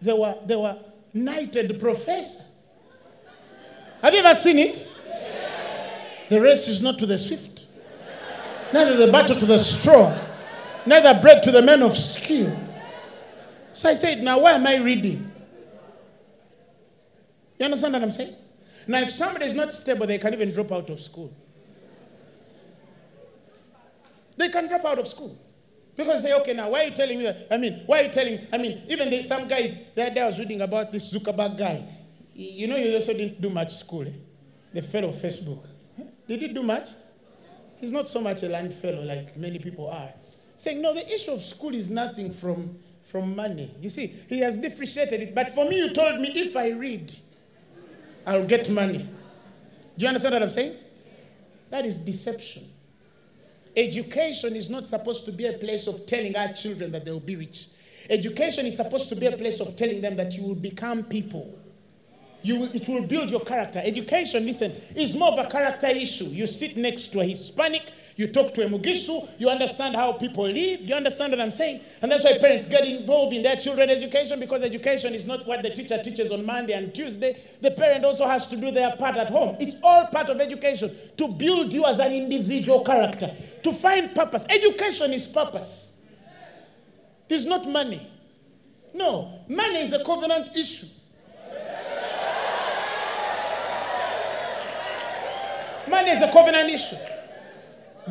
They 0.00 0.12
were, 0.12 0.34
they 0.44 0.56
were 0.56 0.76
knighted 1.14 1.78
professors. 1.78 2.64
Have 4.00 4.12
you 4.12 4.18
ever 4.24 4.34
seen 4.34 4.58
it? 4.58 4.90
The 6.30 6.40
race 6.40 6.66
is 6.66 6.82
not 6.82 6.98
to 6.98 7.06
the 7.06 7.16
swift, 7.16 7.66
neither 8.72 8.96
the 8.96 9.12
battle 9.12 9.36
to 9.36 9.46
the 9.46 9.58
strong, 9.60 10.18
neither 10.84 11.20
bread 11.20 11.44
to 11.44 11.52
the 11.52 11.62
men 11.62 11.84
of 11.84 11.92
skill. 11.92 12.58
So 13.72 13.88
I 13.88 13.94
said, 13.94 14.24
Now 14.24 14.40
why 14.40 14.52
am 14.52 14.66
I 14.66 14.78
reading? 14.78 15.30
You 17.56 17.66
understand 17.66 17.92
what 17.92 18.02
I'm 18.02 18.10
saying? 18.10 18.34
Now, 18.88 18.98
if 19.02 19.10
somebody 19.10 19.44
is 19.44 19.54
not 19.54 19.72
stable, 19.72 20.08
they 20.08 20.18
can 20.18 20.34
even 20.34 20.52
drop 20.52 20.72
out 20.72 20.90
of 20.90 20.98
school. 20.98 21.32
They 24.42 24.48
can 24.48 24.66
drop 24.66 24.84
out 24.84 24.98
of 24.98 25.06
school. 25.06 25.38
Because 25.96 26.22
say, 26.24 26.34
okay, 26.40 26.52
now 26.52 26.68
why 26.68 26.80
are 26.80 26.84
you 26.86 26.90
telling 26.90 27.16
me 27.18 27.24
that? 27.24 27.46
I 27.48 27.58
mean, 27.58 27.82
why 27.86 28.00
are 28.00 28.02
you 28.04 28.10
telling? 28.10 28.40
I 28.52 28.58
mean, 28.58 28.82
even 28.88 29.08
the, 29.08 29.22
some 29.22 29.46
guys, 29.46 29.76
day 29.94 30.12
I 30.20 30.26
was 30.26 30.36
reading 30.36 30.60
about 30.62 30.90
this 30.90 31.14
Zuckerberg 31.14 31.56
guy. 31.56 31.80
You 32.34 32.66
know, 32.66 32.76
he 32.76 32.92
also 32.92 33.12
didn't 33.12 33.40
do 33.40 33.50
much 33.50 33.72
school. 33.72 34.02
Eh? 34.02 34.10
The 34.74 34.82
fellow 34.82 35.10
Facebook. 35.10 35.64
Did 36.26 36.40
he 36.40 36.48
do 36.48 36.64
much? 36.64 36.88
He's 37.78 37.92
not 37.92 38.08
so 38.08 38.20
much 38.20 38.42
a 38.42 38.48
land 38.48 38.74
fellow 38.74 39.04
like 39.04 39.36
many 39.36 39.60
people 39.60 39.88
are. 39.88 40.08
Saying, 40.56 40.82
no, 40.82 40.92
the 40.92 41.06
issue 41.14 41.30
of 41.30 41.40
school 41.40 41.72
is 41.72 41.88
nothing 41.88 42.32
from, 42.32 42.74
from 43.04 43.36
money. 43.36 43.70
You 43.80 43.90
see, 43.90 44.08
he 44.28 44.40
has 44.40 44.56
differentiated 44.56 45.20
it. 45.20 45.34
But 45.36 45.52
for 45.52 45.68
me, 45.68 45.78
you 45.78 45.92
told 45.92 46.20
me 46.20 46.32
if 46.34 46.56
I 46.56 46.70
read, 46.70 47.14
I'll 48.26 48.46
get 48.46 48.68
money. 48.70 49.06
Do 49.96 50.02
you 50.02 50.08
understand 50.08 50.32
what 50.32 50.42
I'm 50.42 50.50
saying? 50.50 50.74
That 51.70 51.86
is 51.86 51.98
deception. 51.98 52.64
Education 53.76 54.54
is 54.54 54.68
not 54.68 54.86
supposed 54.86 55.24
to 55.24 55.32
be 55.32 55.46
a 55.46 55.52
place 55.54 55.86
of 55.86 56.06
telling 56.06 56.36
our 56.36 56.52
children 56.52 56.92
that 56.92 57.04
they 57.04 57.10
will 57.10 57.20
be 57.20 57.36
rich. 57.36 57.68
Education 58.10 58.66
is 58.66 58.76
supposed 58.76 59.08
to 59.08 59.16
be 59.16 59.26
a 59.26 59.36
place 59.36 59.60
of 59.60 59.76
telling 59.76 60.00
them 60.00 60.16
that 60.16 60.34
you 60.34 60.42
will 60.42 60.54
become 60.54 61.04
people. 61.04 61.58
You 62.42 62.60
will, 62.60 62.74
it 62.74 62.88
will 62.88 63.06
build 63.06 63.30
your 63.30 63.40
character. 63.40 63.80
Education, 63.82 64.44
listen, 64.44 64.72
is 64.96 65.16
more 65.16 65.32
of 65.32 65.38
a 65.46 65.48
character 65.48 65.86
issue. 65.86 66.24
You 66.24 66.46
sit 66.46 66.76
next 66.76 67.08
to 67.08 67.20
a 67.20 67.24
Hispanic, 67.24 67.84
you 68.16 68.28
talk 68.28 68.52
to 68.54 68.66
a 68.66 68.68
Mugishu, 68.68 69.28
you 69.38 69.48
understand 69.48 69.94
how 69.96 70.12
people 70.12 70.44
live, 70.44 70.80
you 70.82 70.94
understand 70.94 71.32
what 71.32 71.40
I'm 71.40 71.50
saying? 71.50 71.80
And 72.02 72.10
that's 72.10 72.24
why 72.24 72.36
parents 72.38 72.66
get 72.66 72.86
involved 72.86 73.34
in 73.34 73.42
their 73.42 73.56
children's 73.56 73.90
education 73.92 74.38
because 74.38 74.62
education 74.62 75.14
is 75.14 75.26
not 75.26 75.46
what 75.46 75.62
the 75.62 75.70
teacher 75.70 76.00
teaches 76.02 76.30
on 76.30 76.44
Monday 76.44 76.74
and 76.74 76.94
Tuesday. 76.94 77.36
The 77.60 77.70
parent 77.70 78.04
also 78.04 78.26
has 78.26 78.46
to 78.48 78.56
do 78.56 78.70
their 78.70 78.94
part 78.96 79.16
at 79.16 79.30
home. 79.30 79.56
It's 79.60 79.80
all 79.82 80.06
part 80.06 80.28
of 80.28 80.40
education 80.40 80.90
to 81.16 81.28
build 81.28 81.72
you 81.72 81.84
as 81.86 81.98
an 81.98 82.12
individual 82.12 82.84
character, 82.84 83.30
to 83.62 83.72
find 83.72 84.14
purpose. 84.14 84.46
Education 84.50 85.12
is 85.12 85.26
purpose, 85.26 86.10
it 87.28 87.34
is 87.34 87.46
not 87.46 87.68
money. 87.68 88.06
No, 88.94 89.40
money 89.48 89.78
is 89.78 89.92
a 89.94 90.04
covenant 90.04 90.54
issue. 90.54 90.86
Money 95.88 96.10
is 96.10 96.22
a 96.22 96.30
covenant 96.30 96.68
issue. 96.70 96.96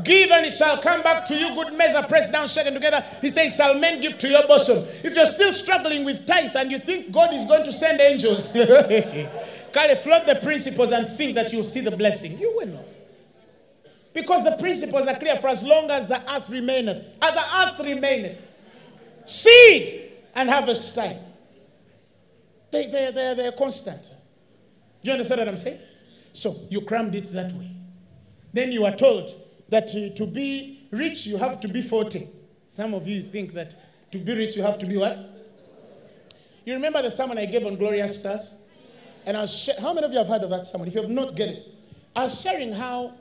Give 0.04 0.32
and 0.32 0.46
it 0.46 0.52
shall 0.52 0.78
come 0.78 1.02
back 1.02 1.28
to 1.28 1.36
you, 1.36 1.54
good 1.54 1.74
measure, 1.74 2.02
pressed 2.08 2.32
down, 2.32 2.48
shaken 2.48 2.74
together. 2.74 3.04
He 3.20 3.30
says, 3.30 3.54
Shall 3.56 3.78
men 3.78 4.00
give 4.00 4.18
to 4.20 4.28
your 4.30 4.48
bosom? 4.48 4.78
If 5.04 5.14
you're 5.16 5.26
still 5.26 5.52
struggling 5.52 6.06
with 6.06 6.26
tithe 6.26 6.56
and 6.56 6.72
you 6.72 6.80
think 6.80 7.12
God 7.12 7.34
is 7.34 7.44
going 7.44 7.66
to 7.66 7.74
send 7.74 8.00
angels, 8.00 8.54
Kale, 8.54 9.96
flood 9.98 10.28
the 10.28 10.40
principles 10.42 10.92
and 10.92 11.06
think 11.06 11.36
that 11.36 11.52
you'll 11.52 11.66
see 11.66 11.82
the 11.82 11.96
blessing. 11.96 12.38
You 12.40 12.54
will 12.56 12.68
not. 12.68 12.86
Because 14.14 14.46
the 14.46 14.56
principles 14.58 15.08
are 15.08 15.16
clear 15.16 15.36
for 15.36 15.50
as 15.50 15.64
long 15.64 15.90
as 15.92 16.08
the 16.08 16.22
earth 16.34 16.50
remaineth. 16.50 17.18
As 17.22 17.34
the 17.34 17.84
earth 17.84 17.86
remaineth. 17.86 18.54
Seed 19.26 20.12
and 20.36 20.50
harvest 20.50 20.96
time. 20.96 21.18
They, 22.72 22.88
they, 22.88 23.12
they, 23.12 23.34
they're 23.36 23.52
constant. 23.52 24.16
Do 25.04 25.10
you 25.10 25.14
understand 25.14 25.40
what 25.40 25.48
I'm 25.50 25.58
saying? 25.58 25.80
So 26.32 26.56
you 26.70 26.82
crammed 26.82 27.16
it 27.16 27.32
that 27.34 27.52
way. 27.54 27.72
Then 28.54 28.72
you 28.72 28.86
are 28.86 28.96
told 28.96 29.34
that 29.72 29.88
to, 29.88 30.26
be 30.28 30.86
rich, 30.92 31.26
you 31.26 31.38
have 31.38 31.60
to 31.62 31.68
be 31.68 31.82
40. 31.82 32.28
Some 32.68 32.94
of 32.94 33.08
you 33.08 33.22
think 33.22 33.54
that 33.54 33.74
to 34.12 34.20
be 34.20 34.36
rich, 34.36 34.56
you 34.56 34.64
have 34.64 34.78
to 34.80 34.86
be 34.86 34.98
what? 34.98 35.18
You 36.66 36.76
remember 36.76 37.02
the 37.02 37.10
sermon 37.10 37.38
I 37.38 37.46
gave 37.46 37.66
on 37.66 37.76
Glorious 37.78 38.20
Stars? 38.20 38.64
And 39.26 39.36
I 39.36 39.42
was 39.42 39.58
sh- 39.58 39.82
how 39.82 39.94
many 39.94 40.06
of 40.06 40.12
you 40.12 40.20
have 40.20 40.28
heard 40.28 40.44
of 40.44 40.50
that 40.52 40.66
sermon? 40.66 40.88
If 40.88 40.96
you 40.96 41.02
have 41.02 41.10
not 41.10 41.36
get 41.36 41.50
it, 41.50 41.64
I 42.16 42.26
was 42.26 42.40
sharing 42.40 42.74
how 42.74 43.14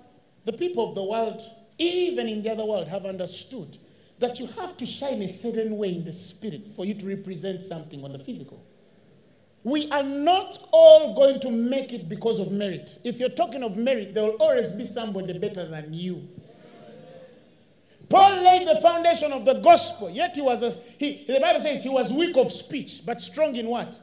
the 0.44 0.52
people 0.52 0.88
of 0.88 0.94
the 0.94 1.04
world, 1.04 1.40
even 1.78 2.28
in 2.28 2.42
the 2.42 2.50
other 2.50 2.64
world, 2.64 2.88
have 2.88 3.06
understood 3.06 3.78
that 4.18 4.38
you 4.40 4.46
have 4.46 4.76
to 4.76 4.86
shine 4.86 5.22
a 5.22 5.28
certain 5.28 5.78
way 5.78 5.94
in 5.94 6.04
the 6.04 6.12
spirit 6.12 6.62
for 6.74 6.84
you 6.84 6.94
to 6.94 7.06
represent 7.06 7.62
something 7.62 8.04
on 8.04 8.12
the 8.12 8.18
physical. 8.18 8.62
We 9.62 9.90
are 9.90 10.02
not 10.02 10.58
all 10.72 11.14
going 11.14 11.40
to 11.40 11.50
make 11.50 11.92
it 11.92 12.08
because 12.08 12.40
of 12.40 12.50
merit. 12.50 12.98
If 13.04 13.20
you're 13.20 13.28
talking 13.28 13.62
of 13.62 13.76
merit, 13.76 14.14
there 14.14 14.24
will 14.24 14.36
always 14.40 14.70
be 14.74 14.84
somebody 14.84 15.38
better 15.38 15.66
than 15.66 15.92
you. 15.92 16.26
Paul 18.10 18.42
laid 18.42 18.66
the 18.66 18.74
foundation 18.74 19.32
of 19.32 19.44
the 19.44 19.54
gospel, 19.54 20.10
yet 20.10 20.34
he 20.34 20.42
was, 20.42 20.62
a, 20.64 20.70
he, 20.98 21.24
the 21.28 21.38
Bible 21.38 21.60
says 21.60 21.84
he 21.84 21.88
was 21.88 22.12
weak 22.12 22.36
of 22.36 22.50
speech, 22.50 23.06
but 23.06 23.20
strong 23.20 23.54
in 23.54 23.68
what? 23.68 23.96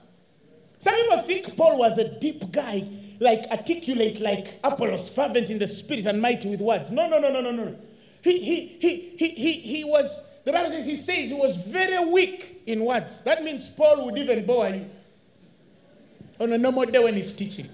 Some 0.80 0.96
people 0.96 1.18
think 1.20 1.58
Paul 1.58 1.78
was 1.78 1.98
a 1.98 2.18
deep 2.18 2.50
guy, 2.50 2.88
like 3.20 3.42
articulate 3.52 4.22
like 4.22 4.60
Apollos, 4.64 5.14
fervent 5.14 5.50
in 5.50 5.60
the 5.60 5.68
spirit 5.68 6.06
and 6.06 6.22
mighty 6.22 6.48
with 6.50 6.62
words. 6.62 6.90
No, 6.90 7.10
no, 7.10 7.20
no, 7.20 7.30
no, 7.30 7.42
no, 7.42 7.52
no. 7.52 7.76
He, 8.24 8.40
he, 8.40 8.68
he, 8.80 8.96
he, 9.18 9.30
he, 9.30 9.52
he 9.52 9.84
was, 9.84 10.42
the 10.46 10.54
Bible 10.54 10.70
says, 10.70 10.86
he 10.86 10.96
says 10.96 11.30
he 11.30 11.36
was 11.36 11.58
very 11.68 12.06
weak 12.10 12.62
in 12.66 12.86
words. 12.86 13.24
That 13.24 13.44
means 13.44 13.70
Paul 13.70 14.06
would 14.06 14.18
even 14.18 14.46
bore 14.46 14.70
you 14.70 14.86
on 16.40 16.54
a 16.54 16.58
normal 16.58 16.86
day 16.86 17.04
when 17.04 17.16
he's 17.16 17.36
teaching. 17.36 17.66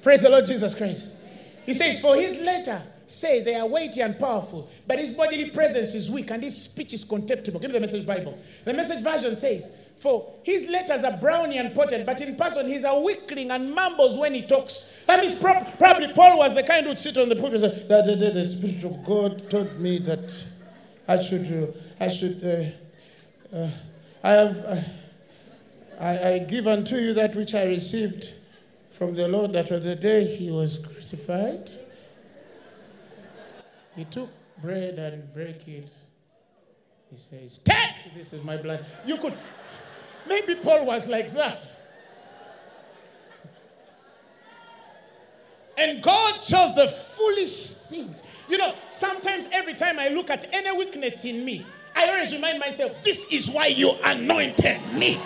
Praise 0.00 0.22
the 0.22 0.30
Lord 0.30 0.46
Jesus 0.46 0.74
Christ. 0.74 1.18
He 1.66 1.74
says, 1.74 2.00
For 2.00 2.14
his 2.16 2.40
letter 2.40 2.80
say 3.10 3.42
they 3.42 3.54
are 3.54 3.66
weighty 3.66 4.00
and 4.00 4.18
powerful, 4.18 4.68
but 4.86 4.98
his 4.98 5.16
bodily 5.16 5.50
presence 5.50 5.94
is 5.94 6.10
weak 6.10 6.30
and 6.30 6.42
his 6.42 6.64
speech 6.64 6.92
is 6.94 7.04
contemptible. 7.04 7.60
Give 7.60 7.70
me 7.70 7.74
the 7.74 7.80
message 7.80 8.06
Bible. 8.06 8.38
The 8.64 8.74
message 8.74 9.02
version 9.02 9.36
says, 9.36 9.88
For 9.96 10.32
his 10.44 10.68
letters 10.68 11.04
are 11.04 11.16
browny 11.16 11.58
and 11.58 11.74
potent, 11.74 12.06
but 12.06 12.20
in 12.20 12.36
person 12.36 12.68
he's 12.68 12.84
a 12.84 13.00
weakling 13.00 13.50
and 13.50 13.74
mumbles 13.74 14.16
when 14.16 14.34
he 14.34 14.42
talks. 14.42 15.04
That 15.06 15.20
means 15.20 15.38
pro- 15.38 15.64
probably 15.78 16.12
Paul 16.12 16.38
was 16.38 16.54
the 16.54 16.62
kind 16.62 16.84
who 16.84 16.90
would 16.90 16.98
sit 16.98 17.18
on 17.18 17.28
the 17.28 17.36
pulpit 17.36 17.62
and 17.62 17.72
say, 17.72 17.86
the, 17.88 18.02
the, 18.02 18.16
the, 18.16 18.30
the 18.30 18.44
Spirit 18.44 18.84
of 18.84 19.04
God 19.04 19.50
told 19.50 19.80
me 19.80 19.98
that 19.98 20.44
I 21.08 21.20
should, 21.20 21.46
uh, 21.46 22.04
I 22.04 22.08
should, 22.08 22.44
uh, 22.44 23.56
uh, 23.56 23.70
I 24.22 24.30
have, 24.30 24.56
uh, 24.56 24.80
I, 26.00 26.32
I 26.34 26.38
give 26.38 26.66
unto 26.66 26.96
you 26.96 27.12
that 27.14 27.34
which 27.34 27.54
I 27.54 27.64
received 27.64 28.34
from 28.90 29.14
the 29.14 29.26
Lord 29.26 29.52
that 29.54 29.72
on 29.72 29.82
the 29.82 29.96
day 29.96 30.24
he 30.24 30.50
was 30.50 30.78
crucified, 30.78 31.70
he 34.00 34.06
took 34.06 34.30
bread 34.62 34.98
and 34.98 35.32
break 35.34 35.68
it. 35.68 35.86
He 37.10 37.16
says, 37.16 37.58
Take! 37.58 38.14
This 38.16 38.32
is 38.32 38.42
my 38.42 38.56
blood. 38.56 38.82
You 39.04 39.18
could, 39.18 39.34
maybe 40.26 40.54
Paul 40.54 40.86
was 40.86 41.06
like 41.06 41.30
that. 41.32 41.62
And 45.76 46.02
God 46.02 46.32
chose 46.36 46.74
the 46.74 46.88
foolish 46.88 47.72
things. 47.90 48.44
You 48.48 48.56
know, 48.56 48.72
sometimes 48.90 49.48
every 49.52 49.74
time 49.74 49.98
I 49.98 50.08
look 50.08 50.30
at 50.30 50.46
any 50.50 50.74
weakness 50.78 51.26
in 51.26 51.44
me, 51.44 51.66
I 51.94 52.08
always 52.08 52.34
remind 52.34 52.58
myself, 52.58 53.02
this 53.02 53.30
is 53.30 53.50
why 53.50 53.66
you 53.66 53.92
anointed 54.02 54.80
me. 54.94 55.20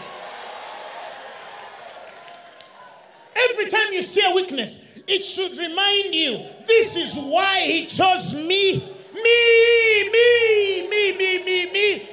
Every 3.36 3.68
time 3.68 3.92
you 3.92 4.02
see 4.02 4.28
a 4.28 4.34
weakness, 4.34 4.93
it 5.06 5.22
should 5.22 5.56
remind 5.58 6.14
you, 6.14 6.38
this 6.66 6.96
is 6.96 7.22
why 7.24 7.60
he 7.60 7.86
chose 7.86 8.34
me. 8.34 8.76
Me, 9.14 10.10
me, 10.10 10.88
me, 10.88 11.16
me, 11.16 11.44
me, 11.44 11.72
me. 11.72 12.08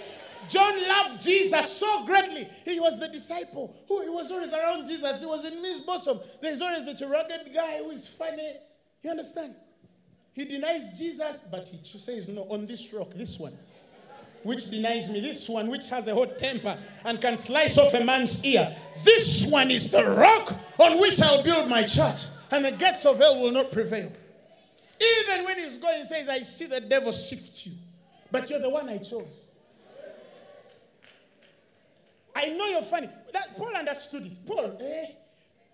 John 0.47 0.73
loved 0.87 1.23
Jesus 1.23 1.77
so 1.77 2.05
greatly. 2.05 2.45
He 2.65 2.79
was 2.79 2.99
the 2.99 3.07
disciple 3.07 3.73
who 3.87 4.01
he 4.01 4.09
was 4.09 4.29
always 4.31 4.51
around 4.53 4.85
Jesus. 4.85 5.21
He 5.21 5.25
was 5.25 5.49
in 5.49 5.63
his 5.63 5.79
bosom. 5.79 6.19
There's 6.41 6.61
always 6.61 7.01
a 7.01 7.07
rugged 7.07 7.53
guy 7.53 7.77
who 7.77 7.91
is 7.91 8.07
funny. 8.07 8.51
You 9.01 9.11
understand? 9.11 9.55
He 10.33 10.45
denies 10.45 10.97
Jesus, 10.97 11.47
but 11.49 11.67
he 11.67 11.79
says, 11.83 12.27
No, 12.27 12.43
on 12.43 12.65
this 12.65 12.93
rock, 12.93 13.11
this 13.11 13.39
one, 13.39 13.53
which 14.43 14.69
denies 14.69 15.11
me, 15.11 15.19
this 15.19 15.47
one, 15.49 15.69
which 15.69 15.89
has 15.89 16.07
a 16.07 16.13
hot 16.13 16.37
temper 16.37 16.77
and 17.05 17.19
can 17.19 17.37
slice 17.37 17.77
off 17.77 17.93
a 17.93 18.03
man's 18.03 18.43
ear. 18.45 18.67
This 19.03 19.49
one 19.49 19.71
is 19.71 19.91
the 19.91 20.03
rock 20.03 20.53
on 20.79 20.99
which 20.99 21.21
I'll 21.21 21.43
build 21.43 21.69
my 21.69 21.83
church, 21.83 22.25
and 22.51 22.65
the 22.65 22.71
gates 22.71 23.05
of 23.05 23.17
hell 23.17 23.41
will 23.41 23.51
not 23.51 23.71
prevail. 23.71 24.11
Even 25.01 25.45
when 25.45 25.57
he's 25.57 25.77
going, 25.77 25.99
he 25.99 26.03
says, 26.03 26.29
I 26.29 26.39
see 26.39 26.65
the 26.67 26.81
devil 26.81 27.11
sift 27.11 27.65
you, 27.65 27.73
but 28.31 28.49
you're 28.49 28.59
the 28.59 28.69
one 28.69 28.87
I 28.89 28.97
chose. 28.97 29.55
I 32.35 32.49
know 32.49 32.65
you're 32.65 32.83
funny. 32.83 33.09
That 33.33 33.57
Paul 33.57 33.75
understood 33.75 34.25
it. 34.25 34.45
Paul, 34.45 34.77
eh? 34.79 35.05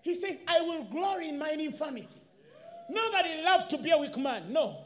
He 0.02 0.14
says, 0.14 0.40
I 0.46 0.60
will 0.60 0.84
glory 0.84 1.28
in 1.28 1.38
mine 1.38 1.60
infirmity. 1.60 2.20
Not 2.90 3.12
that 3.12 3.26
he 3.26 3.44
loved 3.44 3.70
to 3.70 3.78
be 3.78 3.90
a 3.90 3.98
weak 3.98 4.16
man. 4.16 4.52
No. 4.52 4.78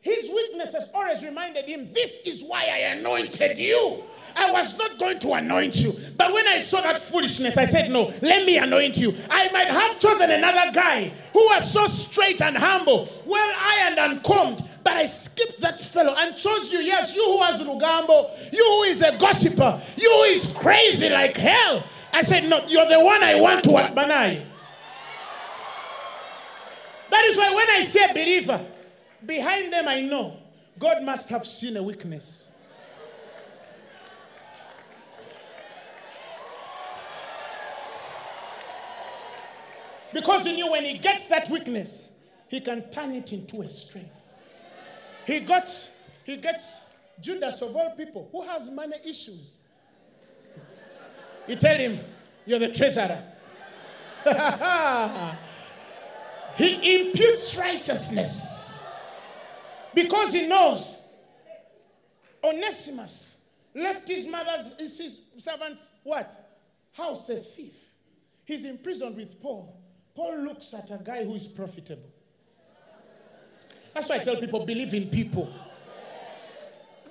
His 0.00 0.30
weaknesses 0.30 0.90
always 0.94 1.24
reminded 1.24 1.64
him, 1.64 1.88
This 1.92 2.18
is 2.24 2.44
why 2.44 2.62
I 2.62 2.78
anointed 2.96 3.58
you. 3.58 4.02
I 4.36 4.50
was 4.52 4.76
not 4.76 4.98
going 4.98 5.18
to 5.20 5.32
anoint 5.32 5.76
you. 5.76 5.92
But 6.16 6.32
when 6.32 6.46
I 6.46 6.58
saw 6.58 6.80
that 6.82 7.00
foolishness, 7.00 7.56
I 7.56 7.64
said, 7.64 7.90
No, 7.90 8.12
let 8.22 8.44
me 8.44 8.58
anoint 8.58 8.98
you. 8.98 9.12
I 9.30 9.50
might 9.52 9.68
have 9.68 9.98
chosen 9.98 10.30
another 10.30 10.72
guy 10.72 11.10
who 11.32 11.40
was 11.46 11.72
so 11.72 11.86
straight 11.86 12.40
and 12.42 12.56
humble, 12.56 13.08
well 13.24 13.54
ironed 13.58 13.98
and 13.98 14.22
combed, 14.22 14.62
but 14.84 14.92
I 14.92 15.06
skipped 15.06 15.60
that 15.62 15.82
fellow 15.82 16.14
and 16.18 16.36
chose 16.36 16.70
you. 16.70 16.78
Yes, 16.78 17.16
you 17.16 17.24
who 17.24 17.38
was 17.38 17.62
Rugambo, 17.62 18.52
you 18.52 18.64
who 18.64 18.82
is 18.84 19.02
a 19.02 19.16
gossiper, 19.18 19.80
you 19.96 20.10
who 20.10 20.22
is 20.24 20.52
crazy 20.52 21.08
like 21.08 21.36
hell. 21.36 21.82
I 22.12 22.22
said, 22.22 22.48
No, 22.48 22.60
you're 22.68 22.86
the 22.86 23.04
one 23.04 23.22
I 23.22 23.40
want 23.40 23.64
to 23.64 23.70
Banai. 23.70 24.42
That 27.10 27.24
is 27.24 27.36
why 27.36 27.54
when 27.54 27.70
I 27.70 27.80
say 27.80 28.04
a 28.04 28.12
believer, 28.12 28.64
behind 29.24 29.72
them 29.72 29.88
I 29.88 30.02
know 30.02 30.36
God 30.78 31.02
must 31.02 31.30
have 31.30 31.46
seen 31.46 31.76
a 31.76 31.82
weakness. 31.82 32.45
Because 40.12 40.46
he 40.46 40.52
knew 40.52 40.70
when 40.70 40.84
he 40.84 40.98
gets 40.98 41.28
that 41.28 41.48
weakness, 41.50 42.24
he 42.48 42.60
can 42.60 42.88
turn 42.90 43.12
it 43.12 43.32
into 43.32 43.60
a 43.62 43.68
strength. 43.68 44.34
He 45.26 45.40
got, 45.40 45.68
he 46.24 46.36
gets 46.36 46.84
Judas 47.20 47.60
of 47.62 47.74
all 47.74 47.90
people 47.96 48.28
who 48.30 48.42
has 48.42 48.70
money 48.70 48.96
issues. 49.04 49.60
You 51.48 51.56
tell 51.56 51.76
him, 51.76 51.98
You're 52.44 52.58
the 52.58 52.72
treasurer. 52.72 53.22
he 56.56 57.00
imputes 57.00 57.56
righteousness 57.58 58.90
because 59.94 60.32
he 60.32 60.48
knows 60.48 61.14
Onesimus 62.42 63.48
left 63.74 64.08
his 64.08 64.26
mother's 64.28 64.74
his 64.78 65.20
servants 65.38 65.92
what 66.02 66.30
house 66.92 67.28
a 67.28 67.36
thief. 67.36 67.94
He's 68.44 68.64
imprisoned 68.64 69.16
with 69.16 69.40
Paul. 69.40 69.76
Paul 70.16 70.38
looks 70.44 70.72
at 70.72 70.90
a 70.90 70.96
guy 71.02 71.24
who 71.24 71.34
is 71.34 71.46
profitable. 71.46 72.10
That's 73.92 74.08
why 74.08 74.16
I 74.16 74.18
tell 74.20 74.36
people 74.36 74.64
believe 74.64 74.94
in 74.94 75.08
people. 75.08 75.52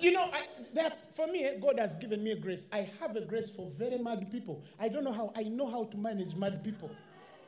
You 0.00 0.12
know, 0.12 0.24
I, 0.32 0.90
for 1.10 1.26
me, 1.28 1.44
eh, 1.44 1.54
God 1.60 1.78
has 1.78 1.94
given 1.94 2.22
me 2.22 2.32
a 2.32 2.36
grace. 2.36 2.66
I 2.72 2.88
have 3.00 3.16
a 3.16 3.22
grace 3.22 3.54
for 3.54 3.66
very 3.70 3.96
mad 3.96 4.30
people. 4.30 4.62
I 4.78 4.88
don't 4.88 5.04
know 5.04 5.12
how. 5.12 5.32
I 5.34 5.44
know 5.44 5.66
how 5.66 5.84
to 5.84 5.96
manage 5.96 6.34
mad 6.36 6.62
people. 6.62 6.90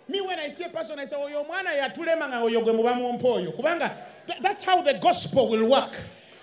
Me, 0.09 0.23
when 0.23 0.39
I 0.39 0.49
see 0.49 0.65
a 0.65 0.71
person, 0.71 0.99
I 0.99 1.05
say, 1.05 1.17
"Oh, 1.19 1.29
your 1.29 1.45
mwana 1.45 1.73
ya 1.77 1.89
tulemanga 1.91 2.41
oyo 2.43 2.63
gwe 2.63 2.73
mubamumpoyo." 2.73 3.53
Kubanga 3.55 3.95
that's 4.41 4.63
how 4.65 4.81
the 4.81 4.95
gospel 4.95 5.49
will 5.51 5.69
work. 5.69 5.95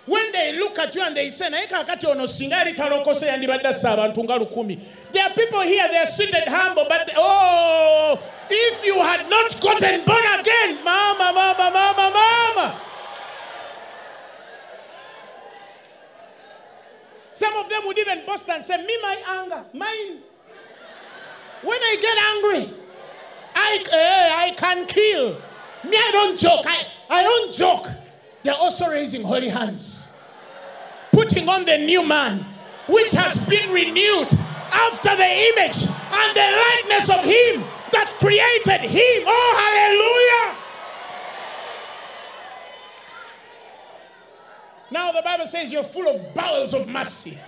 When 0.05 0.31
they 0.31 0.59
look 0.59 0.77
at 0.77 0.93
you 0.93 1.01
and 1.03 1.17
they 1.17 1.29
say, 1.29 1.49
naye 1.49 1.67
kakati 1.67 2.05
ono 2.07 2.25
singa 2.25 2.57
yali 2.63 2.75
talokose 2.75 3.25
yandibadde 3.25 3.65
assa 3.65 3.89
abantu 3.89 4.23
nga 4.23 4.37
lukumi. 4.37 4.79
There 5.11 5.23
are 5.23 5.33
people 5.33 5.61
here, 5.61 5.87
they 5.87 5.97
are 5.97 6.05
seated 6.05 6.43
humble, 6.47 6.85
but 6.87 7.09
oh, 7.17 8.19
if 8.49 8.85
you 8.85 8.95
had 9.01 9.27
not 9.27 9.59
gotten 9.59 10.05
born 10.05 10.39
again, 10.39 10.83
mama, 10.83 11.31
mama, 11.33 11.71
mama, 11.73 12.11
mama. 12.13 12.81
Some 17.33 17.55
of 17.55 17.67
them 17.69 17.81
would 17.85 17.97
even 17.97 18.25
boast 18.27 18.47
and 18.47 18.63
say, 18.63 18.77
Me, 18.77 18.97
my 19.01 19.17
anger, 19.27 19.63
mine. 19.73 20.21
When 21.63 21.79
I 21.81 21.97
get 21.99 22.17
angry, 22.63 22.79
I, 23.55 23.83
uh, 23.91 24.41
I 24.45 24.51
can 24.55 24.85
kill. 24.85 25.31
Me, 25.83 25.97
I 25.97 26.09
don't 26.13 26.39
joke. 26.39 26.65
I, 26.65 26.85
I 27.09 27.23
don't 27.23 27.53
joke. 27.53 27.87
They're 28.45 28.53
also 28.53 28.91
raising 28.91 29.23
holy 29.23 29.49
hands, 29.49 30.15
putting 31.11 31.49
on 31.49 31.65
the 31.65 31.79
new 31.79 32.07
man, 32.07 32.45
which 32.87 33.11
has 33.13 33.43
been 33.43 33.73
renewed 33.73 34.27
after 34.71 35.15
the 35.15 35.25
image 35.49 35.89
and 36.13 36.37
the 36.37 36.45
likeness 36.53 37.09
of 37.09 37.25
him 37.25 37.63
that 37.91 38.13
created 38.19 38.81
him. 38.87 39.23
Oh, 39.25 40.45
hallelujah! 40.45 40.61
Now 44.91 45.11
the 45.11 45.23
Bible 45.23 45.47
says 45.47 45.73
you're 45.73 45.81
full 45.81 46.07
of 46.07 46.35
bowels 46.35 46.75
of 46.75 46.87
mercy. 46.87 47.39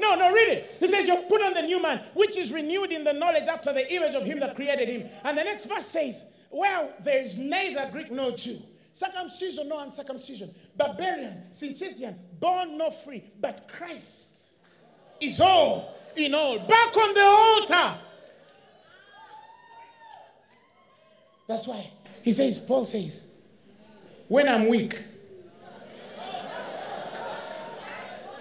no, 0.00 0.16
no, 0.16 0.32
read 0.32 0.48
it. 0.48 0.76
He 0.80 0.88
says 0.88 1.06
you've 1.06 1.28
put 1.28 1.40
on 1.42 1.54
the 1.54 1.62
new 1.62 1.80
man, 1.80 2.00
which 2.14 2.36
is 2.36 2.52
renewed 2.52 2.90
in 2.90 3.04
the 3.04 3.12
knowledge 3.12 3.46
after 3.46 3.72
the 3.72 3.94
image 3.94 4.16
of 4.16 4.24
him 4.24 4.40
that 4.40 4.56
created 4.56 4.88
him. 4.88 5.08
And 5.22 5.38
the 5.38 5.44
next 5.44 5.66
verse 5.66 5.86
says, 5.86 6.34
Well, 6.50 6.92
there 7.04 7.22
is 7.22 7.38
neither 7.38 7.88
Greek 7.92 8.10
nor 8.10 8.32
Jew, 8.32 8.58
circumcision 8.94 9.68
nor 9.68 9.82
uncircumcision, 9.82 10.48
barbarian, 10.76 11.52
Scythian, 11.52 12.16
born 12.38 12.78
nor 12.78 12.92
free, 12.92 13.24
but 13.40 13.66
Christ 13.68 14.54
is 15.20 15.40
all 15.40 15.96
in 16.16 16.32
all. 16.32 16.58
Back 16.60 16.96
on 16.96 17.14
the 17.14 17.22
altar. 17.22 17.98
That's 21.48 21.66
why 21.66 21.90
he 22.22 22.32
says, 22.32 22.60
Paul 22.60 22.84
says, 22.84 23.34
when 24.28 24.48
I'm 24.48 24.68
weak, 24.68 24.96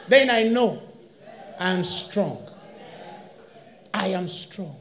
then 0.08 0.30
I 0.30 0.44
know 0.44 0.82
I 1.60 1.72
am 1.72 1.84
strong. 1.84 2.48
I 3.92 4.08
am 4.10 4.28
strong. 4.28 4.78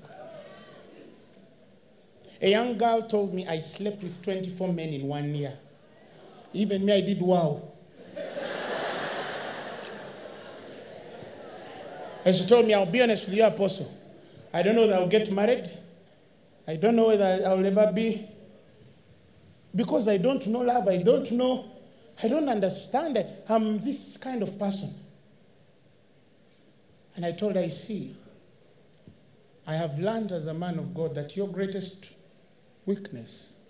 A 2.42 2.50
young 2.50 2.76
girl 2.76 3.02
told 3.02 3.32
me 3.32 3.46
I 3.46 3.58
slept 3.60 4.02
with 4.02 4.22
24 4.22 4.72
men 4.72 4.88
in 4.90 5.06
one 5.06 5.34
year. 5.34 5.56
Even 6.54 6.84
me, 6.84 6.92
I 6.92 7.00
did 7.00 7.20
wow. 7.20 7.62
and 12.24 12.34
she 12.34 12.46
told 12.46 12.66
me, 12.66 12.74
I'll 12.74 12.90
be 12.90 13.02
honest 13.02 13.28
with 13.28 13.36
you, 13.36 13.44
Apostle. 13.44 13.90
I 14.52 14.62
don't 14.62 14.74
know 14.74 14.86
that 14.86 15.00
I'll 15.00 15.08
get 15.08 15.32
married. 15.32 15.68
I 16.68 16.76
don't 16.76 16.94
know 16.94 17.06
whether 17.06 17.42
I'll 17.46 17.64
ever 17.64 17.90
be. 17.92 18.26
Because 19.74 20.06
I 20.08 20.18
don't 20.18 20.46
know 20.46 20.60
love. 20.60 20.88
I 20.88 20.98
don't 20.98 21.30
know. 21.32 21.64
I 22.22 22.28
don't 22.28 22.48
understand 22.48 23.16
that 23.16 23.44
I'm 23.48 23.78
this 23.80 24.16
kind 24.18 24.42
of 24.42 24.58
person. 24.58 24.90
And 27.16 27.24
I 27.24 27.32
told 27.32 27.56
her, 27.56 27.62
I 27.62 27.68
see, 27.68 28.14
I 29.66 29.74
have 29.74 29.98
learned 29.98 30.32
as 30.32 30.46
a 30.46 30.54
man 30.54 30.78
of 30.78 30.94
God 30.94 31.14
that 31.14 31.36
your 31.36 31.48
greatest 31.48 32.12
weakness 32.84 33.61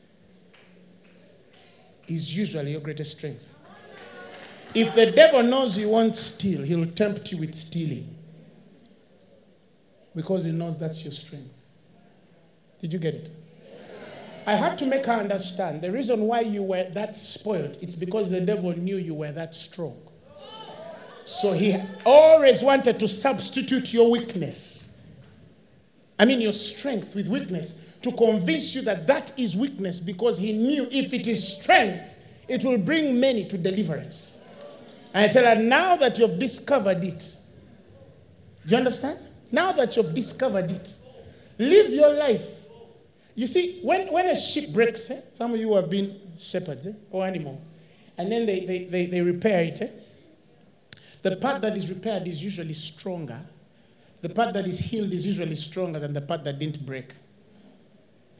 is 2.08 2.36
usually 2.36 2.72
your 2.72 2.80
greatest 2.80 3.18
strength. 3.18 3.58
If 4.74 4.94
the 4.94 5.10
devil 5.10 5.42
knows 5.42 5.76
you 5.76 5.90
won't 5.90 6.16
steal, 6.16 6.62
he'll 6.62 6.86
tempt 6.86 7.30
you 7.32 7.38
with 7.38 7.54
stealing. 7.54 8.16
Because 10.14 10.44
he 10.44 10.52
knows 10.52 10.78
that's 10.78 11.04
your 11.04 11.12
strength. 11.12 11.70
Did 12.80 12.92
you 12.92 12.98
get 12.98 13.14
it? 13.14 13.30
I 14.46 14.54
had 14.54 14.76
to 14.78 14.86
make 14.86 15.06
her 15.06 15.12
understand 15.12 15.82
the 15.82 15.92
reason 15.92 16.22
why 16.22 16.40
you 16.40 16.62
were 16.62 16.84
that 16.84 17.14
spoiled, 17.14 17.78
it's 17.80 17.94
because 17.94 18.30
the 18.30 18.40
devil 18.40 18.76
knew 18.76 18.96
you 18.96 19.14
were 19.14 19.30
that 19.32 19.54
strong. 19.54 19.96
So 21.24 21.52
he 21.52 21.76
always 22.04 22.64
wanted 22.64 22.98
to 22.98 23.06
substitute 23.06 23.92
your 23.92 24.10
weakness. 24.10 25.00
I 26.18 26.24
mean, 26.24 26.40
your 26.40 26.52
strength 26.52 27.14
with 27.14 27.28
weakness 27.28 27.81
to 28.02 28.12
convince 28.12 28.74
you 28.74 28.82
that 28.82 29.06
that 29.06 29.38
is 29.38 29.56
weakness 29.56 30.00
because 30.00 30.38
he 30.38 30.52
knew 30.52 30.86
if 30.90 31.12
it 31.12 31.26
is 31.26 31.58
strength, 31.58 32.18
it 32.48 32.64
will 32.64 32.78
bring 32.78 33.18
many 33.18 33.46
to 33.48 33.56
deliverance. 33.58 34.44
And 35.14 35.28
I 35.30 35.32
tell 35.32 35.44
her, 35.44 35.60
now 35.62 35.96
that 35.96 36.18
you've 36.18 36.38
discovered 36.38 37.02
it, 37.04 37.36
you 38.66 38.76
understand? 38.76 39.18
Now 39.50 39.72
that 39.72 39.96
you've 39.96 40.14
discovered 40.14 40.70
it, 40.70 40.88
live 41.58 41.90
your 41.90 42.14
life 42.14 42.62
you 43.34 43.46
see, 43.46 43.80
when, 43.82 44.12
when 44.12 44.26
a 44.26 44.36
sheep 44.36 44.72
breaks, 44.74 45.10
eh, 45.10 45.20
some 45.32 45.54
of 45.54 45.60
you 45.60 45.74
have 45.74 45.88
been 45.88 46.14
shepherds 46.38 46.86
eh, 46.86 46.92
or 47.10 47.24
animal, 47.26 47.60
and 48.18 48.30
then 48.30 48.44
they, 48.44 48.64
they, 48.64 48.84
they, 48.84 49.06
they 49.06 49.22
repair 49.22 49.62
it. 49.64 49.80
Eh? 49.80 49.88
The 51.22 51.36
part 51.36 51.62
that 51.62 51.76
is 51.76 51.88
repaired 51.88 52.26
is 52.26 52.42
usually 52.42 52.74
stronger. 52.74 53.38
The 54.20 54.28
part 54.28 54.54
that 54.54 54.66
is 54.66 54.78
healed 54.80 55.12
is 55.12 55.26
usually 55.26 55.54
stronger 55.54 55.98
than 55.98 56.12
the 56.12 56.20
part 56.20 56.44
that 56.44 56.58
didn't 56.58 56.84
break. 56.84 57.12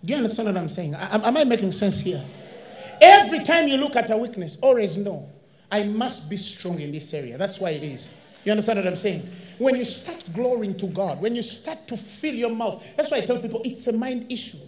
Do 0.04 0.12
you 0.12 0.16
understand 0.16 0.48
what 0.48 0.56
I'm 0.56 0.68
saying? 0.68 0.94
Am 0.94 1.36
I 1.36 1.44
making 1.44 1.72
sense 1.72 2.00
here? 2.00 2.22
Every 3.00 3.42
time 3.44 3.68
you 3.68 3.76
look 3.76 3.96
at 3.96 4.10
a 4.10 4.16
weakness, 4.16 4.58
always 4.60 4.96
know 4.96 5.28
I 5.70 5.84
must 5.84 6.28
be 6.28 6.36
strong 6.36 6.80
in 6.80 6.92
this 6.92 7.14
area. 7.14 7.38
That's 7.38 7.60
why 7.60 7.70
it 7.70 7.82
is. 7.82 8.10
You 8.44 8.52
understand 8.52 8.78
what 8.80 8.88
I'm 8.88 8.96
saying? 8.96 9.22
When 9.58 9.76
you 9.76 9.84
start 9.84 10.28
glorying 10.34 10.76
to 10.78 10.86
God, 10.86 11.22
when 11.22 11.36
you 11.36 11.42
start 11.42 11.86
to 11.88 11.96
fill 11.96 12.34
your 12.34 12.50
mouth, 12.50 12.96
that's 12.96 13.10
why 13.10 13.18
I 13.18 13.20
tell 13.20 13.38
people 13.38 13.60
it's 13.64 13.86
a 13.86 13.92
mind 13.92 14.30
issue. 14.30 14.58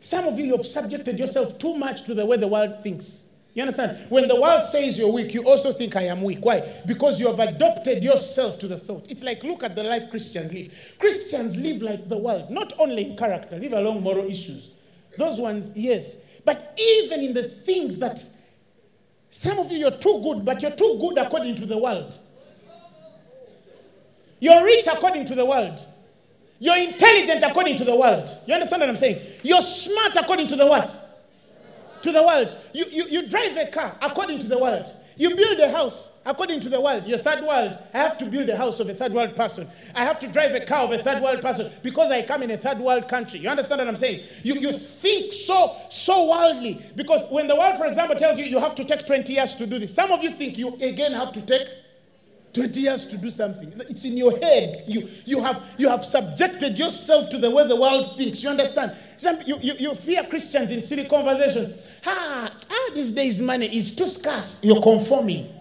Some 0.00 0.26
of 0.26 0.38
you, 0.38 0.46
you 0.46 0.56
have 0.56 0.66
subjected 0.66 1.18
yourself 1.18 1.58
too 1.58 1.76
much 1.76 2.02
to 2.02 2.14
the 2.14 2.26
way 2.26 2.36
the 2.36 2.48
world 2.48 2.82
thinks. 2.82 3.25
You 3.56 3.62
understand? 3.62 3.96
When 4.10 4.28
the 4.28 4.38
world 4.38 4.64
says 4.64 4.98
you're 4.98 5.10
weak, 5.10 5.32
you 5.32 5.42
also 5.48 5.72
think 5.72 5.96
I 5.96 6.02
am 6.02 6.22
weak. 6.22 6.44
Why? 6.44 6.60
Because 6.84 7.18
you 7.18 7.26
have 7.28 7.38
adopted 7.38 8.04
yourself 8.04 8.58
to 8.58 8.68
the 8.68 8.76
thought. 8.76 9.10
It's 9.10 9.24
like 9.24 9.42
look 9.44 9.62
at 9.62 9.74
the 9.74 9.82
life 9.82 10.10
Christians 10.10 10.52
live. 10.52 10.96
Christians 10.98 11.56
live 11.56 11.80
like 11.80 12.06
the 12.06 12.18
world, 12.18 12.50
not 12.50 12.74
only 12.78 13.12
in 13.12 13.16
character, 13.16 13.56
live 13.56 13.72
along 13.72 14.02
moral 14.02 14.26
issues. 14.26 14.74
Those 15.16 15.40
ones, 15.40 15.72
yes. 15.74 16.38
But 16.44 16.78
even 16.78 17.20
in 17.20 17.32
the 17.32 17.44
things 17.44 17.98
that 17.98 18.22
some 19.30 19.58
of 19.58 19.72
you, 19.72 19.78
you're 19.78 19.90
too 19.90 20.20
good, 20.22 20.44
but 20.44 20.60
you're 20.60 20.72
too 20.72 20.98
good 21.00 21.16
according 21.16 21.54
to 21.54 21.64
the 21.64 21.78
world. 21.78 22.14
You're 24.38 24.62
rich 24.62 24.86
according 24.86 25.24
to 25.24 25.34
the 25.34 25.46
world. 25.46 25.80
You're 26.58 26.76
intelligent 26.76 27.42
according 27.42 27.76
to 27.76 27.84
the 27.84 27.96
world. 27.96 28.28
You 28.46 28.52
understand 28.52 28.80
what 28.80 28.90
I'm 28.90 28.96
saying? 28.96 29.18
You're 29.42 29.62
smart 29.62 30.14
according 30.16 30.48
to 30.48 30.56
the 30.56 30.66
what? 30.66 31.05
To 32.06 32.12
the 32.12 32.22
world. 32.22 32.56
You, 32.72 32.84
you, 32.88 33.04
you 33.10 33.28
drive 33.28 33.56
a 33.56 33.66
car 33.66 33.92
according 34.00 34.38
to 34.38 34.46
the 34.46 34.56
world. 34.56 34.86
You 35.16 35.34
build 35.34 35.58
a 35.58 35.72
house 35.72 36.20
according 36.24 36.60
to 36.60 36.68
the 36.68 36.80
world. 36.80 37.04
Your 37.04 37.18
third 37.18 37.40
world. 37.40 37.76
I 37.92 37.98
have 37.98 38.16
to 38.18 38.26
build 38.26 38.48
a 38.48 38.56
house 38.56 38.78
of 38.78 38.88
a 38.88 38.94
third 38.94 39.12
world 39.12 39.34
person. 39.34 39.66
I 39.96 40.04
have 40.04 40.20
to 40.20 40.28
drive 40.28 40.54
a 40.54 40.64
car 40.64 40.84
of 40.84 40.92
a 40.92 40.98
third 40.98 41.20
world 41.20 41.40
person 41.40 41.68
because 41.82 42.12
I 42.12 42.22
come 42.22 42.44
in 42.44 42.52
a 42.52 42.56
third 42.56 42.78
world 42.78 43.08
country. 43.08 43.40
You 43.40 43.48
understand 43.48 43.80
what 43.80 43.88
I'm 43.88 43.96
saying? 43.96 44.20
You, 44.44 44.54
you 44.54 44.72
think 44.72 45.32
so, 45.32 45.74
so 45.90 46.30
worldly. 46.30 46.80
Because 46.94 47.28
when 47.28 47.48
the 47.48 47.56
world, 47.56 47.76
for 47.76 47.86
example, 47.86 48.14
tells 48.14 48.38
you 48.38 48.44
you 48.44 48.60
have 48.60 48.76
to 48.76 48.84
take 48.84 49.04
20 49.04 49.32
years 49.32 49.56
to 49.56 49.66
do 49.66 49.80
this, 49.80 49.92
some 49.92 50.12
of 50.12 50.22
you 50.22 50.30
think 50.30 50.56
you 50.56 50.76
again 50.76 51.10
have 51.10 51.32
to 51.32 51.44
take 51.44 51.66
20 52.56 52.80
years 52.80 53.04
to 53.06 53.18
do 53.18 53.30
something. 53.30 53.70
It's 53.88 54.06
in 54.06 54.16
your 54.16 54.36
head. 54.38 54.84
You, 54.86 55.06
you, 55.26 55.42
have, 55.42 55.62
you 55.76 55.90
have 55.90 56.02
subjected 56.04 56.78
yourself 56.78 57.28
to 57.30 57.38
the 57.38 57.50
way 57.50 57.68
the 57.68 57.76
world 57.76 58.16
thinks. 58.16 58.42
You 58.42 58.48
understand? 58.48 58.92
Some, 59.18 59.38
you, 59.44 59.58
you, 59.60 59.74
you 59.78 59.94
fear 59.94 60.24
Christians 60.24 60.72
in 60.72 60.80
city 60.80 61.04
conversations. 61.04 62.00
Ah, 62.06 62.50
ah, 62.70 62.90
these 62.94 63.12
days 63.12 63.42
money 63.42 63.66
is 63.66 63.94
too 63.94 64.06
scarce. 64.06 64.64
You're 64.64 64.80
conforming. 64.80 65.52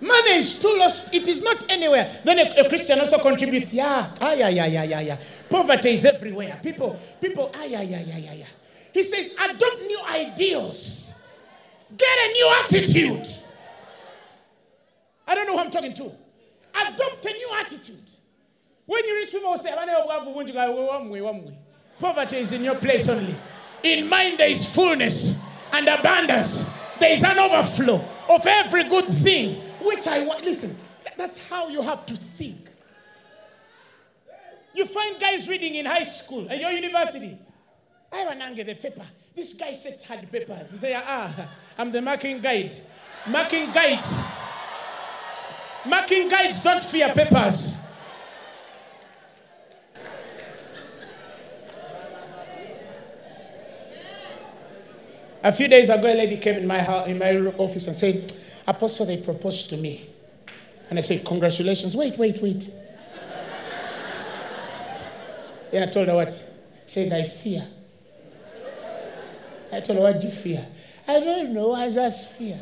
Money 0.00 0.30
is 0.30 0.58
too 0.58 0.74
lost. 0.78 1.14
It 1.14 1.28
is 1.28 1.42
not 1.42 1.70
anywhere. 1.70 2.10
Then 2.24 2.38
a, 2.38 2.64
a, 2.64 2.68
Christian 2.70 2.98
also 3.00 3.18
contributes. 3.18 3.74
Yeah, 3.74 4.10
ah, 4.22 4.32
yeah, 4.32 4.48
yeah, 4.48 4.66
yeah, 4.66 4.84
yeah, 4.84 5.00
yeah. 5.00 5.18
Poverty 5.50 5.90
is 5.90 6.06
everywhere. 6.06 6.58
People, 6.62 6.98
people, 7.20 7.50
ah, 7.54 7.64
yeah, 7.64 7.82
yeah, 7.82 8.00
yeah, 8.00 8.16
yeah, 8.16 8.32
yeah. 8.32 8.46
He 8.94 9.02
says, 9.02 9.34
adopt 9.34 9.82
new 9.82 10.00
ideals. 10.08 11.28
Get 11.94 12.08
a 12.08 12.32
new 12.32 12.54
attitude. 12.64 13.47
I 15.28 15.34
don't 15.34 15.46
know 15.46 15.58
who 15.58 15.64
I'm 15.64 15.70
talking 15.70 15.92
to. 15.92 16.04
Adopt 16.74 17.24
a 17.26 17.32
new 17.32 17.50
attitude. 17.60 18.00
When 18.86 19.04
you 19.04 19.16
reach 19.16 19.30
people, 19.30 19.56
say, 19.58 19.74
Poverty 22.00 22.36
is 22.38 22.52
in 22.52 22.64
your 22.64 22.76
place 22.76 23.08
only. 23.10 23.34
In 23.82 24.08
mind, 24.08 24.38
there 24.38 24.48
is 24.48 24.74
fullness 24.74 25.44
and 25.74 25.86
abundance. 25.86 26.74
There 26.98 27.12
is 27.12 27.22
an 27.24 27.38
overflow 27.38 28.02
of 28.30 28.46
every 28.46 28.84
good 28.84 29.04
thing, 29.04 29.56
which 29.84 30.06
I 30.06 30.24
want. 30.24 30.44
Listen, 30.44 30.74
that's 31.16 31.46
how 31.48 31.68
you 31.68 31.82
have 31.82 32.06
to 32.06 32.16
think. 32.16 32.70
You 34.74 34.86
find 34.86 35.20
guys 35.20 35.48
reading 35.48 35.74
in 35.74 35.86
high 35.86 36.04
school 36.04 36.48
at 36.50 36.58
your 36.58 36.70
university. 36.70 37.36
I 38.12 38.24
want 38.24 38.56
to 38.56 38.64
the 38.64 38.74
paper. 38.74 39.04
This 39.36 39.54
guy 39.54 39.72
sets 39.72 40.06
hard 40.06 40.30
papers. 40.32 40.70
He 40.70 40.76
say, 40.78 40.94
ah, 40.96 41.48
I'm 41.76 41.92
the 41.92 42.00
marking 42.00 42.40
guide. 42.40 42.72
Marking 43.26 43.70
guides 43.72 44.26
Marking 45.86 46.28
guides 46.28 46.62
don't 46.62 46.82
fear 46.84 47.08
papers. 47.14 47.84
A 55.42 55.52
few 55.52 55.68
days 55.68 55.88
ago, 55.88 56.02
a 56.12 56.14
lady 56.16 56.36
came 56.38 56.56
in 56.56 56.66
my 56.66 57.06
in 57.06 57.18
my 57.18 57.30
office 57.56 57.86
and 57.86 57.96
said, 57.96 58.32
Apostle, 58.66 59.06
they 59.06 59.18
proposed 59.18 59.70
to 59.70 59.76
me. 59.76 60.04
And 60.90 60.98
I 60.98 61.02
said, 61.02 61.24
Congratulations. 61.24 61.96
Wait, 61.96 62.18
wait, 62.18 62.38
wait. 62.42 62.70
yeah, 65.72 65.84
I 65.84 65.86
told 65.86 66.08
her 66.08 66.14
what? 66.14 66.30
She 66.30 66.44
said, 66.86 67.12
I 67.12 67.22
fear. 67.22 67.66
I 69.72 69.80
told 69.80 69.98
her, 69.98 70.04
What 70.04 70.20
do 70.20 70.26
you 70.26 70.32
fear? 70.32 70.66
I 71.06 71.20
don't 71.20 71.54
know, 71.54 71.72
I 71.72 71.90
just 71.90 72.36
fear. 72.36 72.58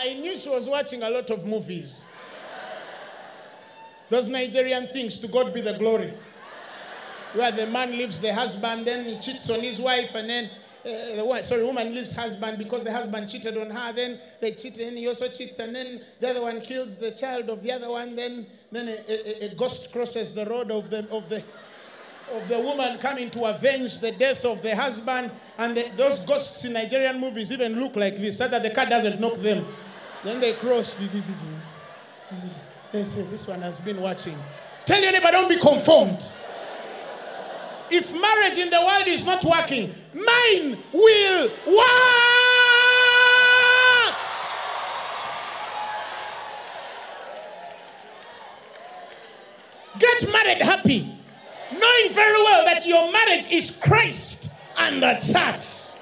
I 0.00 0.14
knew 0.14 0.36
she 0.36 0.48
was 0.48 0.68
watching 0.68 1.02
a 1.02 1.10
lot 1.10 1.28
of 1.30 1.44
movies. 1.44 2.12
Those 4.08 4.28
Nigerian 4.28 4.86
things, 4.86 5.20
to 5.20 5.28
God 5.28 5.52
be 5.52 5.60
the 5.60 5.76
glory. 5.76 6.12
Where 7.34 7.50
the 7.50 7.66
man 7.66 7.90
leaves 7.90 8.20
the 8.20 8.32
husband, 8.32 8.86
then 8.86 9.04
he 9.04 9.18
cheats 9.18 9.50
on 9.50 9.60
his 9.60 9.80
wife, 9.80 10.14
and 10.14 10.30
then 10.30 10.44
uh, 10.44 11.16
the 11.16 11.24
wife, 11.24 11.44
sorry, 11.44 11.64
woman 11.64 11.92
leaves 11.92 12.14
husband 12.16 12.56
because 12.58 12.84
the 12.84 12.92
husband 12.92 13.28
cheated 13.28 13.58
on 13.58 13.70
her. 13.70 13.92
Then 13.92 14.18
they 14.40 14.52
cheat, 14.52 14.78
and 14.78 14.96
he 14.96 15.08
also 15.08 15.28
cheats, 15.28 15.58
and 15.58 15.74
then 15.74 16.00
the 16.20 16.30
other 16.30 16.42
one 16.42 16.60
kills 16.60 16.96
the 16.96 17.10
child 17.10 17.50
of 17.50 17.62
the 17.62 17.72
other 17.72 17.90
one. 17.90 18.14
Then, 18.16 18.46
then 18.70 18.88
a, 18.88 19.44
a, 19.44 19.46
a 19.50 19.54
ghost 19.56 19.92
crosses 19.92 20.32
the 20.32 20.46
road 20.46 20.70
of 20.70 20.88
the 20.90 21.00
of 21.10 21.28
the 21.28 21.42
of 22.32 22.48
the 22.48 22.60
woman 22.60 22.98
coming 22.98 23.30
to 23.30 23.44
avenge 23.44 23.98
the 23.98 24.12
death 24.12 24.44
of 24.44 24.62
the 24.62 24.74
husband. 24.76 25.30
And 25.58 25.76
the, 25.76 25.90
those 25.96 26.24
ghosts 26.24 26.64
in 26.64 26.72
Nigerian 26.74 27.18
movies 27.20 27.50
even 27.52 27.78
look 27.80 27.96
like 27.96 28.16
this, 28.16 28.38
so 28.38 28.48
that 28.48 28.62
the 28.62 28.70
car 28.70 28.86
doesn't 28.86 29.20
knock 29.20 29.34
them. 29.34 29.66
Then 30.24 30.40
they 30.40 30.52
cross. 30.54 30.94
They 30.94 31.20
say, 33.04 33.22
This 33.22 33.46
one 33.46 33.60
has 33.60 33.78
been 33.80 34.00
watching. 34.00 34.36
Tell 34.84 35.00
your 35.02 35.12
neighbor, 35.12 35.28
don't 35.30 35.48
be 35.48 35.58
conformed. 35.58 36.20
If 37.90 38.12
marriage 38.12 38.58
in 38.58 38.68
the 38.70 38.80
world 38.84 39.06
is 39.06 39.24
not 39.24 39.42
working, 39.44 39.94
mine 40.14 40.76
will 40.92 41.48
work. 41.66 41.84
Get 49.98 50.32
married 50.32 50.62
happy, 50.62 51.00
knowing 51.72 52.12
very 52.12 52.42
well 52.42 52.64
that 52.66 52.86
your 52.86 53.10
marriage 53.12 53.50
is 53.50 53.80
Christ 53.82 54.52
and 54.78 55.02
the 55.02 55.14
church. 55.14 55.98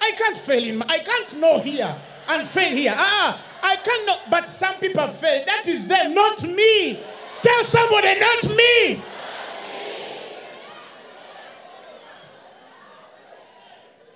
I 0.00 0.12
can't 0.16 0.38
fail 0.38 0.64
in, 0.64 0.82
I 0.82 0.98
can't 0.98 1.36
know 1.38 1.60
here 1.60 1.96
and 2.28 2.46
fail 2.46 2.76
here. 2.76 2.94
Ah, 2.94 3.40
I 3.62 3.76
cannot, 3.76 4.30
but 4.30 4.48
some 4.48 4.74
people 4.76 5.06
fail. 5.08 5.44
That 5.46 5.66
is 5.66 5.88
them, 5.88 6.14
not 6.14 6.42
me. 6.44 7.00
Tell 7.42 7.64
somebody, 7.64 8.18
not 8.18 8.56
me. 8.56 9.02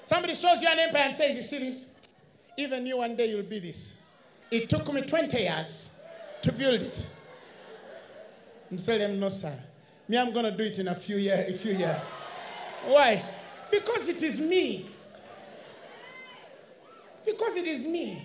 Somebody 0.04 0.34
shows 0.34 0.60
you 0.60 0.68
an 0.70 0.78
empire 0.78 1.04
and 1.06 1.14
says, 1.14 1.36
You 1.36 1.42
see 1.42 1.58
this? 1.58 1.98
Even 2.58 2.86
you 2.86 2.98
one 2.98 3.16
day 3.16 3.30
you'll 3.30 3.44
be 3.44 3.58
this. 3.60 4.02
It 4.50 4.68
took 4.68 4.92
me 4.92 5.02
20 5.02 5.38
years 5.38 5.98
to 6.42 6.52
build 6.52 6.82
it. 6.82 7.06
And 8.68 8.84
tell 8.84 8.98
them, 8.98 9.18
No, 9.18 9.30
sir. 9.30 9.56
Me, 10.08 10.18
I'm 10.18 10.32
going 10.32 10.44
to 10.44 10.50
do 10.50 10.64
it 10.64 10.78
in 10.78 10.88
a 10.88 10.94
few, 10.94 11.16
year, 11.16 11.44
a 11.48 11.52
few 11.52 11.72
years. 11.72 12.10
Why? 12.84 13.22
Because 13.70 14.08
it 14.08 14.22
is 14.22 14.40
me. 14.40 14.86
Because 17.24 17.56
it 17.56 17.66
is 17.66 17.86
me. 17.86 18.22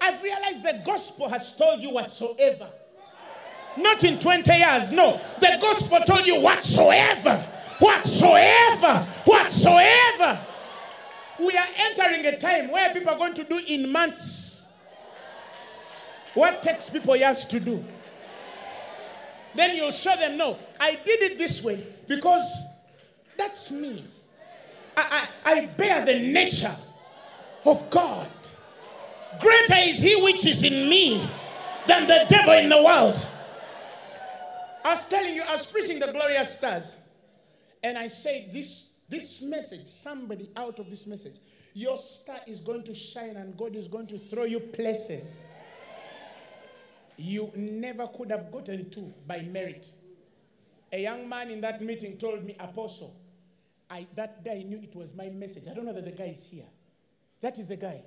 I've 0.00 0.22
realized 0.22 0.64
the 0.64 0.82
gospel 0.84 1.28
has 1.28 1.56
told 1.56 1.80
you 1.80 1.90
whatsoever. 1.90 2.68
Not 3.76 4.04
in 4.04 4.18
20 4.18 4.52
years, 4.52 4.92
no. 4.92 5.20
The 5.40 5.58
gospel 5.60 5.98
told 6.00 6.26
you 6.26 6.40
whatsoever, 6.40 7.36
whatsoever, 7.78 9.06
whatsoever. 9.24 10.40
We 11.38 11.56
are 11.56 11.66
entering 11.78 12.24
a 12.26 12.38
time 12.38 12.70
where 12.70 12.92
people 12.94 13.10
are 13.10 13.18
going 13.18 13.34
to 13.34 13.44
do 13.44 13.60
in 13.68 13.92
months 13.92 14.82
what 16.34 16.62
takes 16.62 16.90
people 16.90 17.16
years 17.16 17.44
to 17.46 17.60
do. 17.60 17.84
Then 19.54 19.74
you'll 19.74 19.90
show 19.90 20.14
them, 20.16 20.36
no, 20.36 20.56
I 20.78 20.92
did 20.92 21.22
it 21.32 21.38
this 21.38 21.64
way 21.64 21.82
because 22.06 22.62
that's 23.38 23.70
me. 23.70 24.04
I, 24.96 25.28
I, 25.44 25.52
I 25.52 25.66
bear 25.66 26.04
the 26.04 26.18
nature 26.18 26.74
of 27.68 27.88
God. 27.90 28.28
Greater 29.40 29.76
is 29.78 30.00
he 30.00 30.22
which 30.22 30.46
is 30.46 30.64
in 30.64 30.88
me 30.88 31.24
than 31.86 32.06
the 32.06 32.24
devil 32.28 32.54
in 32.54 32.68
the 32.68 32.82
world. 32.82 33.26
I 34.84 34.90
was 34.90 35.08
telling 35.08 35.34
you, 35.34 35.42
I 35.46 35.52
was 35.52 35.70
preaching 35.70 35.98
the 35.98 36.12
glorious 36.12 36.58
stars. 36.58 37.08
And 37.82 37.98
I 37.98 38.06
said, 38.08 38.52
this, 38.52 39.00
this 39.08 39.42
message, 39.42 39.86
somebody 39.86 40.48
out 40.56 40.78
of 40.78 40.88
this 40.88 41.06
message, 41.06 41.38
your 41.74 41.98
star 41.98 42.38
is 42.46 42.60
going 42.60 42.84
to 42.84 42.94
shine 42.94 43.36
and 43.36 43.56
God 43.56 43.76
is 43.76 43.88
going 43.88 44.06
to 44.08 44.18
throw 44.18 44.44
you 44.44 44.60
places 44.60 45.44
you 47.18 47.50
never 47.56 48.06
could 48.08 48.30
have 48.30 48.50
gotten 48.50 48.90
to 48.90 49.12
by 49.26 49.42
merit. 49.42 49.90
A 50.92 51.02
young 51.02 51.28
man 51.28 51.50
in 51.50 51.60
that 51.62 51.80
meeting 51.80 52.16
told 52.16 52.44
me, 52.44 52.54
Apostle, 52.58 53.14
I, 53.90 54.06
that 54.14 54.44
day 54.44 54.60
I 54.60 54.62
knew 54.62 54.80
it 54.82 54.94
was 54.94 55.14
my 55.14 55.28
message. 55.30 55.64
I 55.68 55.74
don't 55.74 55.84
know 55.84 55.92
that 55.92 56.04
the 56.04 56.12
guy 56.12 56.26
is 56.26 56.48
here. 56.48 56.64
That 57.40 57.58
is 57.58 57.68
the 57.68 57.76
guy. 57.76 58.02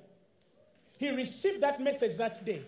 He 0.98 1.16
received 1.16 1.62
that 1.62 1.82
message 1.82 2.18
that 2.18 2.44
day. 2.46 2.62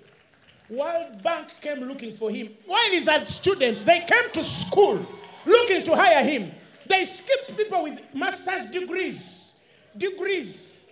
World 0.70 1.22
Bank 1.22 1.49
came 1.59 1.80
looking 1.80 2.14
for 2.14 2.32
him. 2.32 2.47
While 2.66 2.89
he's 2.91 3.07
a 3.07 3.26
student, 3.26 3.80
they 3.80 3.99
came 3.99 4.32
to 4.34 4.43
school 4.43 5.05
looking 5.45 5.84
to 5.84 5.95
hire 5.95 6.24
him. 6.24 6.49
They 6.88 7.03
skipped 7.03 7.57
people 7.57 7.84
with 7.84 8.01
master's 8.16 8.70
degrees, 8.70 9.66
degrees, 9.97 10.89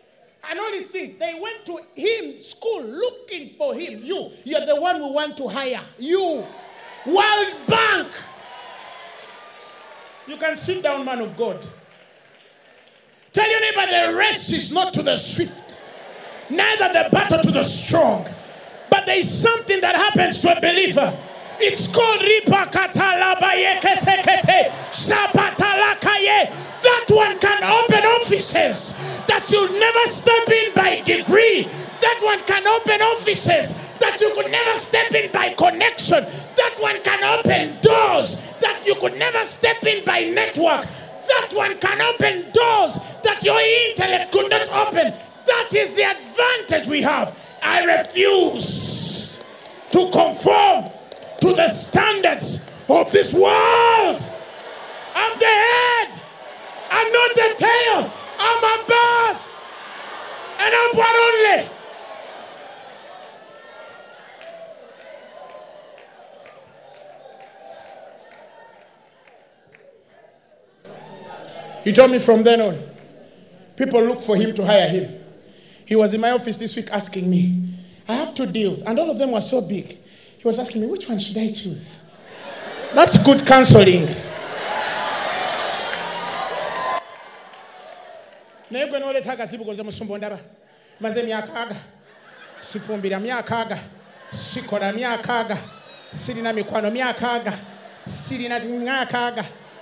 and 0.50 0.60
all 0.60 0.72
these 0.72 0.92
things. 0.92 1.18
They 1.18 1.40
went 1.42 1.66
to 1.66 1.80
him, 1.96 2.40
school, 2.40 2.84
looking 2.84 3.50
for 3.50 3.74
him. 3.74 4.02
You, 4.04 4.32
you're 4.44 4.66
the 4.66 4.80
one 4.80 4.98
we 4.98 5.12
want 5.12 5.38
to 5.38 5.48
hire. 5.48 5.82
You, 5.98 6.46
World 7.06 7.54
Bank. 7.68 8.08
You 10.28 10.36
can 10.38 10.56
sit 10.56 10.84
down, 10.84 11.06
man 11.06 11.20
of 11.20 11.36
God. 11.38 11.66
Tell 13.32 13.50
your 13.50 13.62
neighbor 13.62 14.12
the 14.12 14.18
race 14.18 14.52
is 14.52 14.74
not 14.74 14.94
to 14.94 15.04
the 15.04 15.16
swift, 15.18 15.84
neither 16.50 16.88
the 16.88 17.10
battle 17.12 17.40
to 17.40 17.52
the 17.52 17.64
strong. 17.64 18.26
But 18.90 19.06
there 19.06 19.20
is 19.20 19.30
something 19.30 19.82
that 19.82 19.96
happens 19.96 20.42
to 20.42 20.58
a 20.58 20.62
believer. 20.62 21.16
It's 21.62 21.94
called 21.94 22.22
That 26.82 27.06
one 27.10 27.40
can 27.40 27.64
open 27.64 28.06
offices 28.06 29.22
that 29.28 29.52
you'll 29.52 29.68
never 29.68 30.08
step 30.08 30.48
in 30.48 30.74
by 30.74 31.02
degree. 31.02 31.64
That 32.02 32.20
one 32.24 32.40
can 32.46 32.66
open 32.66 33.02
offices 33.02 33.94
that 34.00 34.22
you 34.22 34.34
could 34.34 34.50
never 34.50 34.78
step 34.78 35.12
in 35.12 35.32
by 35.32 35.50
connection. 35.54 36.24
That 36.56 36.76
one 36.80 37.02
can 37.04 37.24
open 37.24 37.82
doors 37.82 38.54
that 38.62 38.84
you 38.86 38.96
could 38.96 39.18
never 39.18 39.40
step 39.40 39.84
in 39.84 40.06
by 40.06 40.22
network. 40.22 40.88
That 41.30 41.54
one 41.54 41.78
can 41.78 42.02
open 42.02 42.52
doors 42.52 43.00
that 43.24 43.44
your 43.44 43.60
intellect 43.60 44.32
could 44.32 44.50
not 44.50 44.68
open. 44.70 45.14
That 45.46 45.70
is 45.76 45.94
the 45.94 46.04
advantage 46.04 46.88
we 46.88 47.02
have. 47.02 47.38
I 47.62 47.84
refuse 47.86 49.46
to 49.92 50.10
conform 50.12 50.86
to 51.42 51.54
the 51.54 51.68
standards 51.68 52.84
of 52.90 53.12
this 53.12 53.34
world. 53.34 54.20
I'm 55.16 55.40
the 55.40 55.46
head. 55.46 56.10
I'm 56.92 57.12
not 57.12 57.36
the 57.36 57.56
tail. 57.58 58.12
I'm 58.40 58.64
above. 58.82 59.48
And 60.60 60.74
I'm 60.76 60.98
one 60.98 61.16
only. 61.28 61.79
He 71.90 71.94
told 71.94 72.12
me 72.12 72.20
from 72.20 72.44
then 72.44 72.62
on, 72.62 72.78
people 73.76 74.00
look 74.04 74.22
for 74.22 74.36
him 74.36 74.54
to 74.54 74.64
hire 74.64 74.88
him. 74.88 75.12
He 75.88 75.96
was 75.96 76.14
in 76.14 76.22
my 76.22 76.30
office 76.30 76.56
this 76.56 76.76
week 76.76 76.88
asking 76.92 77.28
me, 77.28 77.64
I 78.08 78.14
have 78.14 78.36
two 78.36 78.46
deals, 78.46 78.84
and 78.84 79.00
all 79.00 79.10
of 79.10 79.18
them 79.18 79.32
were 79.32 79.42
so 79.42 79.68
big. 79.68 79.88
He 79.88 80.44
was 80.44 80.60
asking 80.60 80.82
me, 80.82 80.88
which 80.88 81.10
one 81.10 81.18
should 81.18 81.36
I 81.40 81.48
choose? 81.48 82.04
That's 82.94 83.18
good 83.24 83.44
counseling. 83.44 84.08
sirina 96.12 96.54
mikwano 96.54 96.92
sirina 98.06 98.60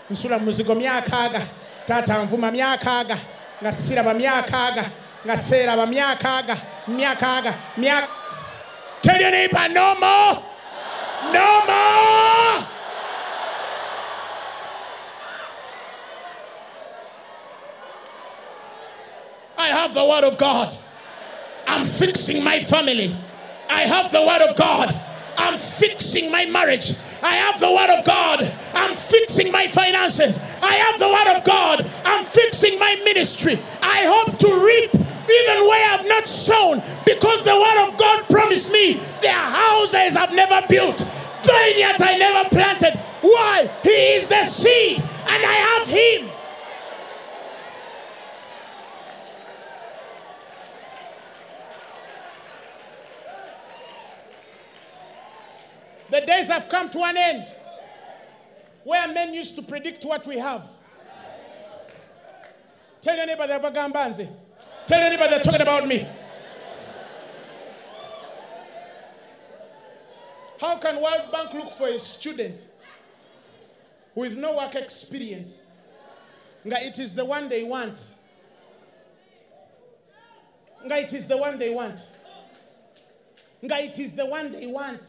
nsula 0.10 0.40
muzigo 0.40 0.74
nvuma 1.88 2.52
nga 3.64 3.72
siraba 3.74 4.14
nga 5.24 6.56
myaka 6.88 7.54
tell 9.02 9.20
your 9.22 9.32
neighbor 9.32 9.70
no 9.70 9.96
more 9.96 10.44
no 11.34 11.66
more 11.66 12.68
I 19.60 19.70
have 19.70 19.94
the 19.94 20.06
word 20.06 20.24
of 20.24 20.38
God. 20.38 20.78
I'm 21.68 21.84
fixing 21.84 22.44
my 22.44 22.62
family. 22.62 23.14
I 23.70 23.82
have 23.82 24.12
the 24.12 24.22
word 24.22 24.42
of 24.42 24.56
God. 24.56 24.94
I'm 25.38 25.58
fixing 25.58 26.32
my 26.32 26.46
marriage. 26.46 26.94
I 27.24 27.36
have 27.36 27.60
the 27.60 27.72
word 27.72 27.90
of 27.90 28.06
God. 28.06 28.42
I'm 28.74 28.96
fixing 28.96 29.52
my 29.52 29.68
finances. 29.68 30.60
I 30.62 30.74
have 30.74 31.00
the 31.00 31.08
word 31.08 31.38
of 31.38 31.44
God. 31.44 31.86
I'm 32.06 32.24
fixing 32.24 32.80
my 32.80 32.96
ministry. 33.04 33.58
I 33.82 34.06
hope 34.06 34.38
to 34.40 34.48
reap 34.48 34.94
even 34.94 35.68
where 35.68 35.94
I've 35.94 36.08
not 36.08 36.28
sown 36.28 36.82
because 37.06 37.44
the 37.44 37.56
word 37.56 37.88
of 37.88 37.98
God 37.98 38.24
promised 38.30 38.72
me 38.72 38.94
there 39.22 39.36
are 39.36 39.52
houses 39.52 40.16
I've 40.16 40.34
never 40.34 40.66
built, 40.68 41.00
vineyards 41.44 42.02
I 42.02 42.18
never 42.18 42.50
planted. 42.50 42.94
Why? 43.22 43.70
He 43.84 44.16
is 44.16 44.28
the 44.28 44.44
seed, 44.44 45.00
and 45.00 45.44
I 45.44 45.54
have 45.54 45.88
Him. 45.88 46.37
The 56.10 56.22
days 56.22 56.48
have 56.50 56.70
come 56.70 56.90
to 56.90 57.00
an 57.04 57.18
end 57.18 57.48
where 58.84 59.08
men 59.14 59.34
used 59.34 59.56
to 59.58 59.62
predict 59.62 60.06
what 60.06 60.26
we 60.26 60.38
have. 60.38 60.66
Tell 63.02 63.16
your 63.16 63.26
neighbor 63.26 63.46
they're 63.48 63.60
bagambanze. 63.60 64.28
Tell 64.86 65.10
neighbor 65.10 65.28
they're 65.30 65.40
talking 65.40 65.62
about 65.62 65.88
me. 65.88 66.08
How 70.60 70.78
can 70.78 70.96
World 70.96 71.32
Bank 71.32 71.54
look 71.54 71.72
for 71.72 71.88
a 71.88 72.00
student 72.00 72.68
with 74.16 74.36
no 74.36 74.56
work 74.58 74.76
experience? 74.76 75.66
It 76.66 77.00
is 77.00 77.14
the 77.14 77.24
one 77.24 77.48
they 77.48 77.64
want. 77.64 78.14
It 80.86 81.14
is 81.14 81.28
the 81.28 81.38
one 81.38 81.60
they 81.60 81.70
want. 81.70 82.00
It 83.62 84.00
is 84.00 84.14
the 84.14 84.26
one 84.26 84.52
they 84.52 84.68
want. 84.68 85.02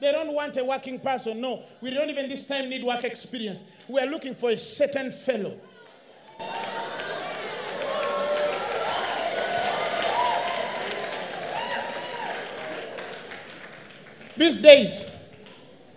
They 0.00 0.12
don't 0.12 0.32
want 0.32 0.56
a 0.56 0.64
working 0.64 0.98
person. 0.98 1.40
No, 1.40 1.62
we 1.80 1.90
don't 1.90 2.08
even 2.08 2.28
this 2.28 2.48
time 2.48 2.68
need 2.68 2.82
work 2.82 3.04
experience. 3.04 3.64
We 3.88 4.00
are 4.00 4.06
looking 4.06 4.34
for 4.34 4.50
a 4.50 4.56
certain 4.56 5.10
fellow. 5.10 5.54
These 14.36 14.56
days, 14.62 15.20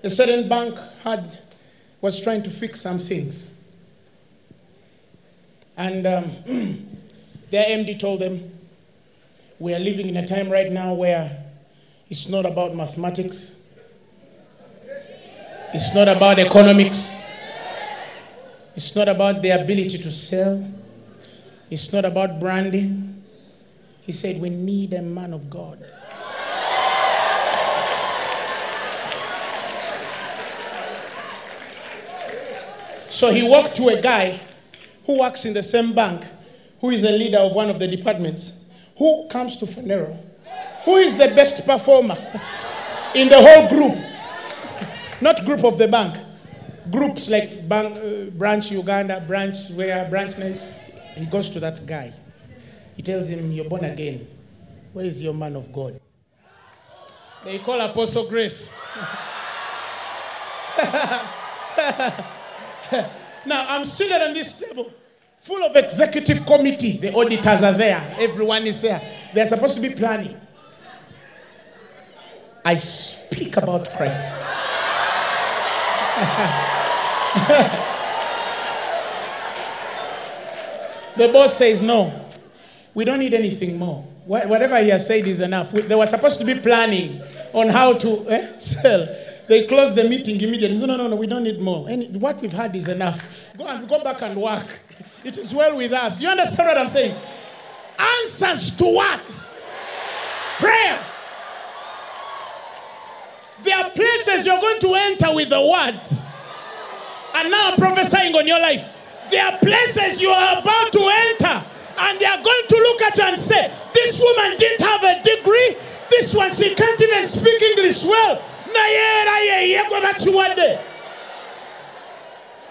a 0.03 0.09
certain 0.09 0.49
bank 0.49 0.77
had 1.03 1.39
was 2.01 2.19
trying 2.21 2.43
to 2.43 2.49
fix 2.49 2.81
some 2.81 2.99
things. 2.99 3.57
And 5.77 6.05
um, 6.05 6.23
their 7.49 7.63
MD 7.65 7.97
told 7.97 8.19
them, 8.19 8.51
We 9.59 9.73
are 9.73 9.79
living 9.79 10.09
in 10.09 10.17
a 10.17 10.27
time 10.27 10.49
right 10.49 10.69
now 10.69 10.93
where 10.93 11.31
it's 12.09 12.27
not 12.27 12.45
about 12.45 12.75
mathematics, 12.75 13.52
it's 15.73 15.95
not 15.95 16.07
about 16.07 16.39
economics. 16.39 17.23
It's 18.75 18.95
not 18.95 19.07
about 19.07 19.41
the 19.41 19.49
ability 19.49 19.97
to 19.97 20.11
sell. 20.11 20.67
It's 21.69 21.91
not 21.91 22.05
about 22.05 22.39
branding. 22.39 23.23
He 24.01 24.11
said, 24.11 24.41
We 24.41 24.49
need 24.49 24.93
a 24.93 25.01
man 25.01 25.33
of 25.33 25.49
God. 25.49 25.83
So 33.09 33.31
he 33.31 33.47
walked 33.47 33.75
to 33.75 33.87
a 33.89 34.01
guy 34.01 34.39
who 35.05 35.19
works 35.19 35.45
in 35.45 35.53
the 35.53 35.61
same 35.63 35.93
bank, 35.93 36.25
who 36.81 36.89
is 36.89 37.03
a 37.03 37.11
leader 37.11 37.37
of 37.37 37.53
one 37.53 37.69
of 37.69 37.79
the 37.79 37.87
departments, 37.87 38.71
who 38.97 39.27
comes 39.27 39.57
to 39.57 39.65
Phaneroo, 39.65 40.17
who 40.83 40.95
is 40.97 41.17
the 41.17 41.27
best 41.35 41.67
performer 41.67 42.17
in 43.15 43.29
the 43.29 43.37
whole 43.39 43.69
group. 43.69 44.12
Not 45.23 45.45
group 45.45 45.63
of 45.63 45.77
the 45.77 45.87
bank. 45.87 46.17
Groups 46.91 47.31
like 47.31 47.67
bank, 47.69 47.95
uh, 47.95 48.29
branch 48.31 48.71
Uganda, 48.71 49.23
branch 49.25 49.69
where, 49.71 50.09
branch. 50.09 50.37
Name. 50.37 50.59
He 51.15 51.25
goes 51.25 51.49
to 51.51 51.61
that 51.61 51.85
guy. 51.87 52.11
He 52.97 53.01
tells 53.01 53.29
him, 53.29 53.49
You're 53.53 53.69
born 53.69 53.85
again. 53.85 54.27
Where 54.91 55.05
is 55.05 55.23
your 55.23 55.33
man 55.33 55.55
of 55.55 55.71
God? 55.71 55.97
They 57.45 57.59
call 57.59 57.79
Apostle 57.79 58.27
Grace. 58.27 58.69
now 63.45 63.65
I'm 63.69 63.85
seated 63.85 64.21
on 64.21 64.33
this 64.33 64.59
table, 64.59 64.91
full 65.37 65.63
of 65.63 65.73
executive 65.77 66.45
committee. 66.45 66.97
The 66.97 67.13
auditors 67.15 67.63
are 67.63 67.71
there. 67.71 68.15
Everyone 68.19 68.63
is 68.63 68.81
there. 68.81 69.01
They're 69.33 69.45
supposed 69.45 69.77
to 69.77 69.81
be 69.81 69.95
planning. 69.95 70.35
I 72.65 72.75
speak 72.75 73.55
about 73.55 73.89
Christ. 73.89 74.62
the 81.15 81.29
boss 81.33 81.57
says, 81.57 81.81
No, 81.81 82.27
we 82.93 83.05
don't 83.05 83.19
need 83.19 83.33
anything 83.33 83.79
more. 83.79 84.03
Whatever 84.25 84.81
he 84.81 84.89
has 84.89 85.07
said 85.07 85.25
is 85.27 85.41
enough. 85.41 85.71
They 85.71 85.95
were 85.95 86.05
supposed 86.05 86.39
to 86.39 86.45
be 86.45 86.55
planning 86.55 87.21
on 87.51 87.69
how 87.69 87.93
to 87.93 88.25
eh, 88.29 88.47
sell. 88.59 89.07
They 89.47 89.65
closed 89.67 89.95
the 89.95 90.05
meeting 90.05 90.39
immediately. 90.39 90.77
So, 90.77 90.85
no, 90.85 90.95
no, 90.95 91.07
no, 91.07 91.15
we 91.15 91.27
don't 91.27 91.43
need 91.43 91.59
more. 91.59 91.89
Any, 91.89 92.07
what 92.07 92.39
we've 92.41 92.53
had 92.53 92.73
is 92.75 92.87
enough. 92.87 93.51
Go 93.57 93.67
and 93.67 93.89
go 93.89 94.01
back 94.03 94.21
and 94.21 94.41
work. 94.41 94.79
It 95.25 95.37
is 95.37 95.55
well 95.55 95.77
with 95.77 95.93
us. 95.93 96.21
You 96.21 96.27
understand 96.27 96.67
what 96.67 96.77
I'm 96.77 96.89
saying? 96.89 97.15
Answers 97.97 98.75
to 98.75 98.83
what? 98.83 99.53
Prayer. 100.59 100.99
There 103.63 103.77
are 103.77 103.89
places 103.89 104.45
you're 104.45 104.59
going 104.59 104.79
to 104.81 104.93
enter 104.95 105.33
with 105.33 105.49
the 105.49 105.61
word. 105.61 105.99
And 107.35 107.49
now 107.49 107.71
I'm 107.71 107.77
prophesying 107.77 108.35
on 108.35 108.45
your 108.45 108.59
life. 108.59 109.29
There 109.31 109.43
are 109.43 109.57
places 109.57 110.21
you 110.21 110.29
are 110.29 110.59
about 110.59 110.91
to 110.91 110.99
enter, 110.99 111.63
and 112.01 112.19
they 112.19 112.25
are 112.25 112.43
going 112.43 112.65
to 112.67 112.75
look 112.75 113.01
at 113.01 113.17
you 113.17 113.23
and 113.23 113.39
say, 113.39 113.71
This 113.93 114.19
woman 114.21 114.57
didn't 114.57 114.81
have 114.85 115.03
a 115.03 115.23
degree. 115.23 115.75
This 116.09 116.35
one, 116.35 116.51
she 116.51 116.75
can't 116.75 117.01
even 117.01 117.25
speak 117.25 117.61
English 117.61 118.03
well. 118.05 118.35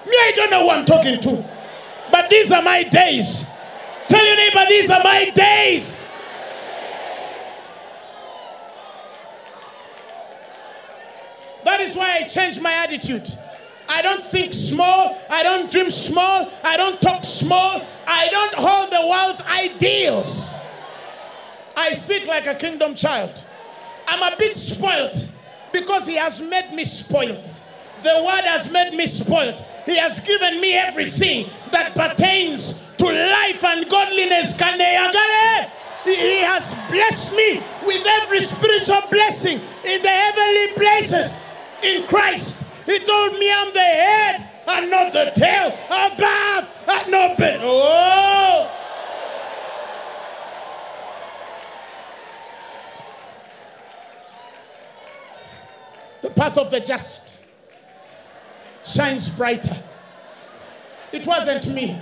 Me, 0.06 0.12
I 0.12 0.32
don't 0.36 0.50
know 0.50 0.64
who 0.64 0.70
I'm 0.70 0.84
talking 0.84 1.20
to. 1.20 1.44
But 2.10 2.28
these 2.28 2.52
are 2.52 2.62
my 2.62 2.82
days. 2.82 3.46
Tell 4.08 4.24
your 4.24 4.36
neighbor, 4.36 4.66
these 4.68 4.90
are 4.90 5.02
my 5.02 5.30
days. 5.34 6.11
That 11.72 11.80
is 11.80 11.96
why 11.96 12.18
I 12.20 12.24
changed 12.24 12.60
my 12.60 12.74
attitude. 12.74 13.26
I 13.88 14.02
don't 14.02 14.22
think 14.22 14.52
small. 14.52 15.18
I 15.30 15.42
don't 15.42 15.70
dream 15.70 15.90
small. 15.90 16.52
I 16.62 16.76
don't 16.76 17.00
talk 17.00 17.24
small. 17.24 17.80
I 18.06 18.28
don't 18.30 18.54
hold 18.56 18.90
the 18.92 19.00
world's 19.08 19.40
ideals. 19.40 20.60
I 21.74 21.94
think 21.94 22.26
like 22.26 22.46
a 22.46 22.54
kingdom 22.56 22.94
child. 22.94 23.32
I'm 24.06 24.34
a 24.34 24.36
bit 24.36 24.54
spoiled 24.54 25.16
because 25.72 26.06
He 26.06 26.16
has 26.16 26.42
made 26.42 26.74
me 26.74 26.84
spoiled. 26.84 27.48
The 28.02 28.22
Word 28.22 28.44
has 28.44 28.70
made 28.70 28.92
me 28.92 29.06
spoiled. 29.06 29.64
He 29.86 29.96
has 29.96 30.20
given 30.20 30.60
me 30.60 30.74
everything 30.74 31.46
that 31.70 31.94
pertains 31.94 32.90
to 32.98 33.06
life 33.06 33.64
and 33.64 33.88
godliness. 33.88 34.58
He 36.04 36.36
has 36.42 36.74
blessed 36.90 37.34
me 37.34 37.62
with 37.86 38.06
every 38.20 38.40
spiritual 38.40 39.08
blessing 39.10 39.58
in 39.86 40.02
the 40.02 40.08
heavenly 40.10 40.74
places 40.74 41.38
in 41.82 42.06
Christ. 42.06 42.86
He 42.86 42.98
told 42.98 43.38
me 43.38 43.52
I'm 43.52 43.72
the 43.72 43.80
head 43.80 44.48
and 44.68 44.90
not 44.90 45.12
the 45.12 45.32
tail, 45.34 45.68
above 45.86 46.84
and 46.88 47.10
not. 47.10 47.36
Oh! 47.40 48.78
The 56.22 56.30
path 56.30 56.56
of 56.58 56.70
the 56.70 56.80
just 56.80 57.44
shines 58.84 59.30
brighter. 59.30 59.76
It 61.12 61.26
wasn't 61.26 61.72
me. 61.74 61.98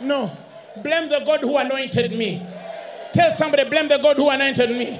No. 0.00 0.36
Blame 0.82 1.08
the 1.08 1.22
God 1.24 1.40
who 1.40 1.56
anointed 1.56 2.12
me. 2.12 2.44
Tell 3.12 3.30
somebody, 3.30 3.68
blame 3.68 3.88
the 3.88 3.98
God 3.98 4.16
who 4.16 4.30
anointed 4.30 4.70
me. 4.70 4.98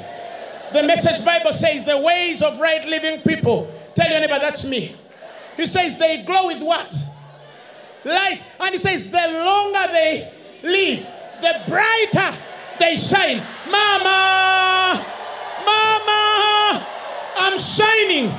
The 0.73 0.83
message 0.83 1.25
Bible 1.25 1.53
says 1.53 1.85
the 1.85 1.99
ways 1.99 2.43
of 2.43 2.59
right 2.61 2.85
living 2.87 3.21
people 3.21 3.71
Tell 3.95 4.11
your 4.11 4.21
neighbor, 4.21 4.39
that's 4.41 4.65
me. 4.65 4.95
He 5.57 5.67
says 5.67 5.99
they 5.99 6.23
glow 6.25 6.47
with 6.47 6.63
what? 6.63 6.95
Light. 8.05 8.45
And 8.61 8.71
he 8.71 8.79
says 8.79 9.11
the 9.11 9.43
longer 9.45 9.93
they 9.93 10.33
live, 10.63 11.07
the 11.41 11.63
brighter 11.69 12.37
they 12.79 12.97
shine. 12.97 13.43
Mama, 13.71 15.05
Mama, 15.65 16.87
I'm 17.37 17.59
shining. 17.59 18.33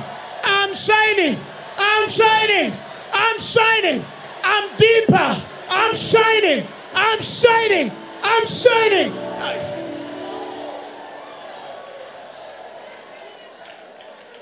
I'm 0.44 0.74
shining. 0.74 1.38
I'm 1.78 2.08
shining. 2.08 2.72
I'm 3.12 3.38
shining. 3.38 4.04
I'm 4.42 4.76
deeper. 4.76 5.42
I'm 5.70 5.94
shining. 5.94 6.66
I'm 6.94 7.20
shining. 7.20 7.92
I'm 8.22 8.46
shining. 8.46 9.12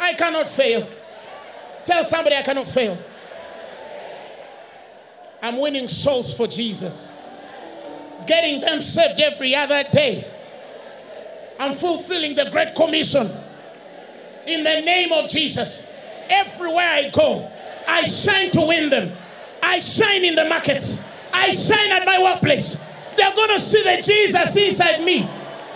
I 0.01 0.15
cannot 0.15 0.49
fail. 0.49 0.87
Tell 1.85 2.05
somebody 2.05 2.37
I 2.37 2.43
cannot 2.43 2.69
fail. 2.69 2.99
I'm 5.43 5.59
winning 5.59 5.89
souls 5.89 6.35
for 6.35 6.47
Jesus, 6.47 7.21
getting 8.27 8.61
them 8.61 8.81
saved 8.81 9.21
every 9.21 9.55
other 9.57 9.83
day. 9.93 10.25
I'm 11.59 11.73
fulfilling 11.75 12.37
the 12.37 12.49
Great 12.51 12.75
Commission 12.75 13.29
in 14.47 14.63
the 14.63 14.81
name 14.81 15.13
of 15.13 15.29
Jesus. 15.29 15.95
Everywhere 16.29 16.89
I 16.89 17.11
go, 17.11 17.51
I 17.89 18.05
shine 18.05 18.51
to 18.53 18.61
win 18.63 18.91
them. 18.91 19.13
I 19.63 19.81
shine 19.81 20.25
in 20.25 20.35
the 20.35 20.45
markets. 20.45 21.09
I 21.33 21.51
shine 21.51 21.91
at 21.91 22.05
my 22.05 22.23
workplace. 22.23 22.77
They're 23.17 23.35
going 23.35 23.51
to 23.51 23.59
see 23.59 23.83
the 23.83 24.03
Jesus 24.03 24.57
inside 24.57 25.05
me, 25.05 25.29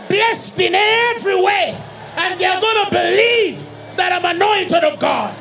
blessed 0.08 0.60
in 0.60 0.74
every 0.74 1.40
way. 1.40 1.76
And 2.18 2.40
they're 2.40 2.60
going 2.60 2.84
to 2.84 2.90
believe 2.90 3.68
that 3.96 4.12
I'm 4.12 4.36
anointed 4.36 4.84
of 4.84 4.98
God. 4.98 5.36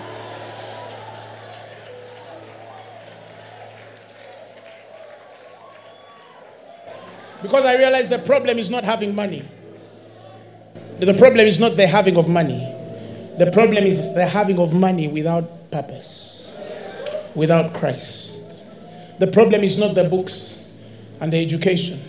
Because 7.41 7.65
I 7.65 7.77
realized 7.77 8.11
the 8.11 8.19
problem 8.19 8.57
is 8.57 8.69
not 8.69 8.83
having 8.83 9.13
money. 9.15 9.43
The 10.99 11.13
problem 11.13 11.45
is 11.45 11.59
not 11.59 11.75
the 11.75 11.87
having 11.87 12.17
of 12.17 12.29
money. 12.29 12.59
The 13.37 13.51
problem 13.51 13.83
is 13.83 14.13
the 14.15 14.25
having 14.25 14.59
of 14.59 14.73
money 14.73 15.07
without 15.09 15.69
purpose, 15.69 16.57
without 17.35 17.73
Christ. 17.73 18.65
The 19.19 19.27
problem 19.27 19.61
is 19.63 19.77
not 19.77 19.93
the 19.95 20.05
books 20.05 20.81
and 21.19 21.33
the 21.33 21.41
education. 21.43 21.99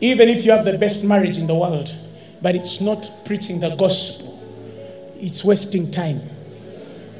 Even 0.00 0.28
if 0.28 0.44
you 0.44 0.52
have 0.52 0.64
the 0.64 0.76
best 0.78 1.06
marriage 1.06 1.38
in 1.38 1.46
the 1.46 1.54
world, 1.54 1.94
but 2.42 2.54
it's 2.54 2.80
not 2.80 3.10
preaching 3.24 3.60
the 3.60 3.74
gospel, 3.76 4.38
it's 5.16 5.44
wasting 5.44 5.90
time. 5.90 6.20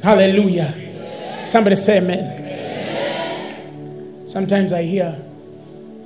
Hallelujah. 0.03 0.73
Somebody 1.47 1.77
say 1.77 1.99
amen. 1.99 2.39
Sometimes 4.27 4.73
I 4.73 4.83
hear 4.83 5.19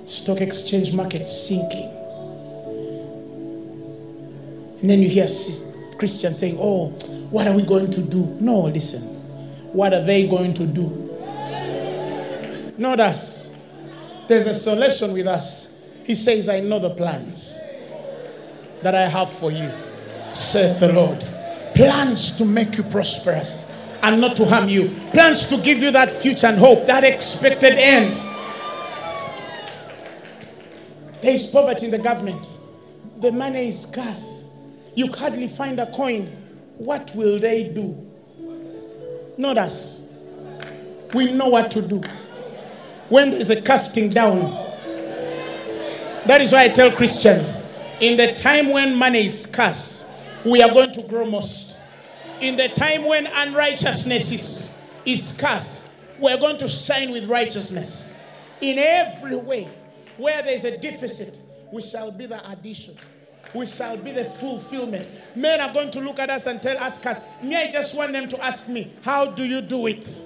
stock 0.07 0.41
exchange 0.41 0.95
market 0.95 1.27
sinking. 1.27 1.91
And 4.81 4.91
then 4.91 5.01
you 5.01 5.09
hear 5.09 5.27
Christians 5.99 6.39
saying, 6.39 6.57
Oh, 6.59 6.91
what 7.31 7.47
are 7.47 7.57
we 7.57 7.65
going 7.65 7.91
to 7.91 8.03
do? 8.03 8.37
No, 8.41 8.63
listen. 8.63 9.03
What 9.73 9.93
are 9.93 10.03
they 10.03 10.29
going 10.29 10.55
to 10.55 10.67
do? 10.67 11.01
Not 12.77 13.01
us. 13.01 13.63
There's 14.29 14.47
a 14.47 14.55
solution 14.55 15.13
with 15.13 15.27
us. 15.27 15.91
He 16.05 16.15
says, 16.15 16.49
I 16.49 16.61
know 16.61 16.79
the 16.79 16.91
plans 16.91 17.61
that 18.83 18.95
I 18.95 19.09
have 19.09 19.31
for 19.31 19.51
you, 19.51 19.73
saith 20.33 20.81
the 20.81 20.93
Lord. 20.93 21.19
Plans 21.75 22.37
to 22.37 22.45
make 22.45 22.77
you 22.77 22.83
prosperous 22.85 23.99
and 24.03 24.21
not 24.21 24.37
to 24.37 24.45
harm 24.45 24.69
you. 24.69 24.91
Plans 25.13 25.47
to 25.47 25.57
give 25.57 25.79
you 25.79 25.91
that 25.93 26.11
future 26.11 26.47
and 26.47 26.59
hope, 26.59 26.87
that 26.87 27.05
expected 27.05 27.73
end. 27.73 28.15
There 31.25 31.33
is 31.33 31.47
poverty 31.47 31.87
in 31.87 31.91
the 31.91 31.99
government. 31.99 32.55
The 33.23 33.33
money 33.33 33.69
is 33.69 33.85
scarce. 33.85 34.45
You 34.95 35.11
hardly 35.11 35.49
find 35.49 35.81
a 35.81 35.91
coin. 35.91 36.27
What 36.77 37.13
will 37.15 37.39
they 37.39 37.73
do? 37.73 37.97
Not 39.39 39.57
us. 39.57 40.19
We 41.15 41.33
know 41.33 41.49
what 41.49 41.71
to 41.71 41.81
do. 41.81 42.03
When 43.09 43.31
there's 43.31 43.49
a 43.49 43.63
casting 43.63 44.11
down, 44.11 44.51
that 46.27 46.43
is 46.43 46.53
why 46.53 46.65
I 46.65 46.69
tell 46.69 46.91
Christians 46.91 47.75
in 48.03 48.19
the 48.19 48.35
time 48.35 48.69
when 48.69 48.95
money 48.95 49.25
is 49.25 49.45
scarce, 49.45 50.23
we 50.45 50.61
are 50.61 50.75
going 50.75 50.93
to 50.93 51.03
grow 51.05 51.25
most. 51.25 51.81
In 52.43 52.57
the 52.57 52.69
time 52.69 53.07
when 53.07 53.27
unrighteousness 53.35 54.31
is, 54.31 54.93
is 55.07 55.29
scarce, 55.29 55.91
we 56.21 56.31
are 56.31 56.39
going 56.39 56.59
to 56.59 56.69
shine 56.69 57.13
with 57.13 57.31
righteousness. 57.31 58.15
In 58.61 58.79
every 58.79 59.37
way, 59.37 59.71
where 60.17 60.43
there 60.43 60.55
is 60.55 60.65
a 60.65 60.79
deficit, 60.79 61.45
we 61.73 61.83
shall 61.83 62.13
be 62.13 62.27
the 62.27 62.51
addition. 62.51 62.95
We 63.55 63.67
shall 63.67 63.97
be 63.97 64.11
the 64.11 64.25
fulfillment. 64.25 65.09
Men 65.37 65.61
are 65.61 65.73
going 65.73 65.91
to 65.93 66.01
look 66.01 66.19
at 66.19 66.29
us 66.31 66.47
and 66.47 66.61
tell 66.61 66.77
us, 66.79 67.05
us. 67.07 67.21
Me, 67.43 67.57
I 67.57 67.71
just 67.71 67.97
want 67.97 68.13
them 68.13 68.29
to 68.29 68.45
ask 68.45 68.69
me, 68.69 68.91
how 69.03 69.27
do 69.27 69.45
you 69.45 69.61
do 69.61 69.87
it? 69.87 70.23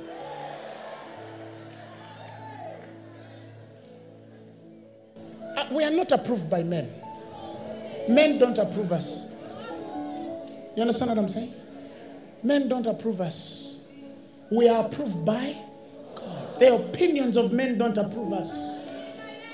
Uh, 5.56 5.66
we 5.72 5.84
are 5.84 5.90
not 5.90 6.10
approved 6.12 6.48
by 6.48 6.62
men. 6.62 6.90
Men 8.08 8.38
don't 8.38 8.56
approve 8.56 8.92
us. 8.92 9.36
You 10.74 10.82
understand 10.82 11.10
what 11.10 11.18
I'm 11.18 11.28
saying? 11.28 11.52
Men 12.42 12.68
don't 12.68 12.86
approve 12.86 13.20
us. 13.20 13.88
We 14.50 14.68
are 14.68 14.86
approved 14.86 15.26
by 15.26 15.54
God. 16.14 16.60
The 16.60 16.74
opinions 16.74 17.36
of 17.36 17.52
men 17.52 17.76
don't 17.76 17.98
approve 17.98 18.32
us. 18.32 18.77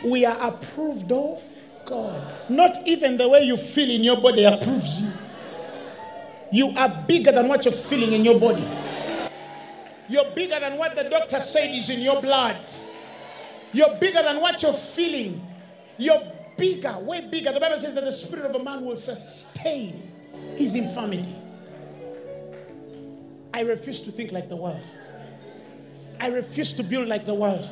We 0.04 0.24
are 0.24 0.36
approved 0.48 1.10
of 1.10 1.42
God. 1.86 2.20
Not 2.48 2.76
even 2.86 3.16
the 3.16 3.28
way 3.28 3.44
you 3.44 3.56
feel 3.56 3.90
in 3.90 4.04
your 4.04 4.20
body 4.20 4.44
approves 4.44 5.02
you. 5.02 5.12
You 6.52 6.68
are 6.76 6.88
bigger 7.08 7.32
than 7.32 7.48
what 7.48 7.64
you're 7.64 7.74
feeling 7.74 8.12
in 8.12 8.24
your 8.24 8.38
body. 8.38 8.64
You're 10.08 10.30
bigger 10.34 10.60
than 10.60 10.78
what 10.78 10.94
the 10.94 11.04
doctor 11.04 11.40
said 11.40 11.70
is 11.70 11.90
in 11.90 12.00
your 12.00 12.20
blood. 12.20 12.56
You're 13.72 13.96
bigger 13.98 14.22
than 14.22 14.40
what 14.40 14.62
you're 14.62 14.72
feeling. 14.72 15.40
You're 15.98 16.22
bigger, 16.56 16.96
way 17.00 17.26
bigger. 17.28 17.52
The 17.52 17.60
Bible 17.60 17.78
says 17.78 17.94
that 17.94 18.04
the 18.04 18.12
spirit 18.12 18.46
of 18.46 18.54
a 18.54 18.62
man 18.62 18.84
will 18.84 18.96
sustain 18.96 20.10
his 20.56 20.76
infirmity. 20.76 21.34
I 23.52 23.62
refuse 23.62 24.00
to 24.02 24.10
think 24.10 24.32
like 24.32 24.48
the 24.48 24.56
world. 24.56 24.86
I 26.20 26.28
refuse 26.28 26.72
to 26.74 26.82
build 26.82 27.08
like 27.08 27.24
the 27.24 27.34
world. 27.34 27.66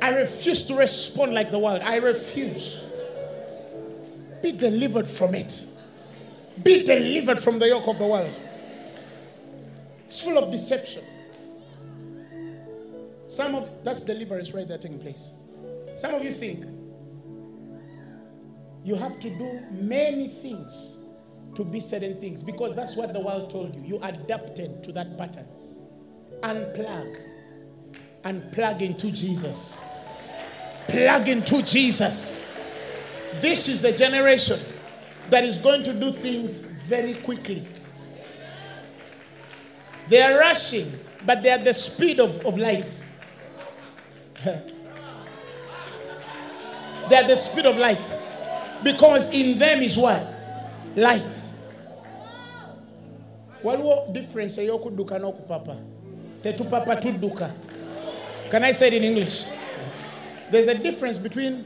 I 0.00 0.10
refuse 0.10 0.64
to 0.66 0.74
respond 0.74 1.34
like 1.34 1.50
the 1.50 1.58
world. 1.58 1.82
I 1.82 1.96
refuse. 1.96 2.92
Be 4.42 4.52
delivered 4.52 5.06
from 5.08 5.34
it. 5.34 5.66
Be 6.62 6.84
delivered 6.84 7.38
from 7.38 7.58
the 7.58 7.68
yoke 7.68 7.88
of 7.88 7.98
the 7.98 8.06
world. 8.06 8.34
It's 10.04 10.22
full 10.22 10.38
of 10.38 10.50
deception. 10.50 11.02
Some 13.26 13.54
of 13.54 13.84
that's 13.84 14.02
deliverance 14.02 14.52
right 14.54 14.66
there 14.66 14.78
taking 14.78 14.98
place. 14.98 15.32
Some 15.96 16.14
of 16.14 16.24
you 16.24 16.30
think 16.30 16.64
you 18.84 18.94
have 18.94 19.20
to 19.20 19.28
do 19.28 19.60
many 19.70 20.28
things 20.28 21.04
to 21.54 21.64
be 21.64 21.80
certain 21.80 22.18
things 22.20 22.42
because 22.42 22.74
that's 22.74 22.96
what 22.96 23.12
the 23.12 23.20
world 23.20 23.50
told 23.50 23.74
you. 23.74 23.82
You 23.82 23.98
adapted 24.02 24.82
to 24.84 24.92
that 24.92 25.18
pattern. 25.18 25.46
Unplug 26.40 27.27
and 28.24 28.50
plug 28.52 28.82
into 28.82 29.10
Jesus. 29.10 29.84
Plug 30.88 31.28
into 31.28 31.62
Jesus. 31.62 32.44
This 33.34 33.68
is 33.68 33.82
the 33.82 33.92
generation 33.92 34.58
that 35.30 35.44
is 35.44 35.58
going 35.58 35.82
to 35.84 35.92
do 35.92 36.10
things 36.10 36.64
very 36.64 37.14
quickly. 37.14 37.64
They 40.08 40.22
are 40.22 40.38
rushing, 40.38 40.90
but 41.26 41.42
they 41.42 41.50
are 41.50 41.58
the 41.58 41.74
speed 41.74 42.18
of, 42.18 42.44
of 42.46 42.56
light. 42.56 43.04
they 44.44 44.52
are 47.16 47.28
the 47.28 47.36
speed 47.36 47.66
of 47.66 47.76
light. 47.76 48.18
Because 48.82 49.34
in 49.36 49.58
them 49.58 49.82
is 49.82 49.98
what? 49.98 50.24
Light. 50.96 51.48
waliwo 53.64 54.06
difference 54.12 54.58
ey'okudduka 54.58 55.18
n'okupapa 55.18 55.76
tetupapa 56.42 56.96
tudduka 56.96 57.50
can 58.50 58.64
i 58.64 58.70
say 58.70 58.88
it 58.88 58.94
in 58.94 59.04
english 59.04 59.44
there's 60.50 60.66
a 60.66 60.78
difference 60.78 61.18
between 61.18 61.64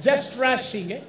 just 0.00 0.38
rushing 0.38 0.92
eh? 0.92 1.00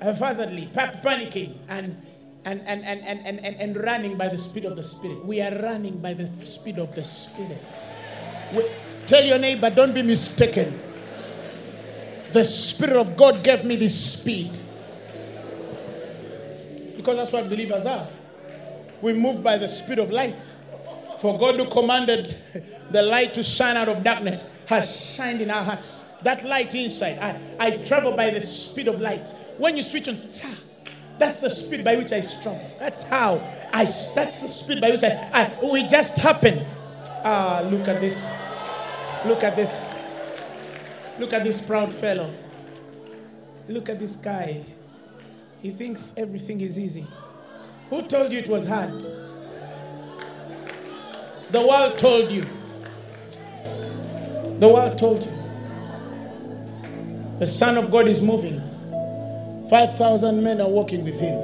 haphazardly 0.00 0.66
panicking 0.74 1.54
and 1.68 2.00
and, 2.44 2.60
and, 2.66 2.84
and, 2.84 3.00
and, 3.06 3.24
and, 3.24 3.38
and, 3.44 3.56
and 3.56 3.76
running 3.76 4.18
by 4.18 4.26
the 4.28 4.38
speed 4.38 4.64
of 4.64 4.74
the 4.74 4.82
spirit 4.82 5.24
we 5.24 5.40
are 5.40 5.54
running 5.62 5.98
by 5.98 6.12
the 6.12 6.26
speed 6.26 6.78
of 6.78 6.92
the 6.94 7.04
spirit 7.04 7.62
we, 8.54 8.64
tell 9.06 9.24
your 9.24 9.38
neighbor 9.38 9.70
don't 9.70 9.94
be 9.94 10.02
mistaken 10.02 10.76
the 12.32 12.42
spirit 12.42 12.96
of 12.96 13.16
god 13.16 13.44
gave 13.44 13.64
me 13.64 13.76
this 13.76 14.18
speed 14.18 14.50
because 17.02 17.16
that's 17.16 17.32
what 17.32 17.50
believers 17.50 17.84
are. 17.84 18.06
We 19.00 19.12
move 19.12 19.42
by 19.42 19.58
the 19.58 19.66
speed 19.66 19.98
of 19.98 20.12
light. 20.12 20.40
For 21.18 21.36
God 21.36 21.56
who 21.56 21.68
commanded 21.68 22.32
the 22.92 23.02
light 23.02 23.34
to 23.34 23.42
shine 23.42 23.76
out 23.76 23.88
of 23.88 24.04
darkness 24.04 24.64
has 24.68 25.16
shined 25.16 25.40
in 25.40 25.50
our 25.50 25.62
hearts. 25.62 26.16
That 26.18 26.44
light 26.44 26.74
inside. 26.74 27.18
I, 27.18 27.40
I 27.58 27.76
travel 27.78 28.14
by 28.14 28.30
the 28.30 28.40
speed 28.40 28.86
of 28.86 29.00
light. 29.00 29.28
When 29.58 29.76
you 29.76 29.82
switch 29.82 30.08
on, 30.08 30.16
that's 31.18 31.40
the 31.40 31.50
speed 31.50 31.84
by 31.84 31.96
which 31.96 32.12
I 32.12 32.20
struggle. 32.20 32.70
That's 32.78 33.02
how 33.04 33.40
I, 33.72 33.84
that's 34.14 34.40
the 34.40 34.48
speed 34.48 34.80
by 34.80 34.90
which 34.90 35.02
I, 35.02 35.30
I 35.32 35.72
we 35.72 35.86
just 35.86 36.18
happen. 36.18 36.64
Ah, 37.24 37.66
look 37.70 37.88
at 37.88 38.00
this. 38.00 38.32
Look 39.24 39.42
at 39.42 39.56
this. 39.56 39.84
Look 41.18 41.32
at 41.32 41.44
this 41.44 41.64
proud 41.64 41.92
fellow. 41.92 42.32
Look 43.68 43.88
at 43.88 43.98
this 43.98 44.16
guy. 44.16 44.62
He 45.60 45.70
thinks 45.70 46.14
everything 46.18 46.60
is 46.60 46.78
easy. 46.78 47.06
Who 47.90 48.02
told 48.02 48.32
you 48.32 48.38
it 48.38 48.48
was 48.48 48.66
hard? 48.66 49.00
The 51.50 51.60
world 51.60 51.98
told 51.98 52.30
you. 52.30 52.44
The 53.64 54.68
world 54.68 54.98
told 54.98 55.24
you. 55.24 55.32
The 57.38 57.46
Son 57.46 57.76
of 57.76 57.90
God 57.90 58.06
is 58.08 58.24
moving. 58.24 58.60
5,000 59.68 60.42
men 60.42 60.60
are 60.60 60.68
walking 60.68 61.04
with 61.04 61.18
him. 61.18 61.38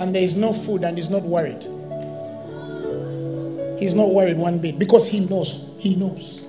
And 0.00 0.14
there 0.14 0.22
is 0.22 0.36
no 0.36 0.52
food 0.52 0.84
and 0.84 0.96
he's 0.96 1.10
not 1.10 1.22
worried. 1.22 1.62
He's 3.78 3.94
not 3.94 4.10
worried 4.10 4.38
one 4.38 4.58
bit 4.58 4.78
because 4.78 5.08
he 5.10 5.20
knows. 5.26 5.76
He 5.78 5.96
knows. 5.96 6.46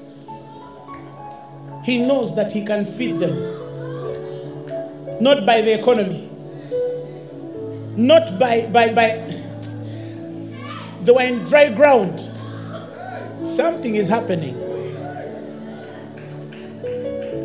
He 1.83 2.05
knows 2.05 2.35
that 2.35 2.51
he 2.51 2.65
can 2.65 2.85
feed 2.85 3.19
them. 3.19 3.35
Not 5.21 5.45
by 5.45 5.61
the 5.61 5.79
economy 5.79 6.31
not 7.97 8.39
by 8.39 8.65
by 8.67 8.93
by 8.93 9.09
they 11.01 11.11
were 11.11 11.21
in 11.21 11.43
dry 11.43 11.71
ground 11.73 12.19
something 13.41 13.95
is 13.95 14.07
happening 14.07 14.55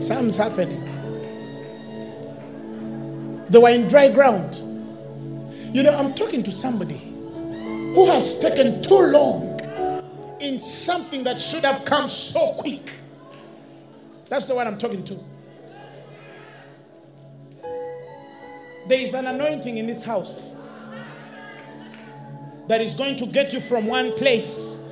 something's 0.07 0.37
happening. 0.37 0.83
They 3.49 3.59
were 3.59 3.71
in 3.71 3.89
dry 3.89 4.11
ground. 4.13 4.55
You 5.75 5.83
know 5.83 5.95
i'm 5.95 6.15
talking 6.15 6.43
to 6.43 6.51
somebody 6.51 6.97
who 6.97 8.07
has 8.07 8.39
taken 8.39 8.83
too 8.83 8.99
long 9.13 9.61
in 10.41 10.59
something 10.59 11.25
that 11.25 11.41
should 11.41 11.65
have 11.65 11.85
come 11.85 12.09
so 12.09 12.53
quick. 12.55 12.93
That's 14.29 14.47
the 14.47 14.55
one 14.55 14.67
i'm 14.67 14.79
talking 14.79 15.05
to. 15.05 15.19
There 18.89 19.01
is 19.01 19.15
an 19.15 19.27
anointing 19.27 19.77
in 19.79 19.87
this 19.87 20.05
house 20.05 20.55
that 22.69 22.81
is 22.81 22.95
going 22.95 23.17
to 23.17 23.27
get 23.27 23.53
you 23.53 23.61
from 23.61 23.87
one 23.87 24.13
place 24.13 24.89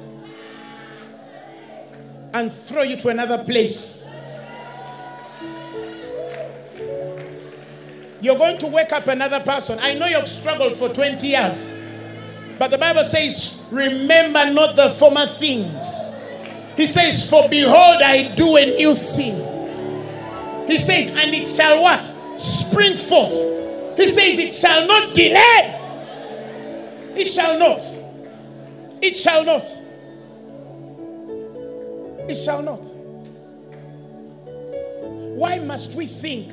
and 2.35 2.53
throw 2.53 2.82
you 2.82 2.97
to 2.97 3.09
another 3.09 3.43
place. 3.45 4.11
You're 8.25 8.39
going 8.39 8.57
to 8.57 8.69
wake 8.69 8.91
up 8.91 9.07
another 9.07 9.41
person. 9.41 9.79
I 9.83 9.93
know 9.97 10.07
you've 10.07 10.27
struggled 10.27 10.77
for 10.77 10.89
20 10.89 11.27
years, 11.27 11.79
but 12.59 12.71
the 12.71 12.79
Bible 12.79 13.05
says, 13.05 13.69
Remember 13.71 14.51
not 14.51 14.77
the 14.77 14.89
former 14.89 15.27
things. 15.27 16.31
He 16.75 16.87
says, 16.87 17.29
For 17.29 17.47
behold, 17.51 18.01
I 18.03 18.33
do 18.35 18.57
a 18.57 18.65
new 18.77 18.95
thing. 18.95 19.35
He 20.67 20.79
says, 20.79 21.15
And 21.15 21.35
it 21.35 21.47
shall 21.47 21.83
what? 21.83 22.07
Spring 22.39 22.97
forth. 22.97 23.99
He 23.99 24.09
says, 24.09 24.39
It 24.39 24.55
shall 24.55 24.87
not 24.87 25.15
delay. 25.15 25.81
It 27.17 27.27
shall 27.27 27.59
not. 27.59 27.83
It 29.03 29.15
shall 29.19 29.45
not. 29.45 29.69
It 32.31 32.37
shall 32.37 32.63
not. 32.63 32.81
Why 35.37 35.59
must 35.59 35.95
we 35.95 36.07
think 36.07 36.51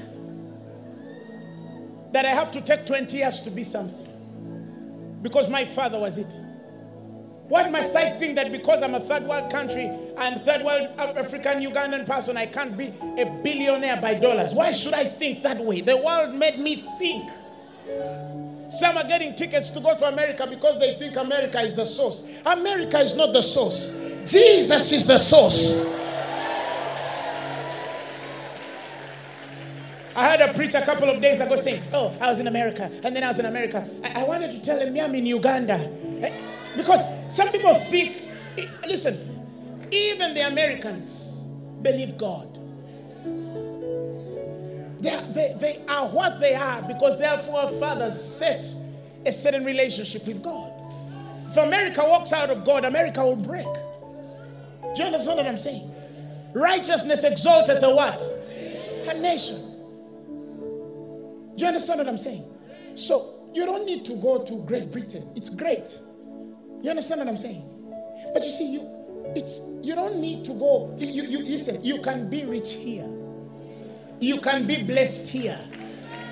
that 2.12 2.26
I 2.26 2.30
have 2.30 2.52
to 2.52 2.62
take 2.62 2.86
20 2.86 3.18
years 3.18 3.40
to 3.42 3.52
be 3.52 3.64
something? 3.64 4.08
Because 5.22 5.50
my 5.50 5.66
father 5.66 6.00
was 6.00 6.18
it. 6.18 6.34
Why 7.48 7.70
must 7.70 7.96
I 7.98 8.10
think 8.10 8.36
that 8.36 8.50
because 8.52 8.82
I'm 8.82 8.96
a 8.96 9.00
third 9.00 9.24
world 9.24 9.52
country 9.52 9.84
and 9.84 10.42
third 10.42 10.64
world 10.64 10.88
African 10.98 11.62
Ugandan 11.62 12.06
person, 12.08 12.38
I 12.38 12.46
can't 12.46 12.78
be 12.78 12.94
a 13.22 13.26
billionaire 13.44 14.00
by 14.02 14.14
dollars? 14.14 14.54
Why 14.54 14.72
should 14.72 14.94
I 14.94 15.04
think 15.04 15.44
that 15.44 15.58
way? 15.60 15.82
The 15.82 15.98
world 15.98 16.34
made 16.36 16.58
me 16.60 16.76
think. 16.76 17.30
Some 18.72 18.96
are 18.96 19.04
getting 19.04 19.36
tickets 19.36 19.70
to 19.72 19.82
go 19.82 19.98
to 19.98 20.06
America 20.06 20.48
because 20.50 20.80
they 20.80 20.94
think 20.94 21.18
America 21.18 21.60
is 21.60 21.76
the 21.76 21.86
source. 21.86 22.42
America 22.46 23.00
is 23.00 23.18
not 23.18 23.34
the 23.34 23.42
source, 23.42 24.22
Jesus 24.26 24.94
is 24.94 25.06
the 25.08 25.18
source. 25.18 25.84
I 30.22 30.38
heard 30.38 30.50
a 30.52 30.54
preacher 30.54 30.78
a 30.78 30.86
couple 30.86 31.10
of 31.10 31.20
days 31.20 31.42
ago 31.42 31.56
saying, 31.56 31.82
Oh, 31.92 32.16
I 32.22 32.30
was 32.30 32.40
in 32.40 32.46
America, 32.46 32.92
and 33.04 33.16
then 33.16 33.24
I 33.24 33.30
was 33.30 33.40
in 33.40 33.48
America. 33.48 33.90
I, 34.04 34.22
I 34.22 34.24
wanted 34.26 34.52
to 34.52 34.62
tell 34.62 34.78
him, 34.80 34.96
I'm 34.96 35.16
in 35.16 35.26
Uganda. 35.26 35.80
Eh, 36.22 36.42
because 36.78 37.36
some 37.36 37.52
people 37.52 37.74
think, 37.74 38.22
eh, 38.56 38.68
listen, 38.86 39.18
even 39.92 40.36
the 40.36 40.46
Americans 40.46 41.48
believe 41.82 42.20
God. 42.20 42.48
They 45.02 45.10
are, 45.10 45.22
they, 45.34 45.56
they 45.60 45.80
are 45.90 46.08
what 46.10 46.40
they 46.40 46.54
are 46.54 46.84
because 46.84 47.18
their 47.18 47.40
forefathers 47.40 48.22
set 48.22 48.64
a 49.26 49.34
certain 49.34 49.66
relationship 49.66 50.28
with 50.28 50.44
God. 50.44 50.72
If 51.48 51.58
America 51.58 52.02
walks 52.06 52.32
out 52.32 52.52
of 52.52 52.64
God, 52.64 52.86
America 52.86 53.24
will 53.24 53.36
break. 53.36 53.66
Do 53.66 54.94
you 54.98 55.06
understand 55.06 55.38
what 55.38 55.48
I'm 55.48 55.58
saying? 55.58 55.90
Righteousness 56.54 57.24
exalted 57.24 57.82
the 57.82 57.90
what? 57.90 58.22
A 59.10 59.20
nation. 59.20 59.71
Do 61.56 61.64
you 61.64 61.68
understand 61.68 62.00
what 62.00 62.08
I'm 62.08 62.18
saying? 62.18 62.44
So 62.96 63.50
you 63.54 63.66
don't 63.66 63.86
need 63.86 64.06
to 64.06 64.16
go 64.16 64.44
to 64.44 64.64
Great 64.66 64.92
Britain. 64.92 65.28
It's 65.36 65.50
great. 65.50 66.00
You 66.82 66.90
understand 66.90 67.20
what 67.20 67.28
I'm 67.28 67.38
saying? 67.38 67.64
But 68.34 68.44
you 68.44 68.50
see, 68.50 68.74
you 68.74 68.82
it's 69.36 69.80
you 69.84 69.96
don't 69.96 70.18
need 70.18 70.46
to 70.46 70.54
go. 70.54 70.96
You, 70.98 71.24
you 71.24 71.40
listen, 71.40 71.84
you 71.84 72.02
can 72.02 72.30
be 72.30 72.46
rich 72.46 72.74
here. 72.74 73.08
You 74.20 74.40
can 74.40 74.68
be 74.68 74.84
blessed 74.84 75.30
here. 75.30 75.60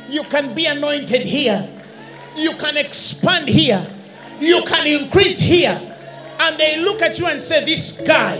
You 0.08 0.24
can 0.24 0.54
be 0.54 0.66
anointed 0.66 1.22
here. 1.22 1.68
You 2.36 2.54
can 2.54 2.78
expand 2.78 3.48
here. 3.48 3.86
You 4.40 4.64
can 4.66 4.88
increase 4.88 5.40
here. 5.40 5.78
And 6.42 6.58
they 6.58 6.82
look 6.82 7.02
at 7.02 7.20
you 7.20 7.28
and 7.28 7.42
say, 7.42 7.66
This 7.66 8.06
guy 8.08 8.38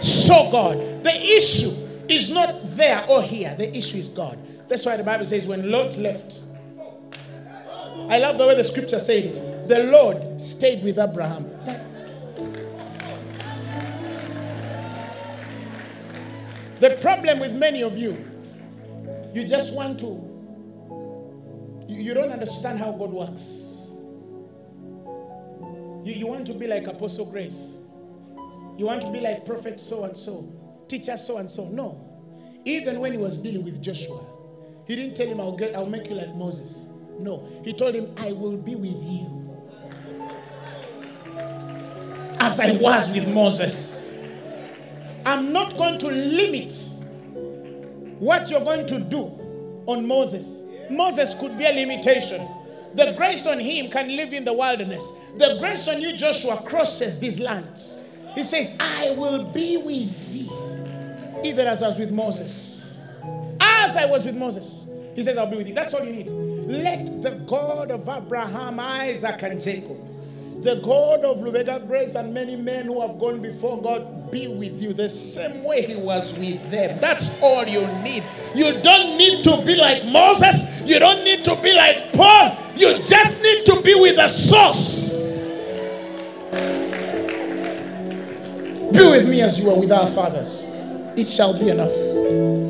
so 0.00 0.50
God. 0.50 0.78
The 1.04 1.14
issue 1.14 1.70
is 2.08 2.32
not 2.32 2.54
there 2.76 3.04
or 3.08 3.22
here. 3.22 3.54
The 3.56 3.76
issue 3.76 3.98
is 3.98 4.08
God. 4.08 4.38
That's 4.68 4.84
why 4.84 4.96
the 4.96 5.04
Bible 5.04 5.24
says 5.24 5.46
when 5.46 5.70
Lot 5.70 5.96
left, 5.96 6.42
I 8.08 8.18
love 8.18 8.38
the 8.38 8.46
way 8.46 8.54
the 8.54 8.64
scripture 8.64 8.98
said 9.00 9.24
it. 9.24 9.68
The 9.68 9.84
Lord 9.84 10.40
stayed 10.40 10.82
with 10.84 10.98
Abraham. 10.98 11.50
That, 11.64 11.80
the 16.80 16.98
problem 17.00 17.40
with 17.40 17.52
many 17.52 17.82
of 17.82 17.96
you, 17.96 18.16
you 19.32 19.46
just 19.46 19.74
want 19.74 19.98
to, 20.00 20.06
you, 21.88 22.02
you 22.02 22.14
don't 22.14 22.30
understand 22.30 22.78
how 22.78 22.92
God 22.92 23.10
works. 23.10 23.92
You, 26.04 26.12
you 26.12 26.26
want 26.26 26.46
to 26.46 26.54
be 26.54 26.66
like 26.66 26.86
Apostle 26.86 27.30
Grace. 27.30 27.80
You 28.78 28.86
want 28.86 29.02
to 29.02 29.10
be 29.10 29.20
like 29.20 29.44
Prophet 29.44 29.80
so 29.80 30.04
and 30.04 30.16
so, 30.16 30.48
teacher 30.86 31.16
so 31.16 31.38
and 31.38 31.50
so. 31.50 31.64
No. 31.68 32.02
Even 32.64 33.00
when 33.00 33.12
he 33.12 33.18
was 33.18 33.42
dealing 33.42 33.64
with 33.64 33.82
Joshua, 33.82 34.20
he 34.86 34.96
didn't 34.96 35.16
tell 35.16 35.26
him, 35.26 35.40
I'll, 35.40 35.56
get, 35.56 35.74
I'll 35.74 35.86
make 35.86 36.08
you 36.08 36.16
like 36.16 36.34
Moses. 36.34 36.92
No. 37.18 37.46
He 37.64 37.72
told 37.72 37.94
him, 37.94 38.12
I 38.18 38.32
will 38.32 38.56
be 38.56 38.74
with 38.74 39.02
you. 39.02 39.42
As 42.38 42.60
I 42.60 42.76
was 42.80 43.12
with 43.12 43.28
Moses. 43.28 44.18
I'm 45.24 45.52
not 45.52 45.76
going 45.76 45.98
to 45.98 46.06
limit 46.06 46.72
what 48.20 48.48
you're 48.48 48.60
going 48.60 48.86
to 48.86 49.00
do 49.00 49.24
on 49.86 50.06
Moses. 50.06 50.66
Moses 50.88 51.34
could 51.34 51.58
be 51.58 51.64
a 51.64 51.72
limitation. 51.72 52.46
The 52.94 53.12
grace 53.16 53.46
on 53.46 53.58
him 53.58 53.90
can 53.90 54.14
live 54.14 54.32
in 54.32 54.44
the 54.44 54.52
wilderness. 54.52 55.10
The 55.36 55.56
grace 55.58 55.88
on 55.88 56.00
you, 56.00 56.16
Joshua, 56.16 56.62
crosses 56.64 57.18
these 57.18 57.40
lands. 57.40 58.08
He 58.34 58.42
says, 58.42 58.76
I 58.78 59.14
will 59.18 59.44
be 59.44 59.78
with 59.78 60.32
thee, 60.32 61.48
even 61.48 61.66
as 61.66 61.82
I 61.82 61.88
was 61.88 61.98
with 61.98 62.12
Moses. 62.12 62.75
As 63.86 63.96
I 63.96 64.06
was 64.06 64.26
with 64.26 64.36
Moses. 64.36 64.88
He 65.14 65.22
says, 65.22 65.38
I'll 65.38 65.48
be 65.48 65.56
with 65.56 65.68
you. 65.68 65.74
That's 65.74 65.94
all 65.94 66.04
you 66.04 66.12
need. 66.12 66.28
Let 66.28 67.22
the 67.22 67.30
God 67.46 67.92
of 67.92 68.08
Abraham, 68.08 68.80
Isaac, 68.80 69.40
and 69.44 69.62
Jacob, 69.62 69.96
the 70.62 70.74
God 70.84 71.24
of 71.24 71.38
Lubega 71.38 71.86
Grace, 71.86 72.16
and 72.16 72.34
many 72.34 72.56
men 72.56 72.86
who 72.86 73.00
have 73.00 73.16
gone 73.20 73.40
before 73.40 73.80
God 73.80 74.32
be 74.32 74.48
with 74.58 74.82
you 74.82 74.92
the 74.92 75.08
same 75.08 75.62
way 75.62 75.82
He 75.82 75.94
was 76.02 76.36
with 76.36 76.70
them. 76.72 76.98
That's 77.00 77.40
all 77.42 77.64
you 77.64 77.86
need. 78.02 78.24
You 78.56 78.82
don't 78.82 79.16
need 79.16 79.44
to 79.44 79.62
be 79.64 79.76
like 79.76 80.04
Moses, 80.06 80.82
you 80.84 80.98
don't 80.98 81.24
need 81.24 81.44
to 81.44 81.54
be 81.62 81.72
like 81.72 82.12
Paul. 82.12 82.58
You 82.76 82.98
just 82.98 83.42
need 83.44 83.64
to 83.66 83.82
be 83.84 83.94
with 83.94 84.16
the 84.16 84.26
source. 84.26 85.48
Be 88.92 89.08
with 89.08 89.28
me 89.28 89.40
as 89.42 89.62
you 89.62 89.70
are 89.70 89.78
with 89.78 89.92
our 89.92 90.08
fathers. 90.08 90.66
It 91.16 91.28
shall 91.28 91.56
be 91.56 91.70
enough. 91.70 92.65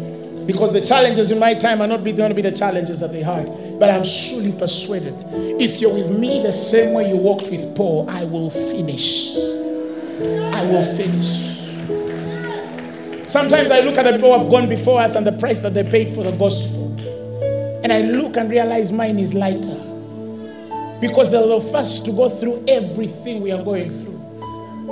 Because 0.47 0.73
the 0.73 0.81
challenges 0.81 1.31
in 1.31 1.39
my 1.39 1.55
time 1.55 1.81
are 1.81 1.89
not 1.89 2.05
going 2.05 2.29
to 2.29 2.35
be 2.35 2.43
the 2.43 2.53
challenges 2.53 3.01
that 3.01 3.13
they 3.13 3.23
had. 3.23 3.47
But 3.79 3.91
I'm 3.91 4.05
surely 4.05 4.53
persuaded 4.53 5.15
if 5.59 5.81
you're 5.81 5.93
with 5.93 6.11
me 6.19 6.43
the 6.43 6.53
same 6.53 6.95
way 6.95 7.09
you 7.09 7.17
walked 7.17 7.51
with 7.51 7.75
Paul, 7.75 8.09
I 8.11 8.25
will 8.25 8.51
finish. 8.51 9.37
I 9.37 10.65
will 10.71 10.85
finish. 10.85 11.57
Sometimes 13.27 13.71
I 13.71 13.81
look 13.81 13.97
at 13.97 14.05
the 14.05 14.13
people 14.13 14.33
who 14.33 14.39
have 14.39 14.51
gone 14.51 14.69
before 14.69 15.01
us 15.01 15.15
and 15.15 15.27
the 15.27 15.33
price 15.33 15.61
that 15.61 15.75
they 15.75 15.83
paid 15.83 16.11
for 16.11 16.23
the 16.23 16.33
gospel. 16.33 16.95
And 17.83 17.93
I 17.93 18.03
look 18.03 18.37
and 18.37 18.51
realize 18.51 18.93
mine 18.93 19.19
is 19.19 19.35
lighter. 19.35 19.83
Because 21.01 21.31
they're 21.31 21.47
the 21.47 21.61
first 21.73 22.05
to 22.05 22.13
go 22.13 22.29
through 22.29 22.65
everything 22.69 23.43
we 23.43 23.51
are 23.51 23.63
going 23.63 23.91
through. 23.91 24.15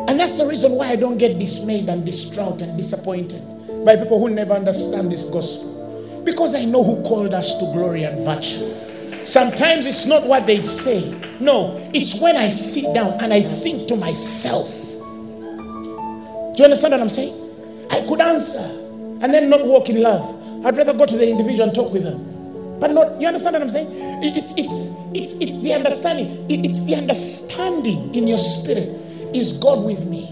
And 0.09 0.19
that's 0.19 0.37
the 0.39 0.47
reason 0.47 0.73
why 0.73 0.89
I 0.89 0.97
don't 0.97 1.19
get 1.19 1.39
dismayed 1.39 1.89
and 1.89 2.05
distraught 2.05 2.63
and 2.63 2.77
disappointed 2.77 3.43
by 3.85 3.97
people 3.97 4.19
who 4.19 4.31
never 4.31 4.55
understand 4.55 5.11
this 5.11 5.31
gospel. 5.31 6.23
Because 6.25 6.55
I 6.55 6.65
know 6.65 6.83
who 6.83 7.03
called 7.03 7.35
us 7.35 7.59
to 7.59 7.67
glory 7.73 8.05
and 8.05 8.19
virtue. 8.25 8.65
Sometimes 9.25 9.87
it's 9.87 10.07
not 10.07 10.27
what 10.27 10.47
they 10.47 10.61
say. 10.61 11.15
No, 11.41 11.77
it's 11.93 12.21
when 12.21 12.37
I 12.37 12.49
sit 12.49 12.95
down 12.95 13.15
and 13.23 13.33
I 13.33 13.41
think 13.41 13.89
to 13.89 13.97
myself. 13.97 14.69
Do 16.55 16.59
you 16.59 16.65
understand 16.65 16.93
what 16.93 17.01
I'm 17.01 17.09
saying? 17.09 17.35
I 17.91 18.07
could 18.07 18.21
answer 18.21 18.63
and 19.23 19.33
then 19.33 19.51
not 19.51 19.65
walk 19.67 19.89
in 19.89 20.03
love. 20.03 20.25
I'd 20.65 20.77
rather 20.77 20.95
go 20.95 21.05
to 21.05 21.17
the 21.17 21.29
individual 21.29 21.65
and 21.65 21.75
talk 21.75 21.93
with 21.93 22.05
them. 22.05 22.79
But 22.81 22.91
not, 22.91 23.21
you 23.21 23.27
understand 23.27 23.55
what 23.55 23.63
I'm 23.63 23.71
saying? 23.71 23.89
It's, 24.23 24.53
it's, 24.59 24.91
it's, 25.15 25.41
it's 25.41 25.63
the 25.63 25.75
understanding. 25.75 26.47
It's 26.49 26.85
the 26.85 26.97
understanding 26.97 28.15
in 28.15 28.29
your 28.29 28.39
spirit. 28.39 28.89
Is 29.35 29.59
God 29.59 29.85
with 29.85 30.07
me? 30.07 30.29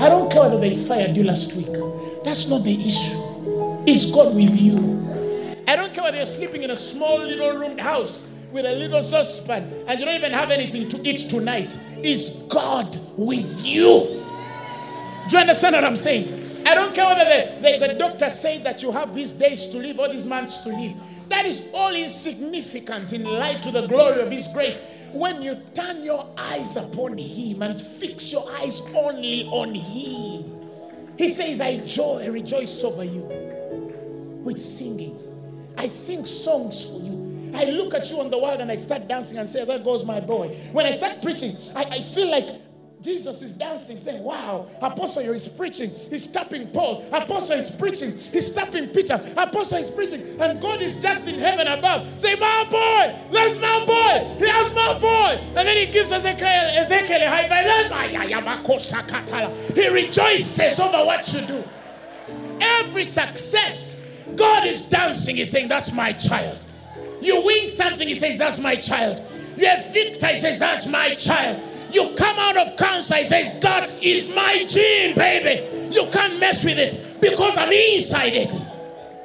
I 0.00 0.08
don't 0.08 0.30
care 0.30 0.42
whether 0.42 0.58
they 0.58 0.74
fired 0.74 1.16
you 1.16 1.24
last 1.24 1.54
week. 1.56 1.66
That's 2.24 2.48
not 2.48 2.64
the 2.64 2.72
issue. 2.72 3.18
Is 3.86 4.10
God 4.12 4.34
with 4.34 4.58
you? 4.60 4.76
I 5.68 5.76
don't 5.76 5.92
care 5.92 6.04
whether 6.04 6.16
you're 6.16 6.26
sleeping 6.26 6.62
in 6.62 6.70
a 6.70 6.76
small 6.76 7.18
little 7.18 7.58
roomed 7.58 7.80
house 7.80 8.32
with 8.50 8.64
a 8.64 8.72
little 8.72 9.02
saucepan 9.02 9.70
and 9.86 10.00
you 10.00 10.06
don't 10.06 10.14
even 10.14 10.32
have 10.32 10.50
anything 10.50 10.88
to 10.88 11.08
eat 11.08 11.28
tonight. 11.28 11.78
Is 12.02 12.48
God 12.50 12.96
with 13.16 13.64
you? 13.66 14.22
Do 15.28 15.36
you 15.36 15.38
understand 15.38 15.74
what 15.74 15.84
I'm 15.84 15.96
saying? 15.96 16.64
I 16.66 16.74
don't 16.74 16.94
care 16.94 17.04
whether 17.04 17.24
the, 17.24 17.78
the, 17.78 17.92
the 17.92 17.98
doctor 17.98 18.30
said 18.30 18.64
that 18.64 18.82
you 18.82 18.90
have 18.90 19.14
these 19.14 19.34
days 19.34 19.66
to 19.66 19.78
live 19.78 19.98
or 19.98 20.08
these 20.08 20.26
months 20.26 20.62
to 20.62 20.70
live. 20.70 20.94
That 21.28 21.44
is 21.44 21.70
all 21.74 21.94
insignificant 21.94 23.12
in 23.12 23.24
light 23.24 23.62
to 23.62 23.70
the 23.70 23.86
glory 23.86 24.20
of 24.20 24.30
His 24.30 24.48
grace. 24.48 25.08
When 25.12 25.42
you 25.42 25.56
turn 25.74 26.02
your 26.04 26.26
eyes 26.38 26.76
upon 26.76 27.18
Him 27.18 27.62
and 27.62 27.78
fix 27.80 28.32
your 28.32 28.44
eyes 28.60 28.82
only 28.94 29.44
on 29.46 29.74
Him, 29.74 30.53
He 31.16 31.28
says, 31.28 31.60
I 31.60 31.78
joy, 31.78 32.30
rejoice 32.30 32.82
over 32.84 33.04
you 33.04 33.22
with 34.44 34.60
singing. 34.60 35.18
I 35.76 35.86
sing 35.86 36.24
songs 36.26 36.90
for 36.90 37.04
you. 37.04 37.52
I 37.54 37.64
look 37.66 37.94
at 37.94 38.10
you 38.10 38.20
on 38.20 38.30
the 38.30 38.38
world 38.38 38.60
and 38.60 38.70
I 38.70 38.74
start 38.74 39.06
dancing 39.06 39.38
and 39.38 39.48
say, 39.48 39.64
There 39.64 39.78
goes 39.78 40.04
my 40.04 40.20
boy. 40.20 40.48
When 40.72 40.86
I 40.86 40.90
start 40.90 41.22
preaching, 41.22 41.52
I, 41.74 41.84
I 41.84 42.00
feel 42.00 42.30
like 42.30 42.48
Jesus 43.04 43.42
is 43.42 43.52
dancing, 43.52 43.98
saying, 43.98 44.24
Wow, 44.24 44.66
Apostle 44.80 45.24
is 45.24 45.46
preaching. 45.46 45.90
He's 46.08 46.26
tapping 46.26 46.68
Paul. 46.68 47.04
Apostle 47.12 47.58
is 47.58 47.70
preaching. 47.70 48.12
He's 48.32 48.54
tapping 48.54 48.88
Peter. 48.88 49.20
Apostle 49.36 49.76
is 49.76 49.90
preaching. 49.90 50.40
And 50.40 50.58
God 50.58 50.80
is 50.80 51.00
just 51.00 51.28
in 51.28 51.38
heaven 51.38 51.66
above. 51.66 52.18
Say, 52.18 52.34
My 52.36 52.64
boy, 52.70 53.14
that's 53.30 53.60
my 53.60 53.84
boy. 53.84 54.36
Here's 54.38 54.74
my 54.74 54.98
boy. 54.98 55.38
And 55.48 55.68
then 55.68 55.76
he 55.76 55.92
gives 55.92 56.12
Ezekiel, 56.12 56.48
Ezekiel 56.48 57.20
a 57.20 57.28
high 57.28 57.46
five. 57.46 57.66
He 59.74 59.88
rejoices 59.90 60.80
over 60.80 61.04
what 61.04 61.30
you 61.34 61.46
do. 61.46 61.62
Every 62.60 63.04
success 63.04 64.00
God 64.34 64.66
is 64.66 64.88
dancing, 64.88 65.36
he's 65.36 65.50
saying, 65.50 65.68
That's 65.68 65.92
my 65.92 66.12
child. 66.12 66.64
You 67.20 67.44
win 67.44 67.68
something, 67.68 68.08
he 68.08 68.14
says, 68.14 68.38
That's 68.38 68.58
my 68.58 68.76
child. 68.76 69.22
You 69.58 69.66
have 69.66 69.92
victory, 69.92 70.30
he 70.30 70.36
says, 70.38 70.58
That's 70.58 70.88
my 70.88 71.14
child. 71.14 71.60
You 71.94 72.12
come 72.16 72.36
out 72.38 72.56
of 72.56 72.76
cancer, 72.76 73.14
he 73.16 73.24
says, 73.24 73.60
That 73.60 74.02
is 74.02 74.34
my 74.34 74.64
gene, 74.68 75.14
baby. 75.14 75.94
You 75.94 76.08
can't 76.10 76.40
mess 76.40 76.64
with 76.64 76.78
it 76.78 77.20
because 77.20 77.56
I'm 77.56 77.70
inside 77.72 78.34
it. 78.34 78.52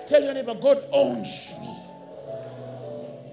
Tell 0.07 0.21
your 0.21 0.33
neighbor, 0.33 0.53
God 0.53 0.83
owns 0.91 1.59
me. 1.61 1.75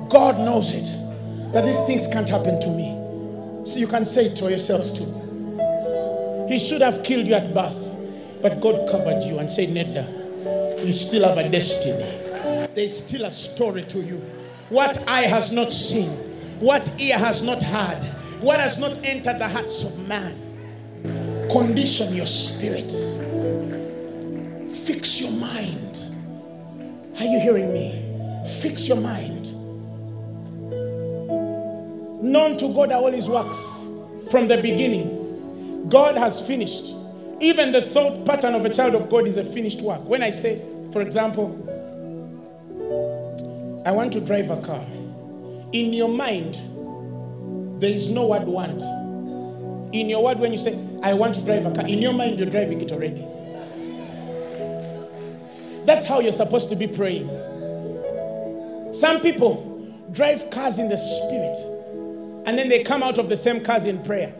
God 0.09 0.39
knows 0.39 0.71
it. 0.73 1.53
That 1.53 1.65
these 1.65 1.85
things 1.85 2.07
can't 2.07 2.29
happen 2.29 2.59
to 2.61 2.69
me. 2.69 2.93
So 3.65 3.79
you 3.79 3.87
can 3.87 4.05
say 4.05 4.27
it 4.27 4.35
to 4.37 4.49
yourself 4.49 4.95
too. 4.95 6.47
He 6.47 6.57
should 6.57 6.81
have 6.81 7.03
killed 7.03 7.27
you 7.27 7.33
at 7.33 7.53
birth. 7.53 7.95
But 8.41 8.61
God 8.61 8.87
covered 8.89 9.23
you 9.23 9.39
and 9.39 9.51
said, 9.51 9.69
Neda, 9.69 10.85
you 10.85 10.93
still 10.93 11.27
have 11.27 11.37
a 11.37 11.49
destiny. 11.49 12.26
There's 12.77 13.03
still 13.03 13.25
a 13.25 13.31
story 13.31 13.81
to 13.85 14.01
you. 14.01 14.17
What 14.69 15.03
eye 15.09 15.23
has 15.23 15.51
not 15.51 15.73
seen, 15.73 16.11
what 16.59 16.87
ear 17.01 17.17
has 17.17 17.43
not 17.43 17.63
heard, 17.63 18.03
what 18.39 18.59
has 18.59 18.77
not 18.77 19.03
entered 19.03 19.39
the 19.39 19.47
hearts 19.47 19.81
of 19.81 20.07
man. 20.07 20.35
Condition 21.51 22.13
your 22.13 22.27
spirit. 22.27 22.91
Fix 24.69 25.21
your 25.21 25.31
mind. 25.39 25.97
Are 27.19 27.23
you 27.23 27.39
hearing 27.39 27.73
me? 27.73 28.45
Fix 28.61 28.87
your 28.87 29.01
mind. 29.01 29.51
Known 32.21 32.57
to 32.59 32.71
God 32.75 32.91
are 32.91 33.01
all 33.01 33.11
his 33.11 33.27
works 33.27 33.87
from 34.29 34.47
the 34.47 34.61
beginning. 34.61 35.89
God 35.89 36.15
has 36.15 36.45
finished. 36.45 36.93
Even 37.41 37.71
the 37.71 37.81
thought 37.81 38.23
pattern 38.23 38.53
of 38.53 38.65
a 38.65 38.69
child 38.69 38.93
of 38.93 39.09
God 39.09 39.25
is 39.25 39.37
a 39.37 39.43
finished 39.43 39.81
work. 39.81 40.07
When 40.07 40.21
I 40.21 40.29
say, 40.29 40.61
for 40.91 41.01
example, 41.01 41.63
I 43.87 43.91
want 43.91 44.11
to 44.11 44.19
drive 44.19 44.49
a 44.49 44.61
car, 44.61 44.85
in 45.71 45.93
your 45.93 46.09
mind, 46.09 46.55
there 47.81 47.89
is 47.89 48.11
no 48.11 48.27
word 48.27 48.43
want. 48.43 48.81
In 49.95 50.09
your 50.09 50.25
word, 50.25 50.39
when 50.39 50.51
you 50.51 50.57
say, 50.57 50.77
I 51.01 51.13
want 51.13 51.35
to 51.35 51.45
drive 51.45 51.65
a 51.65 51.71
car, 51.71 51.87
in 51.87 51.99
your 51.99 52.11
mind, 52.11 52.37
you're 52.37 52.49
driving 52.49 52.81
it 52.81 52.91
already. 52.91 53.25
That's 55.85 56.05
how 56.05 56.19
you're 56.19 56.33
supposed 56.33 56.67
to 56.67 56.75
be 56.75 56.85
praying. 56.85 57.29
Some 58.93 59.21
people 59.21 59.95
drive 60.11 60.49
cars 60.49 60.79
in 60.79 60.89
the 60.89 60.97
spirit 60.97 62.45
and 62.45 62.57
then 62.57 62.67
they 62.67 62.83
come 62.83 63.01
out 63.01 63.17
of 63.17 63.29
the 63.29 63.37
same 63.37 63.63
cars 63.63 63.85
in 63.85 64.03
prayer. 64.03 64.33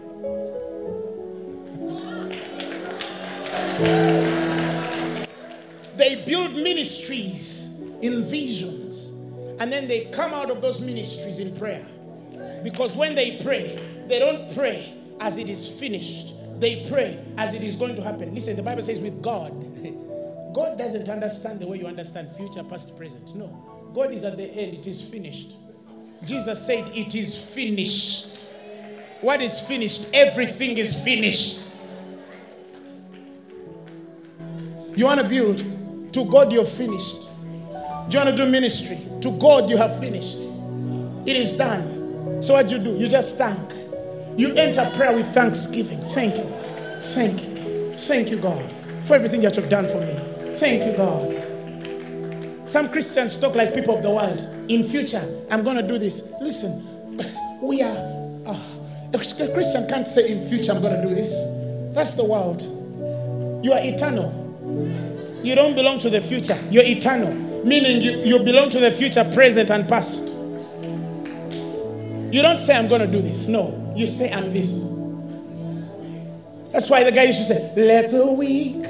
They 5.95 6.21
build 6.25 6.53
ministries 6.53 7.81
in 8.01 8.23
visions 8.23 8.76
and 9.59 9.71
then 9.71 9.87
they 9.87 10.05
come 10.05 10.33
out 10.33 10.49
of 10.49 10.61
those 10.61 10.81
ministries 10.85 11.39
in 11.39 11.55
prayer. 11.57 11.85
Because 12.63 12.95
when 12.95 13.15
they 13.15 13.39
pray, 13.43 13.79
they 14.07 14.19
don't 14.19 14.53
pray 14.55 14.93
as 15.19 15.37
it 15.37 15.49
is 15.49 15.79
finished, 15.79 16.35
they 16.59 16.87
pray 16.89 17.19
as 17.37 17.53
it 17.53 17.63
is 17.63 17.75
going 17.75 17.95
to 17.95 18.01
happen. 18.01 18.33
Listen, 18.33 18.55
the 18.55 18.63
Bible 18.63 18.83
says 18.83 19.01
with 19.01 19.21
God, 19.21 19.51
God 20.53 20.77
doesn't 20.77 21.07
understand 21.09 21.59
the 21.59 21.67
way 21.67 21.77
you 21.77 21.87
understand 21.87 22.29
future, 22.29 22.63
past, 22.63 22.97
present. 22.97 23.35
No. 23.35 23.47
God 23.93 24.11
is 24.11 24.23
at 24.23 24.37
the 24.37 24.43
end, 24.43 24.75
it 24.75 24.87
is 24.87 25.03
finished. 25.07 25.57
Jesus 26.23 26.65
said, 26.65 26.85
It 26.95 27.15
is 27.15 27.53
finished. 27.53 28.51
What 29.21 29.41
is 29.41 29.61
finished? 29.61 30.13
Everything 30.13 30.77
is 30.77 31.03
finished. 31.03 31.75
You 34.95 35.05
want 35.05 35.21
to 35.21 35.27
build? 35.27 35.63
To 36.13 36.25
God, 36.25 36.51
you're 36.51 36.65
finished. 36.65 37.27
Do 38.09 38.17
you 38.17 38.23
want 38.23 38.35
to 38.35 38.45
do 38.45 38.49
ministry? 38.49 39.06
To 39.21 39.31
God, 39.39 39.69
you 39.69 39.77
have 39.77 39.99
finished. 39.99 40.39
It 41.25 41.35
is 41.35 41.57
done. 41.57 42.41
So, 42.41 42.53
what 42.53 42.71
you 42.71 42.79
do? 42.79 42.95
You 42.95 43.07
just 43.07 43.37
thank. 43.37 43.73
You 44.37 44.53
enter 44.55 44.89
prayer 44.95 45.13
with 45.13 45.27
thanksgiving. 45.33 45.99
Thank 45.99 46.35
you. 46.35 46.43
Thank 46.99 47.43
you. 47.43 47.93
Thank 47.95 48.29
you, 48.29 48.37
God, 48.37 48.71
for 49.03 49.15
everything 49.15 49.41
that 49.41 49.57
you've 49.57 49.69
done 49.69 49.87
for 49.87 49.99
me. 49.99 50.13
Thank 50.57 50.85
you, 50.85 50.95
God. 50.95 52.69
Some 52.69 52.89
Christians 52.89 53.39
talk 53.39 53.55
like 53.55 53.73
people 53.73 53.95
of 53.95 54.03
the 54.03 54.09
world. 54.09 54.39
In 54.69 54.83
future, 54.83 55.21
I'm 55.49 55.63
going 55.63 55.77
to 55.77 55.87
do 55.87 55.97
this. 55.97 56.33
Listen, 56.41 56.83
we 57.61 57.81
are. 57.81 57.97
Uh, 58.45 58.59
a 59.13 59.17
Christian 59.17 59.87
can't 59.87 60.07
say 60.07 60.31
in 60.31 60.39
future 60.39 60.73
I'm 60.73 60.81
going 60.81 61.01
to 61.01 61.07
do 61.07 61.15
this. 61.15 61.31
That's 61.95 62.13
the 62.15 62.25
world. 62.25 62.61
You 63.65 63.71
are 63.73 63.79
eternal. 63.81 64.31
You 65.43 65.55
don't 65.55 65.75
belong 65.75 65.99
to 65.99 66.09
the 66.09 66.21
future. 66.21 66.57
You're 66.69 66.83
eternal. 66.85 67.46
Meaning 67.67 68.01
you, 68.01 68.11
you 68.19 68.39
belong 68.43 68.69
to 68.71 68.79
the 68.79 68.91
future, 68.91 69.29
present, 69.33 69.69
and 69.71 69.87
past. 69.89 70.35
You 72.31 72.41
don't 72.41 72.59
say 72.59 72.77
I'm 72.77 72.87
going 72.87 73.01
to 73.01 73.07
do 73.07 73.21
this. 73.21 73.47
No. 73.47 73.93
You 73.95 74.07
say 74.07 74.31
I'm 74.33 74.53
this. 74.53 74.93
That's 76.71 76.89
why 76.89 77.03
the 77.03 77.11
guy 77.11 77.23
used 77.23 77.39
to 77.47 77.53
say, 77.53 77.73
Let 77.75 78.11
the 78.11 78.31
weak 78.33 78.85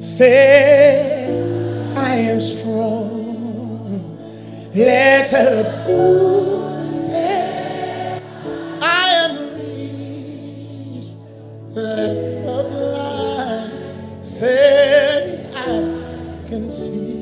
Say, 0.00 1.28
I 1.94 2.14
am 2.16 2.40
strong. 2.40 4.18
Let 4.74 5.30
the 5.30 5.84
poor 5.84 6.82
say, 6.82 8.18
I 8.80 9.08
am 9.10 9.36
rich. 9.58 11.08
Let 11.74 12.14
the 12.46 12.68
blind 12.70 14.24
say, 14.24 15.52
I 15.54 16.48
can 16.48 16.70
see. 16.70 17.19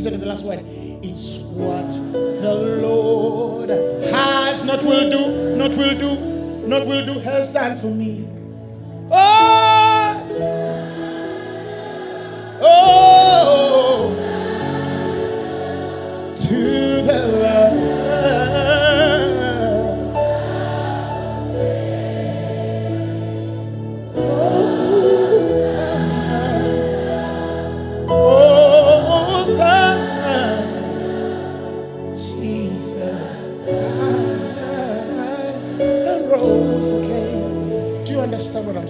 Listen 0.00 0.14
to 0.14 0.18
the 0.18 0.24
last 0.24 0.46
word. 0.46 0.60
It's 1.02 1.42
what 1.52 1.90
the 1.90 2.54
Lord 2.80 3.68
has 3.68 4.64
not 4.64 4.82
will 4.82 5.10
do, 5.10 5.56
not 5.56 5.76
will 5.76 5.98
do, 5.98 6.66
not 6.66 6.86
will 6.86 7.04
do, 7.04 7.18
has 7.18 7.52
done 7.52 7.76
for 7.76 7.88
me. 7.88 8.26
Oh! 9.12 10.26
Oh, 12.62 12.62
oh, 12.62 14.16
oh. 16.30 16.34
to 16.34 16.54
the 16.54 17.38
love. 17.42 17.79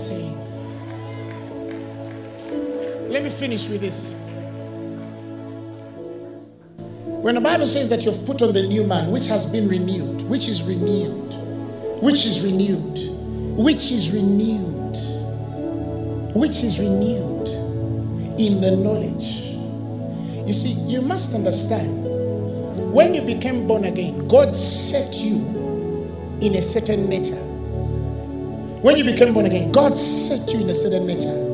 Saying? 0.01 0.37
Let 3.11 3.23
me 3.23 3.31
finish 3.31 3.69
with 3.69 3.81
this. 3.81 4.15
When 7.05 7.35
the 7.35 7.41
Bible 7.41 7.67
says 7.67 7.91
that 7.91 8.05
you've 8.05 8.25
put 8.25 8.41
on 8.41 8.55
the 8.55 8.67
new 8.67 8.87
man, 8.87 9.11
which 9.11 9.27
has 9.27 9.45
been 9.45 9.69
renewed, 9.69 10.23
which 10.23 10.49
is 10.49 10.63
renewed, 10.63 11.35
which 12.03 12.25
is 12.25 12.45
renewed, 12.45 12.99
which 13.59 13.93
is 13.93 14.13
renewed, 14.15 14.97
which 16.35 16.63
is 16.63 16.81
renewed 16.81 17.49
in 18.41 18.61
the 18.63 18.75
knowledge. 18.75 19.51
You 20.47 20.55
see, 20.55 20.73
you 20.91 21.03
must 21.03 21.35
understand 21.35 22.01
when 22.93 23.15
you 23.15 23.23
became 23.23 23.67
born 23.67 23.85
again, 23.85 24.27
God 24.27 24.57
set 24.57 25.23
you 25.23 25.37
in 26.41 26.57
a 26.57 26.63
certain 26.63 27.09
nature. 27.09 27.50
When 28.83 28.97
you 28.97 29.05
became 29.05 29.35
born 29.35 29.45
again, 29.45 29.71
God 29.73 29.99
set 29.99 30.55
you 30.55 30.61
in 30.63 30.71
a 30.71 30.75
certain 30.75 31.07
nature. 31.07 31.51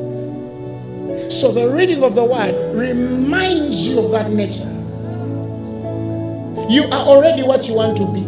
So 1.29 1.51
the 1.51 1.75
reading 1.75 2.01
of 2.05 2.15
the 2.15 2.23
word 2.23 2.55
reminds 2.73 3.89
you 3.89 3.99
of 3.99 4.11
that 4.11 4.31
nature. 4.31 4.73
You 6.71 6.83
are 6.85 7.05
already 7.05 7.43
what 7.43 7.67
you 7.67 7.75
want 7.75 7.97
to 7.97 8.05
be. 8.13 8.21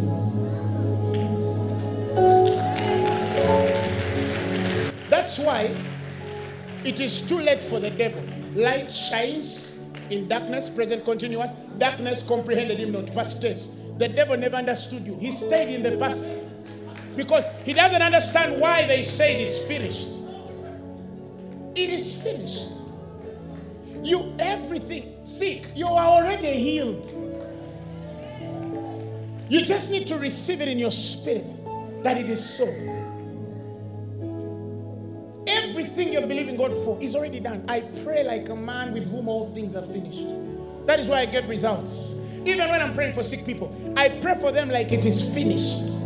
That's 5.09 5.39
why 5.39 5.73
it 6.83 6.99
is 6.99 7.21
too 7.21 7.39
late 7.39 7.63
for 7.63 7.79
the 7.79 7.91
devil. 7.91 8.21
Light 8.53 8.91
shines 8.91 9.79
in 10.09 10.27
darkness, 10.27 10.69
present 10.69 11.05
continuous. 11.05 11.53
Darkness 11.77 12.27
comprehended 12.27 12.79
him 12.79 12.91
not, 12.91 13.13
past 13.13 13.41
tense. 13.41 13.79
The 13.97 14.09
devil 14.09 14.35
never 14.35 14.57
understood 14.57 15.03
you. 15.03 15.15
He 15.19 15.31
stayed 15.31 15.73
in 15.73 15.83
the 15.83 15.97
past 15.97 16.48
because 17.19 17.45
he 17.65 17.73
doesn't 17.73 18.01
understand 18.01 18.59
why 18.61 18.87
they 18.87 19.01
say 19.01 19.35
it 19.35 19.41
is 19.41 19.67
finished. 19.67 20.07
It 21.75 21.89
is 21.89 22.21
finished. 22.21 22.69
You 24.01 24.33
everything 24.39 25.25
sick, 25.25 25.65
you 25.75 25.85
are 25.85 26.21
already 26.21 26.47
healed. 26.47 27.05
You 29.49 29.65
just 29.65 29.91
need 29.91 30.07
to 30.07 30.17
receive 30.17 30.61
it 30.61 30.69
in 30.69 30.79
your 30.79 30.91
spirit 30.91 31.45
that 32.03 32.17
it 32.17 32.29
is 32.29 32.57
so. 32.57 32.65
Everything 35.45 36.13
you're 36.13 36.21
believing 36.21 36.55
God 36.55 36.71
for 36.85 36.97
is 37.01 37.15
already 37.15 37.41
done. 37.41 37.65
I 37.67 37.81
pray 38.03 38.23
like 38.23 38.47
a 38.47 38.55
man 38.55 38.93
with 38.93 39.11
whom 39.11 39.27
all 39.27 39.49
things 39.49 39.75
are 39.75 39.83
finished. 39.83 40.27
That 40.85 41.01
is 41.01 41.09
why 41.09 41.19
I 41.19 41.25
get 41.25 41.45
results. 41.49 42.17
Even 42.45 42.69
when 42.69 42.81
I'm 42.81 42.93
praying 42.93 43.11
for 43.11 43.23
sick 43.23 43.45
people, 43.45 43.75
I 43.97 44.07
pray 44.07 44.35
for 44.35 44.53
them 44.53 44.69
like 44.69 44.93
it 44.93 45.03
is 45.03 45.33
finished, 45.33 45.98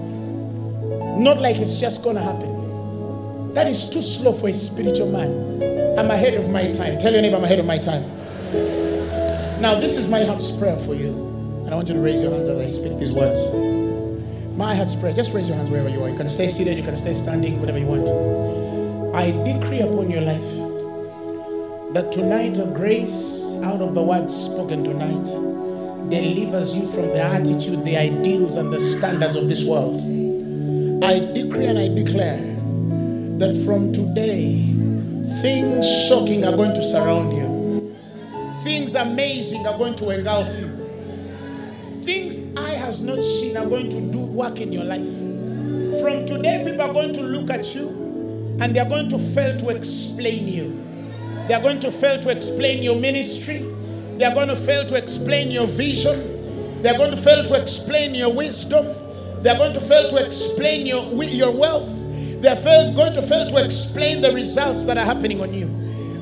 not 1.18 1.40
like 1.40 1.58
it's 1.58 1.78
just 1.80 2.04
going 2.04 2.16
to 2.16 2.22
happen. 2.22 3.54
That 3.54 3.68
is 3.68 3.90
too 3.90 4.02
slow 4.02 4.34
for 4.34 4.50
a 4.50 4.54
spiritual 4.54 5.12
man. 5.12 6.00
I'm 6.00 6.10
ahead 6.10 6.34
of 6.34 6.50
my 6.50 6.72
time. 6.72 6.98
Tell 6.98 7.14
your 7.14 7.22
neighbor 7.22 7.36
I'm 7.36 7.44
ahead 7.44 7.60
of 7.60 7.66
my 7.66 7.78
time. 7.78 8.02
Now, 9.62 9.80
this 9.80 9.98
is 9.98 10.10
my 10.10 10.24
heart's 10.24 10.58
prayer 10.58 10.76
for 10.76 10.96
you. 10.96 11.12
And 11.64 11.70
I 11.70 11.76
want 11.76 11.88
you 11.88 11.94
to 11.94 12.00
raise 12.00 12.22
your 12.22 12.32
hands 12.32 12.48
as 12.48 12.60
I 12.60 12.68
speak 12.68 13.00
these 13.00 13.14
words. 13.14 13.54
My 14.58 14.76
heart's 14.76 14.96
prayer. 14.96 15.14
Just 15.14 15.34
raise 15.34 15.48
your 15.48 15.58
hands 15.58 15.70
wherever 15.70 15.90
you 15.90 16.02
are. 16.04 16.10
You 16.10 16.18
can 16.18 16.28
stay 16.28 16.48
seated, 16.48 16.78
you 16.78 16.84
can 16.84 16.96
stay 16.96 17.14
standing, 17.14 17.60
whatever 17.60 17.78
you 17.78 17.86
want. 17.86 18.10
I 19.16 19.32
decree 19.44 19.82
upon 19.82 20.10
your 20.10 20.22
life 20.22 20.74
that 21.94 22.12
tonight 22.12 22.58
a 22.58 22.66
grace 22.66 23.62
out 23.64 23.80
of 23.80 23.94
the 23.94 24.02
words 24.02 24.36
spoken 24.36 24.84
tonight 24.84 25.30
delivers 26.10 26.76
you 26.76 26.88
from 26.88 27.08
the 27.10 27.22
attitude, 27.22 27.86
the 27.86 27.96
ideals, 27.96 28.58
and 28.58 28.74
the 28.74 28.80
standards 28.80 29.36
of 29.36 29.48
this 29.48 29.66
world. 29.66 30.02
I 31.04 31.20
decree 31.34 31.66
and 31.66 31.78
I 31.78 31.90
declare 31.90 32.38
that 33.40 33.62
from 33.66 33.92
today, 33.92 34.64
things 35.42 36.08
shocking 36.08 36.46
are 36.46 36.56
going 36.56 36.74
to 36.74 36.82
surround 36.82 37.34
you, 37.34 37.94
things 38.64 38.96
amazing 38.96 39.68
are 39.68 39.78
going 39.78 39.96
to 39.96 40.12
engulf 40.12 40.48
you, 40.58 40.70
things 42.04 42.56
eye 42.56 42.76
has 42.76 43.02
not 43.02 43.22
seen 43.22 43.58
are 43.58 43.66
going 43.66 43.90
to 43.90 44.00
do 44.00 44.20
work 44.20 44.62
in 44.62 44.72
your 44.72 44.86
life. 44.86 45.12
From 46.02 46.26
today, 46.26 46.64
people 46.66 46.90
are 46.90 46.94
going 46.94 47.12
to 47.16 47.22
look 47.22 47.50
at 47.50 47.76
you 47.76 47.90
and 48.62 48.74
they 48.74 48.80
are 48.80 48.88
going 48.88 49.10
to 49.10 49.20
fail 49.20 49.58
to 49.60 49.76
explain 49.76 50.48
you. 50.48 50.82
They 51.50 51.54
are 51.54 51.62
going 51.62 51.82
to 51.82 51.92
fail 51.92 52.22
to 52.22 52.30
explain 52.30 52.82
your 52.82 52.96
ministry. 52.96 53.60
They 54.18 54.24
are 54.24 54.34
going 54.34 54.48
to 54.48 54.56
fail 54.56 54.88
to 54.88 54.96
explain 54.96 55.52
your 55.52 55.68
vision. 55.68 56.82
They 56.82 56.88
are 56.88 56.98
going 56.98 57.12
to 57.12 57.18
fail 57.18 57.44
to 57.46 57.62
explain 57.62 58.16
your 58.16 58.34
wisdom. 58.34 59.03
They 59.44 59.50
are 59.50 59.58
going 59.58 59.74
to 59.74 59.82
fail 59.82 60.08
to 60.08 60.26
explain 60.26 60.86
your, 60.86 61.04
your 61.22 61.52
wealth. 61.52 61.92
They 62.42 62.48
are 62.48 62.56
fail, 62.56 62.96
going 62.96 63.12
to 63.14 63.22
fail 63.22 63.50
to 63.50 63.66
explain 63.66 64.22
the 64.22 64.32
results 64.32 64.86
that 64.86 64.98
are 64.98 65.04
happening 65.04 65.42
on 65.42 65.54
you. 65.54 65.66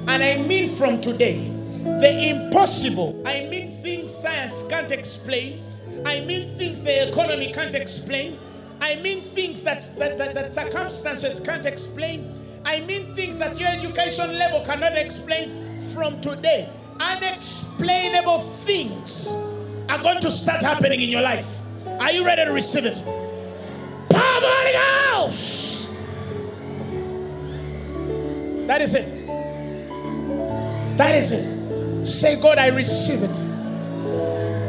And 0.07 0.23
I 0.23 0.41
mean 0.41 0.67
from 0.67 0.99
today, 1.01 1.47
the 1.83 2.29
impossible. 2.29 3.21
I 3.23 3.45
mean 3.45 3.67
things 3.67 4.11
science 4.11 4.67
can't 4.67 4.89
explain. 4.89 5.63
I 6.03 6.21
mean 6.21 6.49
things 6.55 6.83
the 6.83 7.09
economy 7.09 7.53
can't 7.53 7.75
explain. 7.75 8.39
I 8.81 8.95
mean 8.95 9.21
things 9.21 9.61
that, 9.65 9.95
that, 9.99 10.17
that, 10.17 10.33
that 10.33 10.49
circumstances 10.49 11.39
can't 11.39 11.67
explain. 11.67 12.33
I 12.65 12.79
mean 12.79 13.13
things 13.13 13.37
that 13.37 13.59
your 13.59 13.69
education 13.69 14.39
level 14.39 14.65
cannot 14.65 14.97
explain. 14.97 15.77
From 15.93 16.19
today, 16.21 16.67
unexplainable 16.99 18.39
things 18.39 19.35
are 19.89 19.99
going 19.99 20.21
to 20.21 20.31
start 20.31 20.63
happening 20.63 21.01
in 21.01 21.09
your 21.09 21.21
life. 21.21 21.60
Are 21.99 22.11
you 22.11 22.23
ready 22.25 22.45
to 22.45 22.51
receive 22.51 22.85
it? 22.85 23.01
Power 24.09 24.41
Holy 24.43 25.25
Ghost. 25.25 25.91
That 28.67 28.81
is 28.81 28.95
it. 28.95 29.27
That 30.97 31.15
is 31.15 31.31
it. 31.31 32.05
Say, 32.05 32.39
God, 32.41 32.57
I 32.57 32.67
receive 32.67 33.23
it. 33.29 33.37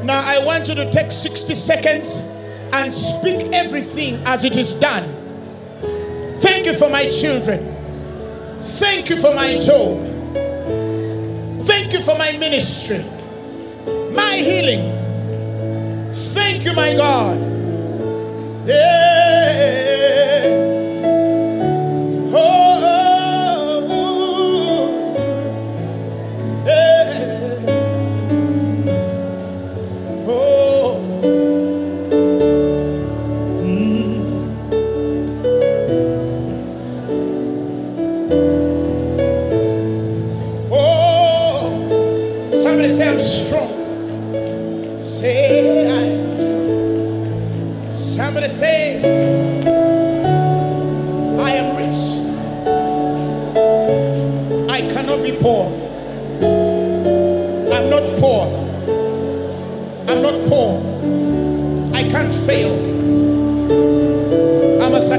Now 0.05 0.21
I 0.25 0.45
want 0.45 0.69
you 0.69 0.75
to 0.75 0.91
take 0.91 1.11
60 1.11 1.55
seconds 1.55 2.29
and 2.73 2.93
speak 2.93 3.53
everything 3.53 4.15
as 4.27 4.45
it 4.45 4.57
is 4.57 4.75
done. 4.75 5.05
Thank 6.41 6.67
you 6.67 6.75
for 6.75 6.91
my 6.91 7.09
children. 7.11 7.69
Thank 8.59 9.11
you 9.11 9.17
for 9.17 9.35
my 9.35 9.59
job. 9.59 10.09
Thank 11.63 11.93
you 11.93 12.01
for 12.03 12.17
my 12.19 12.37
ministry, 12.39 13.05
my 14.13 14.37
healing. 14.37 15.02
Thank 16.13 16.65
you, 16.67 16.75
my 16.75 16.95
God. 16.95 17.39
Yeah. 18.67 19.12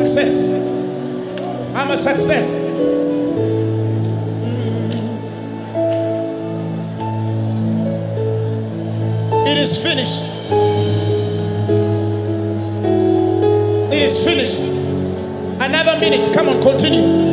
Success. 0.05 0.51
I'm 1.75 1.91
a 1.91 1.97
success. 1.97 2.65
Mm. 2.65 3.07
It 9.47 9.57
is 9.57 9.81
finished. 9.81 10.51
It 13.93 14.03
is 14.03 14.25
finished. 14.25 14.61
Another 15.61 15.97
minute. 15.99 16.33
Come 16.33 16.49
on, 16.49 16.61
continue. 16.61 17.32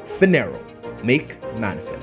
Phaneroo, 0.06 1.03
make 1.03 1.38
manifest. 1.57 1.94